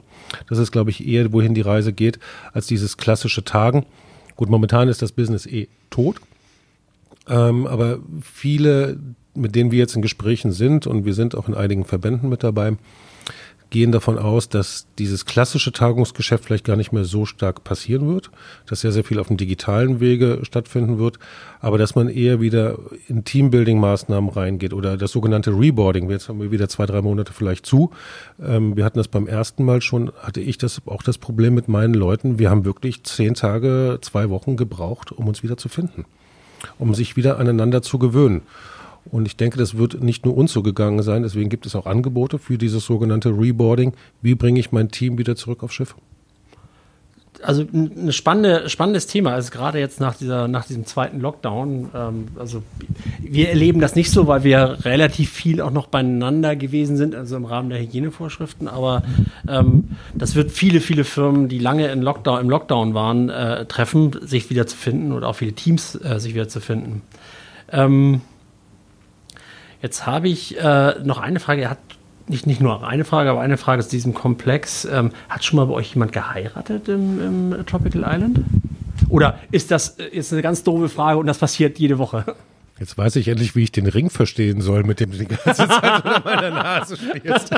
Das 0.49 0.57
ist, 0.57 0.71
glaube 0.71 0.89
ich, 0.89 1.07
eher, 1.07 1.31
wohin 1.31 1.53
die 1.53 1.62
Reise 1.62 1.93
geht, 1.93 2.17
als 2.53 2.65
dieses 2.65 2.97
klassische 2.97 3.43
Tagen. 3.43 3.86
Gut, 4.36 4.49
momentan 4.49 4.88
ist 4.88 5.03
das 5.03 5.12
Business 5.12 5.45
eh 5.45 5.67
tot. 5.91 6.21
Ähm, 7.29 7.67
aber 7.67 7.99
viele, 8.23 8.97
mit 9.36 9.53
denen 9.53 9.69
wir 9.69 9.77
jetzt 9.77 9.95
in 9.95 10.01
Gesprächen 10.01 10.53
sind, 10.53 10.88
und 10.88 11.05
wir 11.05 11.13
sind 11.13 11.36
auch 11.36 11.47
in 11.47 11.53
einigen 11.53 11.86
Verbänden 11.86 12.29
mit 12.29 12.43
dabei, 12.43 12.77
gehen 13.71 13.91
davon 13.91 14.19
aus, 14.19 14.49
dass 14.49 14.86
dieses 14.99 15.25
klassische 15.25 15.71
Tagungsgeschäft 15.71 16.45
vielleicht 16.45 16.65
gar 16.65 16.75
nicht 16.75 16.91
mehr 16.91 17.05
so 17.05 17.25
stark 17.25 17.63
passieren 17.63 18.07
wird, 18.13 18.29
dass 18.67 18.81
sehr, 18.81 18.91
sehr 18.91 19.05
viel 19.05 19.17
auf 19.17 19.29
dem 19.29 19.38
digitalen 19.38 19.99
Wege 20.01 20.39
stattfinden 20.43 20.99
wird, 20.99 21.17
aber 21.62 21.77
dass 21.77 21.95
man 21.95 22.10
eher 22.10 22.41
wieder 22.41 22.77
in 23.07 23.23
Teambuilding-Maßnahmen 23.23 24.29
reingeht 24.29 24.73
oder 24.73 24.97
das 24.97 25.12
sogenannte 25.13 25.51
Reboarding. 25.51 26.10
Jetzt 26.10 26.27
haben 26.27 26.41
wir 26.41 26.51
wieder 26.51 26.67
zwei, 26.67 26.86
drei 26.86 27.01
Monate 27.01 27.31
vielleicht 27.31 27.65
zu. 27.65 27.91
Ähm, 28.43 28.75
wir 28.75 28.84
hatten 28.84 28.99
das 28.99 29.07
beim 29.07 29.25
ersten 29.25 29.63
Mal 29.63 29.81
schon, 29.81 30.12
hatte 30.21 30.41
ich 30.41 30.57
das 30.57 30.81
auch 30.86 31.01
das 31.01 31.17
Problem 31.17 31.55
mit 31.55 31.69
meinen 31.69 31.93
Leuten. 31.93 32.39
Wir 32.39 32.49
haben 32.49 32.65
wirklich 32.65 33.03
zehn 33.03 33.36
Tage, 33.36 33.99
zwei 34.01 34.29
Wochen 34.29 34.57
gebraucht, 34.57 35.13
um 35.13 35.27
uns 35.29 35.43
wieder 35.43 35.55
zu 35.55 35.69
finden, 35.69 36.05
um 36.77 36.93
sich 36.93 37.15
wieder 37.15 37.39
aneinander 37.39 37.81
zu 37.81 37.97
gewöhnen. 37.99 38.41
Und 39.12 39.26
ich 39.26 39.36
denke, 39.36 39.58
das 39.58 39.78
wird 39.78 40.02
nicht 40.02 40.26
nur 40.26 40.38
uns 40.38 40.54
so 40.54 40.63
gegangen 40.63 41.04
sein. 41.04 41.24
Deswegen 41.24 41.50
gibt 41.50 41.65
es 41.65 41.76
auch 41.76 41.86
Angebote 41.86 42.39
für 42.39 42.58
dieses 42.58 42.86
sogenannte 42.86 43.30
Reboarding. 43.30 43.93
Wie 44.21 44.36
bringe 44.36 44.60
ich 44.60 44.71
mein 44.71 44.89
Team 44.89 45.17
wieder 45.17 45.36
zurück 45.36 45.63
aufs 45.63 45.74
Schiff? 45.74 45.95
Also 47.43 47.65
ein 47.74 48.12
spannende, 48.12 48.69
spannendes 48.69 49.08
Thema 49.08 49.36
ist 49.36 49.52
gerade 49.52 49.80
jetzt 49.80 50.00
nach 50.00 50.15
dieser, 50.15 50.47
nach 50.47 50.65
diesem 50.65 50.86
zweiten 50.86 51.19
Lockdown. 51.19 51.89
Ähm, 51.93 52.28
also 52.38 52.62
wir 53.19 53.50
erleben 53.50 53.82
das 53.82 53.95
nicht 53.95 54.12
so, 54.12 54.28
weil 54.28 54.43
wir 54.43 54.78
relativ 54.86 55.32
viel 55.32 55.60
auch 55.60 55.71
noch 55.71 55.88
beieinander 55.88 56.56
gewesen 56.56 56.97
sind, 56.97 57.15
also 57.15 57.36
im 57.36 57.45
Rahmen 57.45 57.69
der 57.69 57.80
Hygienevorschriften. 57.80 58.67
Aber 58.67 59.04
ähm, 59.47 59.95
das 60.13 60.36
wird 60.36 60.52
viele, 60.52 60.82
viele 60.82 61.04
Firmen, 61.04 61.50
die 61.50 61.60
lange 61.60 61.88
in 61.88 62.02
Lockdown, 62.02 62.41
im 62.41 62.50
Lockdown 62.50 62.93
waren, 62.93 63.30
äh, 63.30 63.65
treffen, 63.65 64.12
sich 64.21 64.50
wieder 64.50 64.67
zu 64.67 64.78
finden 64.78 65.12
oder 65.12 65.28
auch 65.28 65.36
viele 65.36 65.54
Teams 65.54 65.95
äh, 65.95 66.19
sich 66.19 66.34
wieder 66.34 66.47
zu 66.47 66.62
finden. 66.62 67.02
Ähm, 67.71 68.21
Jetzt 69.82 70.06
habe 70.06 70.30
ich 70.30 70.58
äh, 70.60 71.00
noch 71.04 71.17
eine 71.17 71.39
Frage. 71.39 71.63
Er 71.63 71.72
hat 71.72 71.80
nicht, 72.28 72.46
nicht 72.46 72.62
nur 72.62 72.88
eine 72.88 73.04
Frage, 73.04 73.32
aber 73.32 73.41
eine 73.41 73.58
Frage 73.58 73.84
zu 73.84 73.89
diesem 73.89 74.13
Komplex. 74.13 74.86
Ähm, 74.86 75.12
hat 75.28 75.44
schon 75.44 75.58
mal 75.58 75.65
bei 75.65 75.74
euch 75.74 75.94
jemand 75.94 76.13
geheiratet 76.13 76.88
im, 76.88 77.52
im 77.54 77.65
Tropical 77.65 78.04
Island? 78.08 78.41
Oder 79.10 79.39
ist 79.52 79.72
das 79.72 79.98
jetzt 80.12 80.32
eine 80.32 80.41
ganz 80.41 80.63
doofe 80.63 80.88
Frage 80.89 81.20
und 81.20 81.26
das 81.26 81.39
passiert 81.39 81.80
jede 81.80 81.98
Woche? 81.98 82.36
Jetzt 82.80 82.98
weiß 82.98 83.15
ich 83.17 83.28
endlich, 83.28 83.56
wie 83.56 83.63
ich 83.63 83.72
den 83.72 83.88
Ring 83.88 84.10
verstehen 84.10 84.62
soll, 84.62 84.84
mit 84.84 85.00
dem 85.00 85.12
du 85.12 85.17
die 85.17 85.26
ganze 85.28 85.67
Zeit 85.67 86.06
unter 86.06 86.22
meiner 86.24 86.50
Nase 86.50 86.98
spielst. 86.98 87.52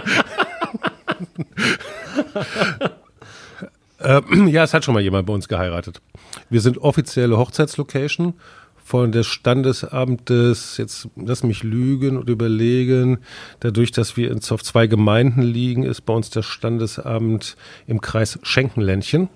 äh, 3.99 4.21
ja, 4.49 4.63
es 4.63 4.73
hat 4.73 4.83
schon 4.83 4.93
mal 4.93 5.01
jemand 5.01 5.25
bei 5.27 5.33
uns 5.33 5.47
geheiratet. 5.47 6.01
Wir 6.49 6.61
sind 6.61 6.77
offizielle 6.77 7.37
Hochzeitslocation 7.37 8.33
von 8.83 9.11
des 9.11 9.27
Standesamtes, 9.27 10.77
jetzt 10.77 11.07
lass 11.15 11.43
mich 11.43 11.63
lügen 11.63 12.17
und 12.17 12.29
überlegen, 12.29 13.19
dadurch, 13.61 13.91
dass 13.91 14.17
wir 14.17 14.35
auf 14.49 14.63
zwei 14.63 14.87
Gemeinden 14.87 15.41
liegen, 15.41 15.83
ist 15.83 16.01
bei 16.01 16.13
uns 16.13 16.29
das 16.29 16.45
Standesamt 16.45 17.55
im 17.87 18.01
Kreis 18.01 18.39
Schenkenländchen. 18.43 19.29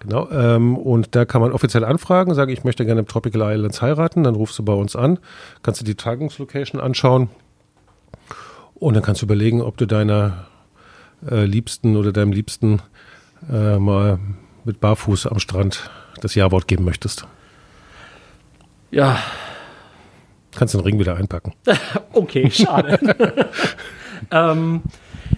Genau, 0.00 0.30
ähm, 0.30 0.76
und 0.76 1.14
da 1.14 1.24
kann 1.24 1.40
man 1.40 1.52
offiziell 1.52 1.84
anfragen, 1.84 2.34
sagen, 2.34 2.52
ich 2.52 2.64
möchte 2.64 2.86
gerne 2.86 3.00
im 3.00 3.06
Tropical 3.06 3.52
Islands 3.52 3.82
heiraten, 3.82 4.22
dann 4.22 4.34
rufst 4.34 4.58
du 4.58 4.62
bei 4.62 4.72
uns 4.72 4.96
an, 4.96 5.18
kannst 5.62 5.80
du 5.80 5.84
die 5.84 5.96
Tagungslocation 5.96 6.80
anschauen 6.80 7.28
und 8.74 8.94
dann 8.94 9.02
kannst 9.02 9.22
du 9.22 9.26
überlegen, 9.26 9.60
ob 9.60 9.76
du 9.76 9.86
deiner 9.86 10.46
äh, 11.28 11.44
Liebsten 11.44 11.96
oder 11.96 12.12
deinem 12.12 12.32
Liebsten 12.32 12.80
äh, 13.50 13.78
mal 13.78 14.20
mit 14.64 14.80
Barfuß 14.80 15.26
am 15.26 15.38
Strand 15.38 15.90
das 16.20 16.34
Ja-Wort 16.34 16.68
geben 16.68 16.84
möchtest. 16.84 17.26
Ja. 18.90 19.18
Kannst 20.56 20.74
den 20.74 20.80
Ring 20.80 20.98
wieder 20.98 21.16
einpacken. 21.16 21.52
okay, 22.12 22.50
schade. 22.50 22.98
ähm, 24.30 24.82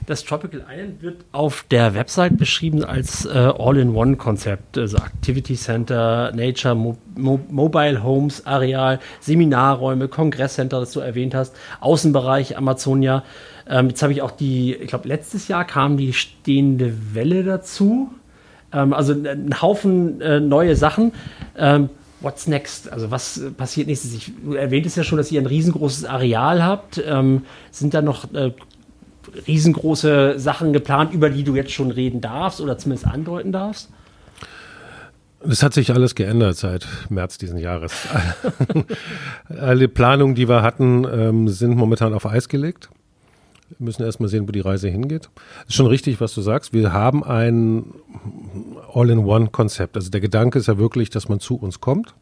das 0.07 0.25
Tropical 0.25 0.65
Island 0.69 1.03
wird 1.03 1.25
auf 1.33 1.65
der 1.71 1.95
Website 1.95 2.37
beschrieben 2.37 2.85
als 2.85 3.27
äh, 3.27 3.31
All-in-One-Konzept, 3.31 4.79
also 4.79 4.97
Activity 4.97 5.55
Center, 5.55 6.33
Nature, 6.35 6.75
Mo 6.75 6.97
Mo 7.17 7.41
Mobile 7.49 8.03
Homes, 8.03 8.47
Areal, 8.47 8.99
Seminarräume, 9.21 10.09
Kongresscenter, 10.09 10.81
das 10.81 10.93
du 10.93 11.01
erwähnt 11.01 11.35
hast, 11.35 11.55
Außenbereich 11.81 12.57
Amazonia. 12.57 13.25
Ähm, 13.69 13.89
jetzt 13.89 14.03
habe 14.03 14.13
ich 14.13 14.23
auch 14.23 14.33
die, 14.33 14.75
ich 14.75 14.89
glaube, 14.89 15.07
letztes 15.07 15.49
Jahr 15.49 15.65
kam 15.65 15.97
die 15.97 16.13
stehende 16.13 17.15
Welle 17.15 17.45
dazu. 17.45 18.11
Ähm, 18.73 18.93
also 18.93 19.13
ein 19.13 19.61
Haufen 19.61 20.21
äh, 20.21 20.41
neue 20.41 20.77
Sachen. 20.77 21.13
Ähm, 21.57 21.91
what's 22.21 22.47
next? 22.47 22.93
Also 22.93 23.11
was 23.11 23.41
passiert 23.57 23.87
nächstes? 23.87 24.15
Ich 24.15 24.33
erwähnt 24.55 24.87
es 24.87 24.97
ja 24.97 25.05
schon, 25.05 25.19
dass 25.19 25.31
ihr 25.33 25.41
ein 25.41 25.47
riesengroßes 25.47 26.05
Areal 26.05 26.63
habt. 26.63 27.03
Ähm, 27.05 27.43
sind 27.71 27.95
da 27.95 28.03
noch 28.03 28.33
äh, 28.35 28.53
riesengroße 29.47 30.39
Sachen 30.39 30.73
geplant, 30.73 31.13
über 31.13 31.31
die 31.31 31.45
du 31.45 31.55
jetzt 31.55 31.73
schon 31.73 31.91
reden 31.91 32.21
darfst 32.21 32.61
oder 32.61 32.79
zumindest 32.79 33.07
andeuten 33.07 33.53
darfst? 33.53 33.89
Es 35.43 35.63
hat 35.63 35.73
sich 35.73 35.93
alles 35.93 36.15
geändert 36.15 36.57
seit 36.57 36.87
März 37.09 37.39
diesen 37.39 37.59
Jahres. 37.59 37.93
Alle 39.49 39.89
Planungen, 39.89 40.35
die 40.35 40.49
wir 40.49 40.63
hatten, 40.63 41.07
ähm, 41.11 41.49
sind 41.49 41.77
momentan 41.77 42.13
auf 42.13 42.27
Eis 42.27 42.49
gelegt. 42.49 42.91
Wir 43.79 43.85
müssen 43.85 44.03
erstmal 44.03 44.29
sehen, 44.29 44.49
wo 44.49 44.53
die 44.53 44.61
Reise 44.61 44.89
hingeht. 44.89 45.31
Ist 45.69 45.77
schon 45.77 45.87
richtig, 45.87 46.21
was 46.21 46.35
du 46.35 46.41
sagst. 46.41 46.73
Wir 46.73 46.93
haben 46.93 47.23
ein 47.23 47.85
All-in-One-Konzept. 48.93 49.97
Also 49.97 50.11
der 50.11 50.21
Gedanke 50.21 50.59
ist 50.59 50.67
ja 50.67 50.77
wirklich, 50.79 51.11
dass 51.11 51.29
man 51.29 51.39
zu 51.39 51.57
uns 51.57 51.81
kommt, 51.81 52.15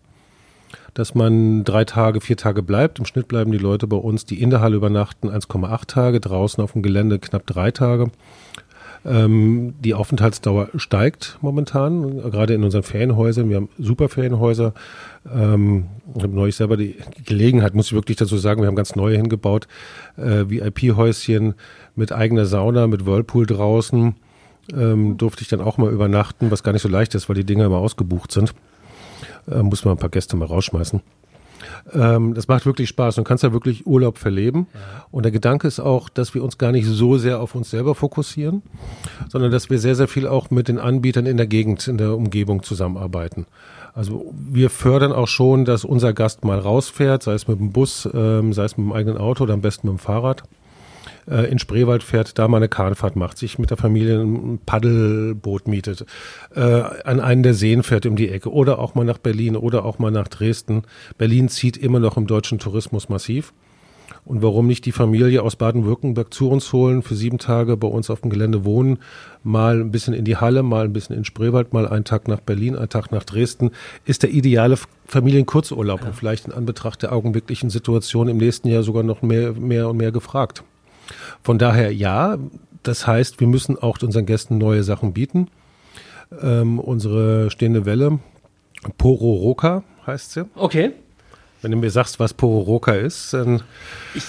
dass 0.93 1.15
man 1.15 1.65
drei 1.65 1.85
Tage, 1.85 2.21
vier 2.21 2.37
Tage 2.37 2.63
bleibt. 2.63 2.99
Im 2.99 3.07
Schnitt 3.07 3.29
bleiben 3.29 3.51
die 3.51 3.59
Leute 3.59 3.87
bei 3.87 3.97
uns, 3.97 4.27
die 4.27 4.41
in 4.43 4.51
der 4.51 4.61
Halle 4.61 4.77
übernachten, 4.77 5.31
1,8 5.31 5.87
Tage, 5.87 6.21
draußen 6.21 6.63
auf 6.63 6.73
dem 6.73 6.83
Gelände 6.83 7.19
knapp 7.19 7.47
drei 7.47 7.71
Tage. 7.71 8.11
Ähm, 9.05 9.75
die 9.81 9.95
Aufenthaltsdauer 9.95 10.71
steigt 10.77 11.39
momentan, 11.41 12.21
gerade 12.31 12.55
in 12.55 12.65
unseren 12.65 12.83
Ferienhäusern. 12.83 13.49
Wir 13.49 13.57
haben 13.57 13.69
super 13.79 14.09
Ferienhäuser. 14.09 14.75
Ähm, 15.33 15.87
ich 16.17 16.23
habe 16.23 16.35
neulich 16.35 16.57
selber 16.57 16.77
die 16.77 16.97
Gelegenheit, 17.25 17.75
muss 17.75 17.87
ich 17.87 17.93
wirklich 17.93 18.17
dazu 18.17 18.37
sagen, 18.37 18.61
wir 18.61 18.69
haben 18.69 18.77
ganz 18.77 18.97
neue 18.97 19.17
hingebaut. 19.17 19.69
Äh, 20.17 20.49
VIP-Häuschen 20.49 21.55
mit 21.95 22.13
eigener 22.13 22.47
Sauna, 22.47 22.87
mit 22.87 23.07
Whirlpool 23.07 23.47
draußen. 23.47 24.15
Ähm, 24.75 25.17
durfte 25.17 25.43
ich 25.43 25.49
dann 25.49 25.61
auch 25.61 25.79
mal 25.79 25.93
übernachten, 25.93 26.51
was 26.51 26.63
gar 26.63 26.73
nicht 26.73 26.83
so 26.83 26.89
leicht 26.89 27.15
ist, 27.15 27.29
weil 27.29 27.37
die 27.37 27.45
Dinger 27.45 27.67
immer 27.67 27.79
ausgebucht 27.79 28.33
sind. 28.33 28.55
Äh, 29.51 29.63
muss 29.63 29.85
man 29.85 29.95
ein 29.95 29.99
paar 29.99 30.11
Gäste 30.11 30.37
mal 30.37 30.47
rausschmeißen. 30.47 31.01
Ähm, 31.92 32.35
das 32.35 32.49
macht 32.49 32.66
wirklich 32.66 32.88
Spaß 32.88 33.18
und 33.18 33.25
kannst 33.25 33.44
ja 33.44 33.53
wirklich 33.53 33.87
Urlaub 33.87 34.18
verleben. 34.18 34.66
Und 35.11 35.25
der 35.25 35.33
Gedanke 35.33 35.66
ist 35.68 35.81
auch, 35.81 36.09
dass 36.09 36.35
wir 36.35 36.42
uns 36.42 36.59
gar 36.59 36.73
nicht 36.73 36.87
so 36.87 37.18
sehr 37.18 37.40
auf 37.40 37.55
uns 37.55 37.71
selber 37.71 37.94
fokussieren, 37.94 38.62
sondern 39.29 39.51
dass 39.51 39.71
wir 39.71 39.79
sehr, 39.79 39.94
sehr 39.94 40.09
viel 40.09 40.27
auch 40.27 40.51
mit 40.51 40.68
den 40.68 40.79
Anbietern 40.79 41.27
in 41.27 41.37
der 41.37 41.47
Gegend, 41.47 41.88
in 41.88 41.99
der 41.99 42.14
Umgebung 42.14 42.62
zusammenarbeiten. 42.62 43.47
Also 43.94 44.33
wir 44.33 44.71
fördern 44.71 45.12
auch 45.12 45.29
schon, 45.29 45.64
dass 45.64 45.85
unser 45.85 46.12
Gast 46.12 46.44
mal 46.44 46.59
rausfährt, 46.59 47.23
sei 47.23 47.33
es 47.33 47.49
mit 47.49 47.59
dem 47.59 47.73
Bus, 47.73 48.09
ähm, 48.12 48.53
sei 48.53 48.64
es 48.64 48.77
mit 48.77 48.87
dem 48.87 48.92
eigenen 48.92 49.18
Auto 49.18 49.44
oder 49.44 49.55
am 49.55 49.61
besten 49.61 49.88
mit 49.88 49.97
dem 49.97 49.99
Fahrrad 49.99 50.44
äh, 51.31 51.51
in 51.51 51.59
Spreewald 51.59 52.03
fährt, 52.03 52.38
da 52.38 52.49
mal 52.49 52.59
eine 52.59 52.69
Kahnfahrt 52.69 53.17
macht, 53.17 53.38
sich 53.38 53.59
mit 53.59 53.71
der 53.71 53.77
Familie 53.77 54.21
ein 54.21 54.59
Paddelboot 54.64 55.69
mietet, 55.69 56.05
äh, 56.55 56.61
an 56.61 57.21
einen 57.21 57.43
der 57.43 57.55
Seen 57.55 57.83
fährt 57.83 58.07
um 58.07 58.17
die 58.17 58.29
Ecke 58.29 58.53
oder 58.53 58.79
auch 58.79 58.95
mal 58.95 59.05
nach 59.05 59.19
Berlin 59.19 59.57
oder 59.57 59.85
auch 59.85 59.99
mal 59.99 60.11
nach 60.11 60.29
Dresden. 60.29 60.83
Berlin 61.17 61.49
zieht 61.49 61.77
immer 61.77 62.01
noch 62.01 62.17
im 62.17 62.27
deutschen 62.27 62.59
Tourismus 62.59 63.09
massiv. 63.09 63.53
Und 64.25 64.43
warum 64.43 64.67
nicht 64.67 64.85
die 64.85 64.93
Familie 64.93 65.43
aus 65.43 65.57
Baden-Württemberg 65.57 66.35
zu 66.35 66.51
uns 66.51 66.71
holen, 66.75 67.03
für 67.03 67.14
sieben 67.14 67.38
Tage 67.38 67.79
bei 67.79 67.88
uns 67.88 68.11
auf 68.11 68.21
dem 68.21 68.31
Gelände 68.31 68.64
wohnen, 68.64 68.99
mal 69.43 69.81
ein 69.81 69.91
bisschen 69.91 70.12
in 70.12 70.27
die 70.27 70.37
Halle, 70.37 70.62
mal 70.62 70.85
ein 70.85 70.93
bisschen 70.93 71.17
in 71.17 71.25
Spreewald, 71.25 71.73
mal 71.73 71.88
einen 71.88 72.05
Tag 72.05 72.29
nach 72.29 72.41
Berlin, 72.41 72.77
einen 72.77 72.91
Tag 72.91 73.11
nach 73.11 73.25
Dresden, 73.25 73.71
ist 74.05 74.23
der 74.23 74.31
ideale 74.31 74.77
Familienkurzurlaub 75.07 76.03
ja. 76.03 76.09
und 76.09 76.14
vielleicht 76.14 76.47
in 76.47 76.53
Anbetracht 76.53 77.03
der 77.03 77.12
augenblicklichen 77.12 77.71
Situation 77.71 78.29
im 78.29 78.37
nächsten 78.37 78.69
Jahr 78.69 78.83
sogar 78.83 79.03
noch 79.03 79.23
mehr, 79.23 79.55
mehr 79.55 79.88
und 79.88 79.97
mehr 79.97 80.12
gefragt. 80.12 80.62
Von 81.42 81.59
daher 81.59 81.92
ja, 81.92 82.38
das 82.83 83.07
heißt, 83.07 83.40
wir 83.40 83.47
müssen 83.47 83.79
auch 83.79 83.99
unseren 84.03 84.27
Gästen 84.27 84.59
neue 84.59 84.83
Sachen 84.83 85.12
bieten. 85.12 85.49
Ähm, 86.42 86.79
unsere 86.79 87.51
stehende 87.51 87.87
Welle, 87.87 88.18
Poro 88.97 89.35
Roca 89.35 89.83
heißt 90.07 90.33
sie. 90.33 90.44
Okay. 90.55 90.92
Wenn 91.61 91.73
du 91.73 91.77
mir 91.77 91.90
sagst, 91.90 92.21
was 92.21 92.35
Pororoca 92.35 92.92
ist, 92.92 93.33
dann. 93.33 93.62
Ich, 94.14 94.25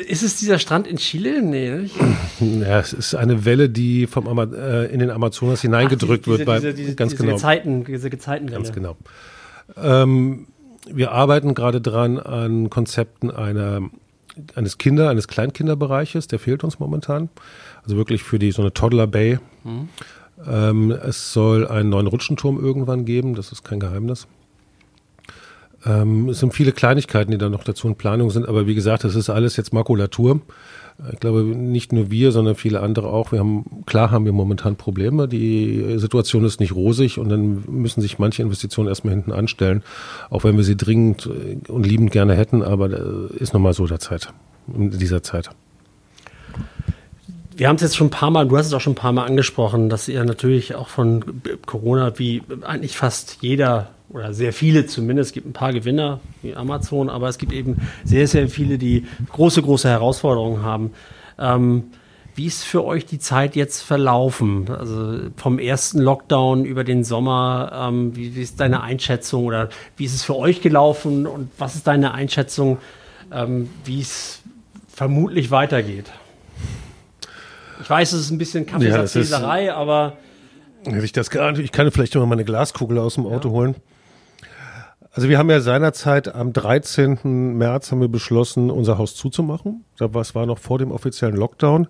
ist 0.00 0.22
es 0.22 0.36
dieser 0.36 0.58
Strand 0.58 0.86
in 0.86 0.96
Chile? 0.96 1.42
Nee, 1.42 1.70
nicht? 1.70 1.96
Ja, 2.40 2.80
es 2.80 2.94
ist 2.94 3.14
eine 3.14 3.44
Welle, 3.44 3.68
die 3.68 4.06
vom 4.06 4.26
Ama 4.26 4.44
äh, 4.44 4.86
in 4.86 5.00
den 5.00 5.10
Amazonas 5.10 5.60
hineingedrückt 5.60 6.24
Ach, 6.24 6.36
diese, 6.36 6.38
wird. 6.38 6.46
Bei, 6.46 6.56
diese, 6.56 6.72
diese, 6.72 6.94
ganz 6.94 7.12
diese 7.12 7.24
genau. 7.24 7.36
Gezeiten, 7.36 7.84
diese 7.84 8.08
Gezeitenwelle. 8.08 8.56
Ganz 8.56 8.72
genau. 8.72 8.96
Ähm, 9.76 10.46
wir 10.90 11.12
arbeiten 11.12 11.54
gerade 11.54 11.82
dran 11.82 12.18
an 12.18 12.70
Konzepten 12.70 13.30
einer, 13.30 13.82
eines 14.54 14.78
Kinder, 14.78 15.10
eines 15.10 15.28
Kleinkinderbereiches, 15.28 16.26
der 16.26 16.38
fehlt 16.38 16.64
uns 16.64 16.78
momentan. 16.78 17.28
Also 17.82 17.96
wirklich 17.96 18.22
für 18.22 18.38
die 18.38 18.52
so 18.52 18.62
eine 18.62 18.72
Toddler 18.72 19.06
Bay. 19.06 19.38
Ähm, 20.46 20.90
es 20.90 21.32
soll 21.32 21.66
einen 21.66 21.90
neuen 21.90 22.06
Rutschenturm 22.06 22.62
irgendwann 22.62 23.04
geben, 23.04 23.34
das 23.34 23.52
ist 23.52 23.62
kein 23.64 23.80
Geheimnis. 23.80 24.26
Ähm, 25.86 26.28
es 26.28 26.40
sind 26.40 26.52
viele 26.52 26.72
Kleinigkeiten, 26.72 27.30
die 27.30 27.38
da 27.38 27.48
noch 27.48 27.64
dazu 27.64 27.88
in 27.88 27.96
Planung 27.96 28.30
sind, 28.30 28.48
aber 28.48 28.66
wie 28.66 28.74
gesagt, 28.74 29.04
das 29.04 29.14
ist 29.14 29.30
alles 29.30 29.56
jetzt 29.56 29.72
Makulatur. 29.72 30.40
Ich 31.12 31.20
glaube, 31.20 31.42
nicht 31.42 31.94
nur 31.94 32.10
wir, 32.10 32.30
sondern 32.30 32.56
viele 32.56 32.80
andere 32.80 33.08
auch. 33.08 33.32
Wir 33.32 33.38
haben, 33.38 33.84
klar 33.86 34.10
haben 34.10 34.26
wir 34.26 34.32
momentan 34.32 34.76
Probleme. 34.76 35.28
Die 35.28 35.94
Situation 35.96 36.44
ist 36.44 36.60
nicht 36.60 36.74
rosig 36.74 37.18
und 37.18 37.30
dann 37.30 37.64
müssen 37.68 38.02
sich 38.02 38.18
manche 38.18 38.42
Investitionen 38.42 38.88
erstmal 38.88 39.14
hinten 39.14 39.32
anstellen, 39.32 39.82
auch 40.28 40.44
wenn 40.44 40.58
wir 40.58 40.64
sie 40.64 40.76
dringend 40.76 41.26
und 41.68 41.86
liebend 41.86 42.12
gerne 42.12 42.34
hätten, 42.34 42.62
aber 42.62 42.90
ist 43.30 43.54
nun 43.54 43.62
mal 43.62 43.72
so 43.72 43.86
der 43.86 43.98
Zeit, 43.98 44.34
in 44.76 44.90
dieser 44.90 45.22
Zeit. 45.22 45.48
Wir 47.56 47.68
haben 47.68 47.76
es 47.76 47.82
jetzt 47.82 47.96
schon 47.96 48.08
ein 48.08 48.10
paar 48.10 48.30
Mal, 48.30 48.46
du 48.46 48.58
hast 48.58 48.66
es 48.66 48.74
auch 48.74 48.80
schon 48.80 48.92
ein 48.92 48.96
paar 48.96 49.12
Mal 49.12 49.24
angesprochen, 49.24 49.88
dass 49.88 50.06
ihr 50.08 50.22
natürlich 50.24 50.74
auch 50.74 50.88
von 50.88 51.42
Corona, 51.64 52.18
wie 52.18 52.42
eigentlich 52.62 52.96
fast 52.96 53.38
jeder 53.40 53.88
oder 54.12 54.34
sehr 54.34 54.52
viele 54.52 54.86
zumindest, 54.86 55.28
es 55.30 55.32
gibt 55.32 55.46
ein 55.46 55.52
paar 55.52 55.72
Gewinner 55.72 56.20
wie 56.42 56.54
Amazon, 56.54 57.08
aber 57.08 57.28
es 57.28 57.38
gibt 57.38 57.52
eben 57.52 57.80
sehr, 58.04 58.26
sehr 58.26 58.48
viele, 58.48 58.76
die 58.76 59.06
große, 59.30 59.62
große 59.62 59.88
Herausforderungen 59.88 60.62
haben. 60.62 60.90
Ähm, 61.38 61.84
wie 62.34 62.46
ist 62.46 62.64
für 62.64 62.84
euch 62.84 63.06
die 63.06 63.18
Zeit 63.18 63.56
jetzt 63.56 63.82
verlaufen? 63.82 64.68
Also 64.70 65.30
vom 65.36 65.58
ersten 65.58 65.98
Lockdown 66.00 66.64
über 66.64 66.84
den 66.84 67.04
Sommer, 67.04 67.88
ähm, 67.88 68.16
wie, 68.16 68.34
wie, 68.34 68.42
ist 68.42 68.60
deine 68.60 68.82
Einschätzung 68.82 69.44
oder 69.44 69.68
wie 69.96 70.04
ist 70.04 70.14
es 70.14 70.24
für 70.24 70.36
euch 70.36 70.60
gelaufen 70.60 71.26
und 71.26 71.50
was 71.58 71.74
ist 71.74 71.86
deine 71.86 72.14
Einschätzung, 72.14 72.78
ähm, 73.32 73.68
wie 73.84 74.00
es 74.00 74.42
vermutlich 74.88 75.50
weitergeht? 75.50 76.10
Ich 77.82 77.88
weiß, 77.88 78.12
es 78.12 78.22
ist 78.22 78.30
ein 78.30 78.38
bisschen 78.38 78.66
Kaffeesatzleserei, 78.66 79.66
ja, 79.66 79.76
aber. 79.76 80.16
Ich, 80.84 81.12
das 81.12 81.30
nicht, 81.30 81.58
ich 81.58 81.72
kann 81.72 81.90
vielleicht 81.90 82.14
mal 82.14 82.32
eine 82.32 82.44
Glaskugel 82.44 82.98
aus 82.98 83.14
dem 83.14 83.26
Auto 83.26 83.48
ja. 83.48 83.54
holen. 83.54 83.74
Also 85.12 85.28
wir 85.28 85.38
haben 85.38 85.50
ja 85.50 85.60
seinerzeit 85.60 86.32
am 86.32 86.52
13. 86.52 87.56
März 87.58 87.90
haben 87.90 88.00
wir 88.00 88.08
beschlossen, 88.08 88.70
unser 88.70 88.96
Haus 88.96 89.16
zuzumachen. 89.16 89.84
Das 89.98 90.36
war 90.36 90.46
noch 90.46 90.58
vor 90.58 90.78
dem 90.78 90.92
offiziellen 90.92 91.34
Lockdown. 91.34 91.88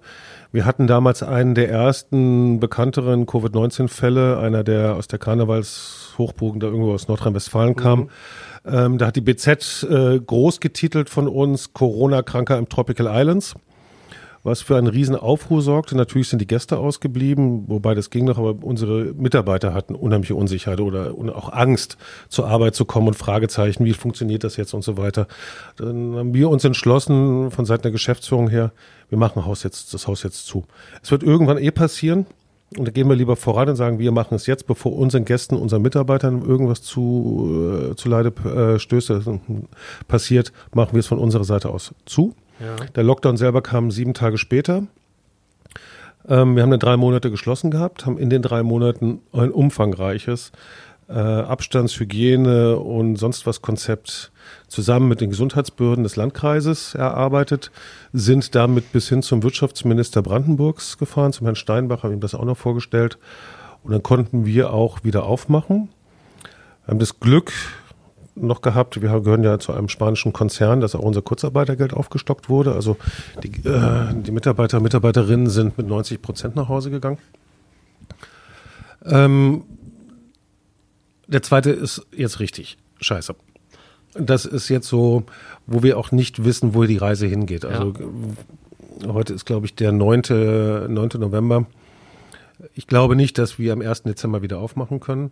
Wir 0.52 0.64
hatten 0.64 0.86
damals 0.86 1.22
einen 1.22 1.54
der 1.54 1.68
ersten 1.68 2.60
bekannteren 2.60 3.26
Covid-19-Fälle, 3.26 4.38
einer 4.38 4.64
der 4.64 4.96
aus 4.96 5.06
der 5.06 5.18
Karnevalshochburgen, 5.18 6.60
der 6.60 6.70
irgendwo 6.70 6.94
aus 6.94 7.08
Nordrhein-Westfalen 7.08 7.76
kam. 7.76 8.00
Mhm. 8.00 8.08
Ähm, 8.64 8.98
da 8.98 9.08
hat 9.08 9.16
die 9.16 9.20
BZ 9.20 9.82
äh, 9.82 10.18
groß 10.18 10.60
getitelt 10.60 11.10
von 11.10 11.28
uns 11.28 11.74
Corona-Kranker 11.74 12.56
im 12.56 12.70
Tropical 12.70 13.06
Islands 13.06 13.54
was 14.42 14.62
für 14.62 14.76
einen 14.76 14.86
riesen 14.86 15.16
Aufruhr 15.16 15.62
sorgte. 15.62 15.96
Natürlich 15.96 16.28
sind 16.28 16.38
die 16.38 16.46
Gäste 16.46 16.78
ausgeblieben, 16.78 17.64
wobei 17.68 17.94
das 17.94 18.10
ging 18.10 18.24
noch, 18.24 18.38
aber 18.38 18.56
unsere 18.62 19.12
Mitarbeiter 19.14 19.74
hatten 19.74 19.94
unheimliche 19.94 20.34
Unsicherheit 20.34 20.80
oder 20.80 21.14
auch 21.34 21.52
Angst, 21.52 21.98
zur 22.28 22.46
Arbeit 22.46 22.74
zu 22.74 22.84
kommen 22.84 23.08
und 23.08 23.14
Fragezeichen, 23.14 23.84
wie 23.84 23.92
funktioniert 23.92 24.44
das 24.44 24.56
jetzt 24.56 24.72
und 24.74 24.82
so 24.82 24.96
weiter. 24.96 25.26
Dann 25.76 26.16
haben 26.16 26.34
wir 26.34 26.48
uns 26.48 26.64
entschlossen, 26.64 27.50
von 27.50 27.66
Seiten 27.66 27.82
der 27.82 27.92
Geschäftsführung 27.92 28.48
her, 28.48 28.72
wir 29.08 29.18
machen 29.18 29.44
Haus 29.44 29.62
jetzt, 29.62 29.92
das 29.92 30.06
Haus 30.06 30.22
jetzt 30.22 30.46
zu. 30.46 30.64
Es 31.02 31.10
wird 31.10 31.22
irgendwann 31.22 31.58
eh 31.58 31.70
passieren. 31.70 32.26
Und 32.76 32.86
da 32.86 32.92
gehen 32.92 33.08
wir 33.08 33.16
lieber 33.16 33.34
voran 33.34 33.68
und 33.68 33.74
sagen, 33.74 33.98
wir 33.98 34.12
machen 34.12 34.36
es 34.36 34.46
jetzt, 34.46 34.68
bevor 34.68 34.94
unseren 34.94 35.24
Gästen, 35.24 35.56
unseren 35.56 35.82
Mitarbeitern 35.82 36.42
irgendwas 36.42 36.82
zu, 36.82 37.90
äh, 37.90 37.96
zu 37.96 38.08
Leide 38.08 38.32
äh, 38.48 38.78
stößt, 38.78 39.12
passiert, 40.06 40.52
machen 40.72 40.92
wir 40.92 41.00
es 41.00 41.08
von 41.08 41.18
unserer 41.18 41.42
Seite 41.42 41.70
aus 41.70 41.92
zu. 42.06 42.36
Ja. 42.60 42.76
Der 42.94 43.02
Lockdown 43.02 43.36
selber 43.36 43.62
kam 43.62 43.90
sieben 43.90 44.14
Tage 44.14 44.38
später. 44.38 44.84
Ähm, 46.28 46.54
wir 46.54 46.62
haben 46.62 46.70
dann 46.70 46.80
drei 46.80 46.96
Monate 46.96 47.30
geschlossen 47.30 47.70
gehabt, 47.70 48.06
haben 48.06 48.18
in 48.18 48.30
den 48.30 48.42
drei 48.42 48.62
Monaten 48.62 49.20
ein 49.32 49.50
umfangreiches 49.50 50.52
äh, 51.08 51.14
Abstandshygiene 51.14 52.76
und 52.76 53.16
sonst 53.16 53.46
was 53.46 53.62
Konzept 53.62 54.30
zusammen 54.68 55.08
mit 55.08 55.20
den 55.20 55.30
Gesundheitsbehörden 55.30 56.04
des 56.04 56.16
Landkreises 56.16 56.94
erarbeitet, 56.94 57.70
sind 58.12 58.54
damit 58.54 58.92
bis 58.92 59.08
hin 59.08 59.22
zum 59.22 59.42
Wirtschaftsminister 59.42 60.22
Brandenburgs 60.22 60.98
gefahren, 60.98 61.32
zum 61.32 61.46
Herrn 61.46 61.56
Steinbach, 61.56 62.04
haben 62.04 62.12
ihm 62.12 62.20
das 62.20 62.34
auch 62.34 62.44
noch 62.44 62.56
vorgestellt. 62.56 63.18
Und 63.82 63.92
dann 63.92 64.02
konnten 64.02 64.44
wir 64.44 64.72
auch 64.72 65.02
wieder 65.04 65.24
aufmachen. 65.24 65.88
Wir 66.84 66.92
haben 66.92 66.98
das 66.98 67.18
Glück, 67.18 67.52
noch 68.42 68.62
gehabt. 68.62 69.00
Wir 69.00 69.20
gehören 69.20 69.44
ja 69.44 69.58
zu 69.58 69.72
einem 69.72 69.88
spanischen 69.88 70.32
Konzern, 70.32 70.80
dass 70.80 70.94
auch 70.94 71.00
unser 71.00 71.22
Kurzarbeitergeld 71.22 71.92
aufgestockt 71.94 72.48
wurde. 72.48 72.74
Also 72.74 72.96
die, 73.42 73.48
äh, 73.68 74.14
die 74.14 74.30
Mitarbeiter 74.30 74.78
und 74.78 74.84
Mitarbeiterinnen 74.84 75.48
sind 75.48 75.78
mit 75.78 75.86
90 75.86 76.22
Prozent 76.22 76.56
nach 76.56 76.68
Hause 76.68 76.90
gegangen. 76.90 77.18
Ähm, 79.04 79.62
der 81.26 81.42
zweite 81.42 81.70
ist 81.70 82.06
jetzt 82.14 82.40
richtig. 82.40 82.76
Scheiße. 83.00 83.34
Das 84.14 84.44
ist 84.44 84.68
jetzt 84.68 84.88
so, 84.88 85.24
wo 85.66 85.82
wir 85.82 85.96
auch 85.96 86.10
nicht 86.10 86.44
wissen, 86.44 86.74
wo 86.74 86.84
die 86.84 86.96
Reise 86.96 87.26
hingeht. 87.26 87.64
Also 87.64 87.94
ja. 89.02 89.12
heute 89.12 89.32
ist, 89.32 89.46
glaube 89.46 89.66
ich, 89.66 89.74
der 89.74 89.92
9. 89.92 90.22
9. 90.88 91.10
November. 91.18 91.66
Ich 92.74 92.86
glaube 92.86 93.16
nicht, 93.16 93.38
dass 93.38 93.58
wir 93.58 93.72
am 93.72 93.80
1. 93.80 94.02
Dezember 94.02 94.42
wieder 94.42 94.58
aufmachen 94.58 95.00
können. 95.00 95.30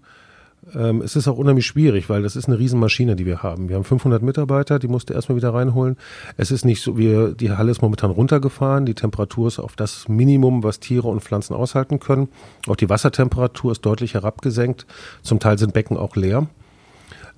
Ähm, 0.75 1.01
es 1.03 1.17
ist 1.17 1.29
auch 1.29 1.39
unheimlich 1.39 1.67
schwierig, 1.67 2.09
weil 2.11 2.23
das 2.23 2.37
ist 2.37 2.47
eine 2.47 2.59
Riesenmaschine, 2.59 3.17
die 3.17 3.27
wir 3.27 3.43
haben. 3.43 3.69
Wir 3.69 3.77
haben 3.77 3.85
500 3.85 4.23
Mitarbeiter, 4.23 4.79
die 4.79 4.89
musste 4.89 5.15
erstmal 5.15 5.37
wieder 5.37 5.55
reinholen. 5.55 5.97
Es 6.37 6.51
ist 6.51 6.65
nicht 6.65 6.83
so, 6.83 6.99
wir, 6.99 7.33
die 7.33 7.51
Halle 7.51 7.71
ist 7.71 7.81
momentan 7.81 8.11
runtergefahren. 8.11 8.85
Die 8.85 8.95
Temperatur 8.95 9.49
ist 9.49 9.59
auf 9.59 9.77
das 9.77 10.09
Minimum, 10.09 10.63
was 10.63 10.81
Tiere 10.81 11.09
und 11.09 11.21
Pflanzen 11.21 11.55
aushalten 11.55 12.01
können. 12.01 12.29
Auch 12.67 12.77
die 12.77 12.89
Wassertemperatur 12.89 13.73
ist 13.73 13.83
deutlich 13.83 14.15
herabgesenkt. 14.15 14.87
Zum 15.23 15.41
Teil 15.41 15.59
sind 15.59 15.73
Becken 15.73 15.97
auch 15.97 16.17
leer. 16.17 16.49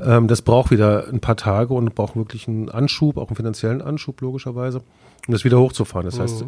Ähm, 0.01 0.27
das 0.27 0.43
braucht 0.43 0.71
wieder 0.71 1.09
ein 1.09 1.21
paar 1.21 1.37
Tage 1.37 1.75
und 1.75 1.95
braucht 1.95 2.17
wirklich 2.17 2.49
einen 2.49 2.69
Anschub, 2.69 3.17
auch 3.17 3.29
einen 3.29 3.37
finanziellen 3.37 3.83
Anschub 3.83 4.21
logischerweise, 4.21 4.79
um 5.27 5.33
das 5.33 5.45
wieder 5.45 5.61
hochzufahren. 5.61 6.07
Das 6.07 6.19
mhm. 6.19 6.23
heißt, 6.23 6.45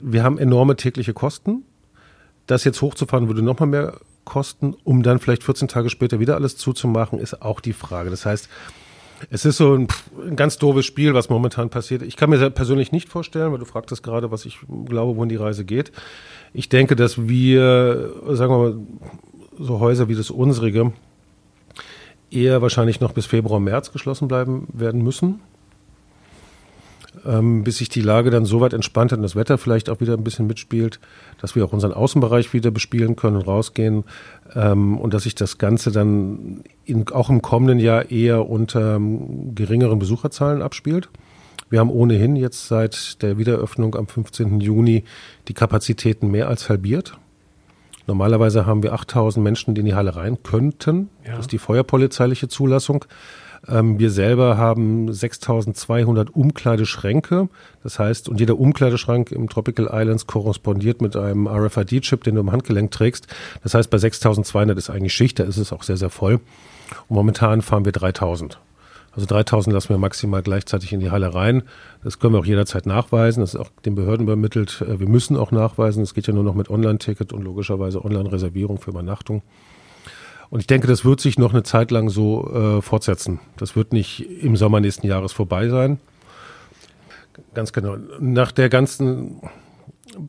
wir 0.00 0.22
haben 0.22 0.38
enorme 0.38 0.76
tägliche 0.76 1.14
Kosten. 1.14 1.62
Das 2.46 2.64
jetzt 2.64 2.82
hochzufahren 2.82 3.28
würde 3.28 3.42
nochmal 3.42 3.68
mehr 3.68 3.94
kosten, 4.26 4.74
um 4.84 5.02
dann 5.02 5.18
vielleicht 5.18 5.42
14 5.42 5.68
Tage 5.68 5.88
später 5.88 6.20
wieder 6.20 6.34
alles 6.34 6.58
zuzumachen, 6.58 7.18
ist 7.18 7.40
auch 7.40 7.60
die 7.60 7.72
Frage. 7.72 8.10
Das 8.10 8.26
heißt, 8.26 8.50
es 9.30 9.46
ist 9.46 9.56
so 9.56 9.74
ein, 9.74 9.88
ein, 10.26 10.36
ganz 10.36 10.58
doofes 10.58 10.84
Spiel, 10.84 11.14
was 11.14 11.30
momentan 11.30 11.70
passiert. 11.70 12.02
Ich 12.02 12.16
kann 12.16 12.28
mir 12.28 12.50
persönlich 12.50 12.92
nicht 12.92 13.08
vorstellen, 13.08 13.50
weil 13.52 13.58
du 13.58 13.64
fragtest 13.64 14.02
gerade, 14.02 14.30
was 14.30 14.44
ich 14.44 14.58
glaube, 14.84 15.16
wohin 15.16 15.30
die 15.30 15.36
Reise 15.36 15.64
geht. 15.64 15.90
Ich 16.52 16.68
denke, 16.68 16.96
dass 16.96 17.26
wir, 17.26 18.12
sagen 18.28 18.52
wir 18.52 18.58
mal, 18.58 18.76
so 19.58 19.80
Häuser 19.80 20.08
wie 20.08 20.14
das 20.14 20.30
unsrige 20.30 20.92
eher 22.30 22.60
wahrscheinlich 22.60 23.00
noch 23.00 23.12
bis 23.12 23.24
Februar, 23.24 23.60
März 23.60 23.92
geschlossen 23.92 24.28
bleiben 24.28 24.66
werden 24.74 25.02
müssen 25.02 25.40
ähm, 27.24 27.64
bis 27.64 27.78
sich 27.78 27.88
die 27.88 28.00
Lage 28.00 28.30
dann 28.30 28.44
so 28.44 28.60
weit 28.60 28.72
entspannt 28.72 29.12
hat 29.12 29.18
und 29.18 29.22
das 29.22 29.36
Wetter 29.36 29.58
vielleicht 29.58 29.88
auch 29.88 30.00
wieder 30.00 30.14
ein 30.14 30.24
bisschen 30.24 30.46
mitspielt, 30.46 31.00
dass 31.40 31.54
wir 31.54 31.64
auch 31.64 31.72
unseren 31.72 31.92
Außenbereich 31.92 32.52
wieder 32.52 32.70
bespielen 32.70 33.16
können 33.16 33.36
und 33.36 33.46
rausgehen 33.46 34.04
ähm, 34.54 34.98
und 34.98 35.14
dass 35.14 35.24
sich 35.24 35.34
das 35.34 35.58
Ganze 35.58 35.90
dann 35.92 36.62
in, 36.84 37.08
auch 37.08 37.30
im 37.30 37.42
kommenden 37.42 37.78
Jahr 37.78 38.10
eher 38.10 38.48
unter 38.48 38.96
ähm, 38.96 39.54
geringeren 39.54 39.98
Besucherzahlen 39.98 40.62
abspielt. 40.62 41.08
Wir 41.68 41.80
haben 41.80 41.90
ohnehin 41.90 42.36
jetzt 42.36 42.68
seit 42.68 43.22
der 43.22 43.38
Wiederöffnung 43.38 43.96
am 43.96 44.06
15. 44.06 44.60
Juni 44.60 45.04
die 45.48 45.54
Kapazitäten 45.54 46.30
mehr 46.30 46.48
als 46.48 46.68
halbiert. 46.68 47.18
Normalerweise 48.06 48.66
haben 48.66 48.84
wir 48.84 48.92
8000 48.92 49.42
Menschen, 49.42 49.74
die 49.74 49.80
in 49.80 49.86
die 49.86 49.94
Halle 49.94 50.14
rein 50.14 50.42
könnten. 50.44 51.08
Ja. 51.24 51.32
Das 51.32 51.40
ist 51.40 51.52
die 51.52 51.58
feuerpolizeiliche 51.58 52.46
Zulassung. 52.46 53.04
Ähm, 53.68 53.98
wir 53.98 54.10
selber 54.10 54.56
haben 54.56 55.12
6200 55.12 56.34
Umkleideschränke. 56.34 57.48
Das 57.82 57.98
heißt, 57.98 58.28
und 58.28 58.40
jeder 58.40 58.58
Umkleideschrank 58.58 59.32
im 59.32 59.48
Tropical 59.48 59.90
Islands 59.92 60.26
korrespondiert 60.26 61.00
mit 61.00 61.16
einem 61.16 61.46
RFID-Chip, 61.46 62.24
den 62.24 62.36
du 62.36 62.40
im 62.40 62.52
Handgelenk 62.52 62.90
trägst. 62.90 63.26
Das 63.62 63.74
heißt, 63.74 63.90
bei 63.90 63.98
6200 63.98 64.76
ist 64.76 64.90
eigentlich 64.90 65.14
Schicht, 65.14 65.38
da 65.38 65.44
ist 65.44 65.56
es 65.56 65.72
auch 65.72 65.82
sehr, 65.82 65.96
sehr 65.96 66.10
voll. 66.10 66.34
Und 67.08 67.16
momentan 67.16 67.62
fahren 67.62 67.84
wir 67.84 67.92
3000. 67.92 68.58
Also 69.16 69.26
3000 69.26 69.72
lassen 69.72 69.88
wir 69.88 69.98
maximal 69.98 70.42
gleichzeitig 70.42 70.92
in 70.92 71.00
die 71.00 71.10
Halle 71.10 71.34
rein. 71.34 71.62
Das 72.04 72.18
können 72.18 72.34
wir 72.34 72.38
auch 72.38 72.46
jederzeit 72.46 72.84
nachweisen. 72.84 73.40
Das 73.40 73.54
ist 73.54 73.60
auch 73.60 73.70
den 73.86 73.94
Behörden 73.94 74.26
übermittelt. 74.26 74.82
Äh, 74.86 75.00
wir 75.00 75.08
müssen 75.08 75.36
auch 75.36 75.52
nachweisen. 75.52 76.02
Es 76.02 76.12
geht 76.12 76.26
ja 76.26 76.34
nur 76.34 76.44
noch 76.44 76.54
mit 76.54 76.68
Online-Ticket 76.68 77.32
und 77.32 77.42
logischerweise 77.42 78.04
Online-Reservierung 78.04 78.78
für 78.78 78.90
Übernachtung. 78.90 79.42
Und 80.50 80.60
ich 80.60 80.66
denke, 80.66 80.86
das 80.86 81.04
wird 81.04 81.20
sich 81.20 81.38
noch 81.38 81.52
eine 81.52 81.62
Zeit 81.62 81.90
lang 81.90 82.08
so 82.08 82.78
äh, 82.78 82.82
fortsetzen. 82.82 83.40
Das 83.56 83.76
wird 83.76 83.92
nicht 83.92 84.20
im 84.42 84.56
Sommer 84.56 84.80
nächsten 84.80 85.06
Jahres 85.06 85.32
vorbei 85.32 85.68
sein. 85.68 85.98
Ganz 87.54 87.72
genau. 87.72 87.96
Nach 88.20 88.52
der 88.52 88.68
ganzen 88.68 89.40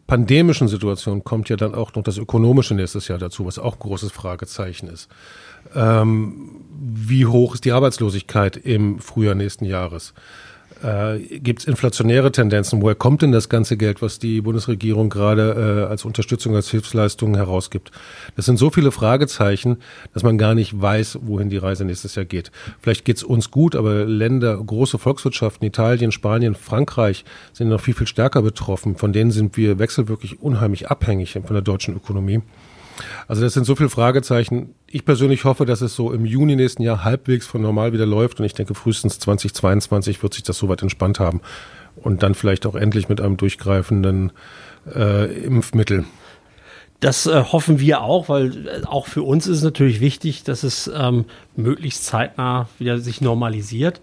pandemischen 0.07 0.68
Situation 0.68 1.24
kommt 1.24 1.49
ja 1.49 1.55
dann 1.55 1.76
auch 1.76 1.93
noch 1.95 2.03
das 2.03 2.18
Ökonomische 2.18 2.74
nächstes 2.74 3.07
Jahr 3.07 3.20
dazu, 3.20 3.45
was 3.45 3.59
auch 3.59 3.74
ein 3.74 3.80
großes 3.80 4.11
Fragezeichen 4.11 4.88
ist. 4.88 5.09
Ähm, 5.76 6.65
wie 6.80 7.26
hoch 7.26 7.53
ist 7.53 7.65
die 7.65 7.72
Arbeitslosigkeit 7.72 8.57
im 8.57 8.99
Frühjahr 8.99 9.36
nächsten 9.36 9.65
Jahres? 9.65 10.13
Äh, 10.84 11.39
Gibt 11.39 11.61
es 11.61 11.67
inflationäre 11.67 12.32
Tendenzen? 12.32 12.82
Woher 12.82 12.95
kommt 12.95 13.21
denn 13.21 13.32
das 13.32 13.49
ganze 13.49 13.78
Geld, 13.78 14.01
was 14.01 14.19
die 14.19 14.41
Bundesregierung 14.41 15.09
gerade 15.09 15.86
äh, 15.88 15.89
als 15.89 16.05
Unterstützung, 16.05 16.55
als 16.55 16.69
Hilfsleistung 16.69 17.36
herausgibt? 17.36 17.91
Das 18.36 18.45
sind 18.45 18.57
so 18.57 18.69
viele 18.69 18.91
Fragezeichen, 18.91 19.78
dass 20.13 20.23
man 20.23 20.38
gar 20.38 20.55
nicht 20.55 20.80
weiß, 20.80 21.19
wohin 21.21 21.49
die 21.49 21.57
Reise 21.57 21.86
nächstes 21.86 22.15
Jahr 22.15 22.25
geht. 22.25 22.51
Vielleicht 22.82 23.05
geht 23.05 23.17
es 23.17 23.23
uns 23.23 23.51
gut, 23.51 23.75
aber 23.75 24.05
Länder, 24.05 24.57
große 24.57 24.97
Volkswirtschaften, 24.97 25.67
Italien, 25.67 26.11
Spanien, 26.11 26.55
Frankreich 26.55 27.25
sind 27.53 27.69
noch 27.69 27.82
viel, 27.82 27.93
viel 27.93 28.07
stärker 28.07 28.41
betroffen. 28.41 28.95
Von 28.95 29.13
denen 29.13 29.32
sind 29.32 29.57
wir 29.57 29.80
wechselwirklich 29.80 30.41
unheimlich 30.41 30.89
abhängig 30.89 31.34
von 31.34 31.53
der 31.53 31.61
deutschen 31.61 31.95
Ökonomie. 31.95 32.41
Also 33.28 33.41
das 33.41 33.54
sind 33.54 33.66
so 33.66 33.76
viele 33.76 33.89
Fragezeichen. 33.89 34.74
Ich 34.88 35.06
persönlich 35.06 35.43
hoffe, 35.45 35.66
dass 35.66 35.82
es 35.82 35.95
so 35.95 36.12
im 36.12 36.26
Juni 36.26 36.56
nächsten 36.56 36.84
Jahr 36.84 37.04
halbwegs 37.04 37.48
von 37.48 37.62
normal 37.62 37.93
wieder 37.93 38.06
läuft 38.06 38.39
und 38.39 38.45
ich 38.45 38.54
denke, 38.54 38.74
frühestens 38.74 39.20
2022 39.20 40.24
wird 40.24 40.34
sich 40.34 40.43
das 40.43 40.58
soweit 40.58 40.82
entspannt 40.82 41.20
haben 41.20 41.41
und 41.95 42.24
dann 42.24 42.36
vielleicht 42.36 42.66
auch 42.66 42.76
endlich 42.76 43.10
mit 43.10 43.22
einem 43.22 43.38
durchgreifenden 43.38 44.32
äh, 44.93 45.43
Impfmittel. 45.43 46.06
Das 47.00 47.28
äh, 47.28 47.43
hoffen 47.43 47.80
wir 47.80 48.02
auch, 48.02 48.28
weil 48.30 48.68
äh, 48.68 48.86
auch 48.86 49.08
für 49.08 49.22
uns 49.22 49.45
ist 49.48 49.58
es 49.58 49.64
natürlich 49.64 50.00
wichtig, 50.00 50.43
dass 50.43 50.64
es 50.64 50.89
ähm, 50.93 51.26
möglichst 51.56 52.06
zeitnah 52.06 52.68
wieder 52.80 53.00
sich 53.00 53.22
normalisiert. 53.22 54.02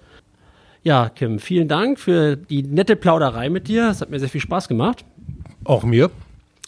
Ja, 0.85 1.09
Kim, 1.09 1.39
vielen 1.39 1.67
Dank 1.67 1.99
für 1.99 2.37
die 2.37 2.63
nette 2.63 2.95
Plauderei 2.95 3.49
mit 3.49 3.69
dir. 3.69 3.89
Es 3.89 4.01
hat 4.01 4.11
mir 4.11 4.21
sehr 4.21 4.29
viel 4.29 4.41
Spaß 4.41 4.69
gemacht. 4.69 5.05
Auch 5.65 5.83
mir. 5.83 6.11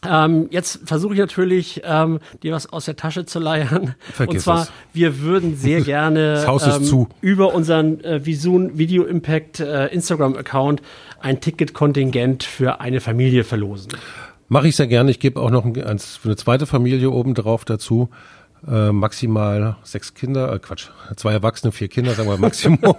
Ähm, 0.05 0.49
jetzt 0.51 0.81
versuche 0.85 1.15
ich 1.15 1.21
natürlich, 1.21 1.83
ähm, 1.85 2.21
dir 2.43 2.53
was 2.53 2.73
aus 2.73 2.85
der 2.85 2.97
Tasche 2.97 3.25
zu 3.25 3.39
leiern. 3.39 3.95
Vergiss 4.13 4.35
Und 4.35 4.41
zwar, 4.41 4.63
es. 4.63 4.73
wir 4.93 5.21
würden 5.21 5.57
sehr 5.57 5.81
gerne 5.83 6.45
ähm, 6.47 7.07
über 7.21 7.55
unseren 7.55 8.03
äh, 8.05 8.25
Visun 8.25 8.79
Video 8.79 9.05
Impact 9.05 9.61
äh, 9.61 9.87
Instagram-Account 9.87 10.83
ein 11.21 11.41
Ticketkontingent 11.41 12.45
für 12.45 12.81
eine 12.81 13.01
Familie 13.01 13.45
verlosen. 13.45 13.93
Mache 14.49 14.69
ich 14.69 14.77
sehr 14.77 14.87
gerne. 14.87 15.11
Ich 15.11 15.19
gebe 15.19 15.41
auch 15.41 15.51
noch 15.51 15.65
ein, 15.65 15.83
eins 15.83 16.17
für 16.17 16.29
eine 16.29 16.37
zweite 16.37 16.67
Familie 16.67 17.11
oben 17.11 17.35
drauf 17.35 17.65
dazu. 17.65 18.11
Äh, 18.67 18.93
maximal 18.93 19.77
sechs 19.83 20.15
Kinder, 20.15 20.53
äh, 20.53 20.59
Quatsch, 20.59 20.89
zwei 21.17 21.33
Erwachsene, 21.33 21.73
vier 21.73 21.89
Kinder, 21.89 22.13
sagen 22.13 22.29
wir 22.29 22.37
Maximum. 22.39 22.97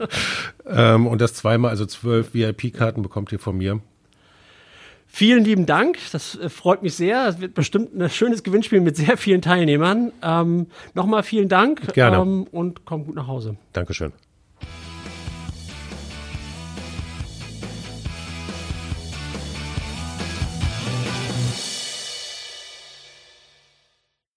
ähm, 0.66 1.06
und 1.06 1.20
das 1.20 1.34
zweimal, 1.34 1.70
also 1.70 1.86
zwölf 1.86 2.34
VIP-Karten 2.34 3.02
bekommt 3.02 3.32
ihr 3.32 3.38
von 3.38 3.56
mir. 3.56 3.80
Vielen 5.14 5.44
lieben 5.44 5.66
Dank, 5.66 5.98
das 6.12 6.36
äh, 6.36 6.48
freut 6.48 6.82
mich 6.82 6.94
sehr. 6.94 7.28
Es 7.28 7.38
wird 7.38 7.52
bestimmt 7.52 7.94
ein 7.94 8.08
schönes 8.08 8.42
Gewinnspiel 8.42 8.80
mit 8.80 8.96
sehr 8.96 9.18
vielen 9.18 9.42
Teilnehmern. 9.42 10.10
Ähm, 10.22 10.68
Nochmal 10.94 11.22
vielen 11.22 11.50
Dank 11.50 11.92
Gerne. 11.92 12.16
Ähm, 12.16 12.46
und 12.50 12.86
komm 12.86 13.04
gut 13.04 13.14
nach 13.14 13.26
Hause. 13.26 13.56
Dankeschön. 13.74 14.14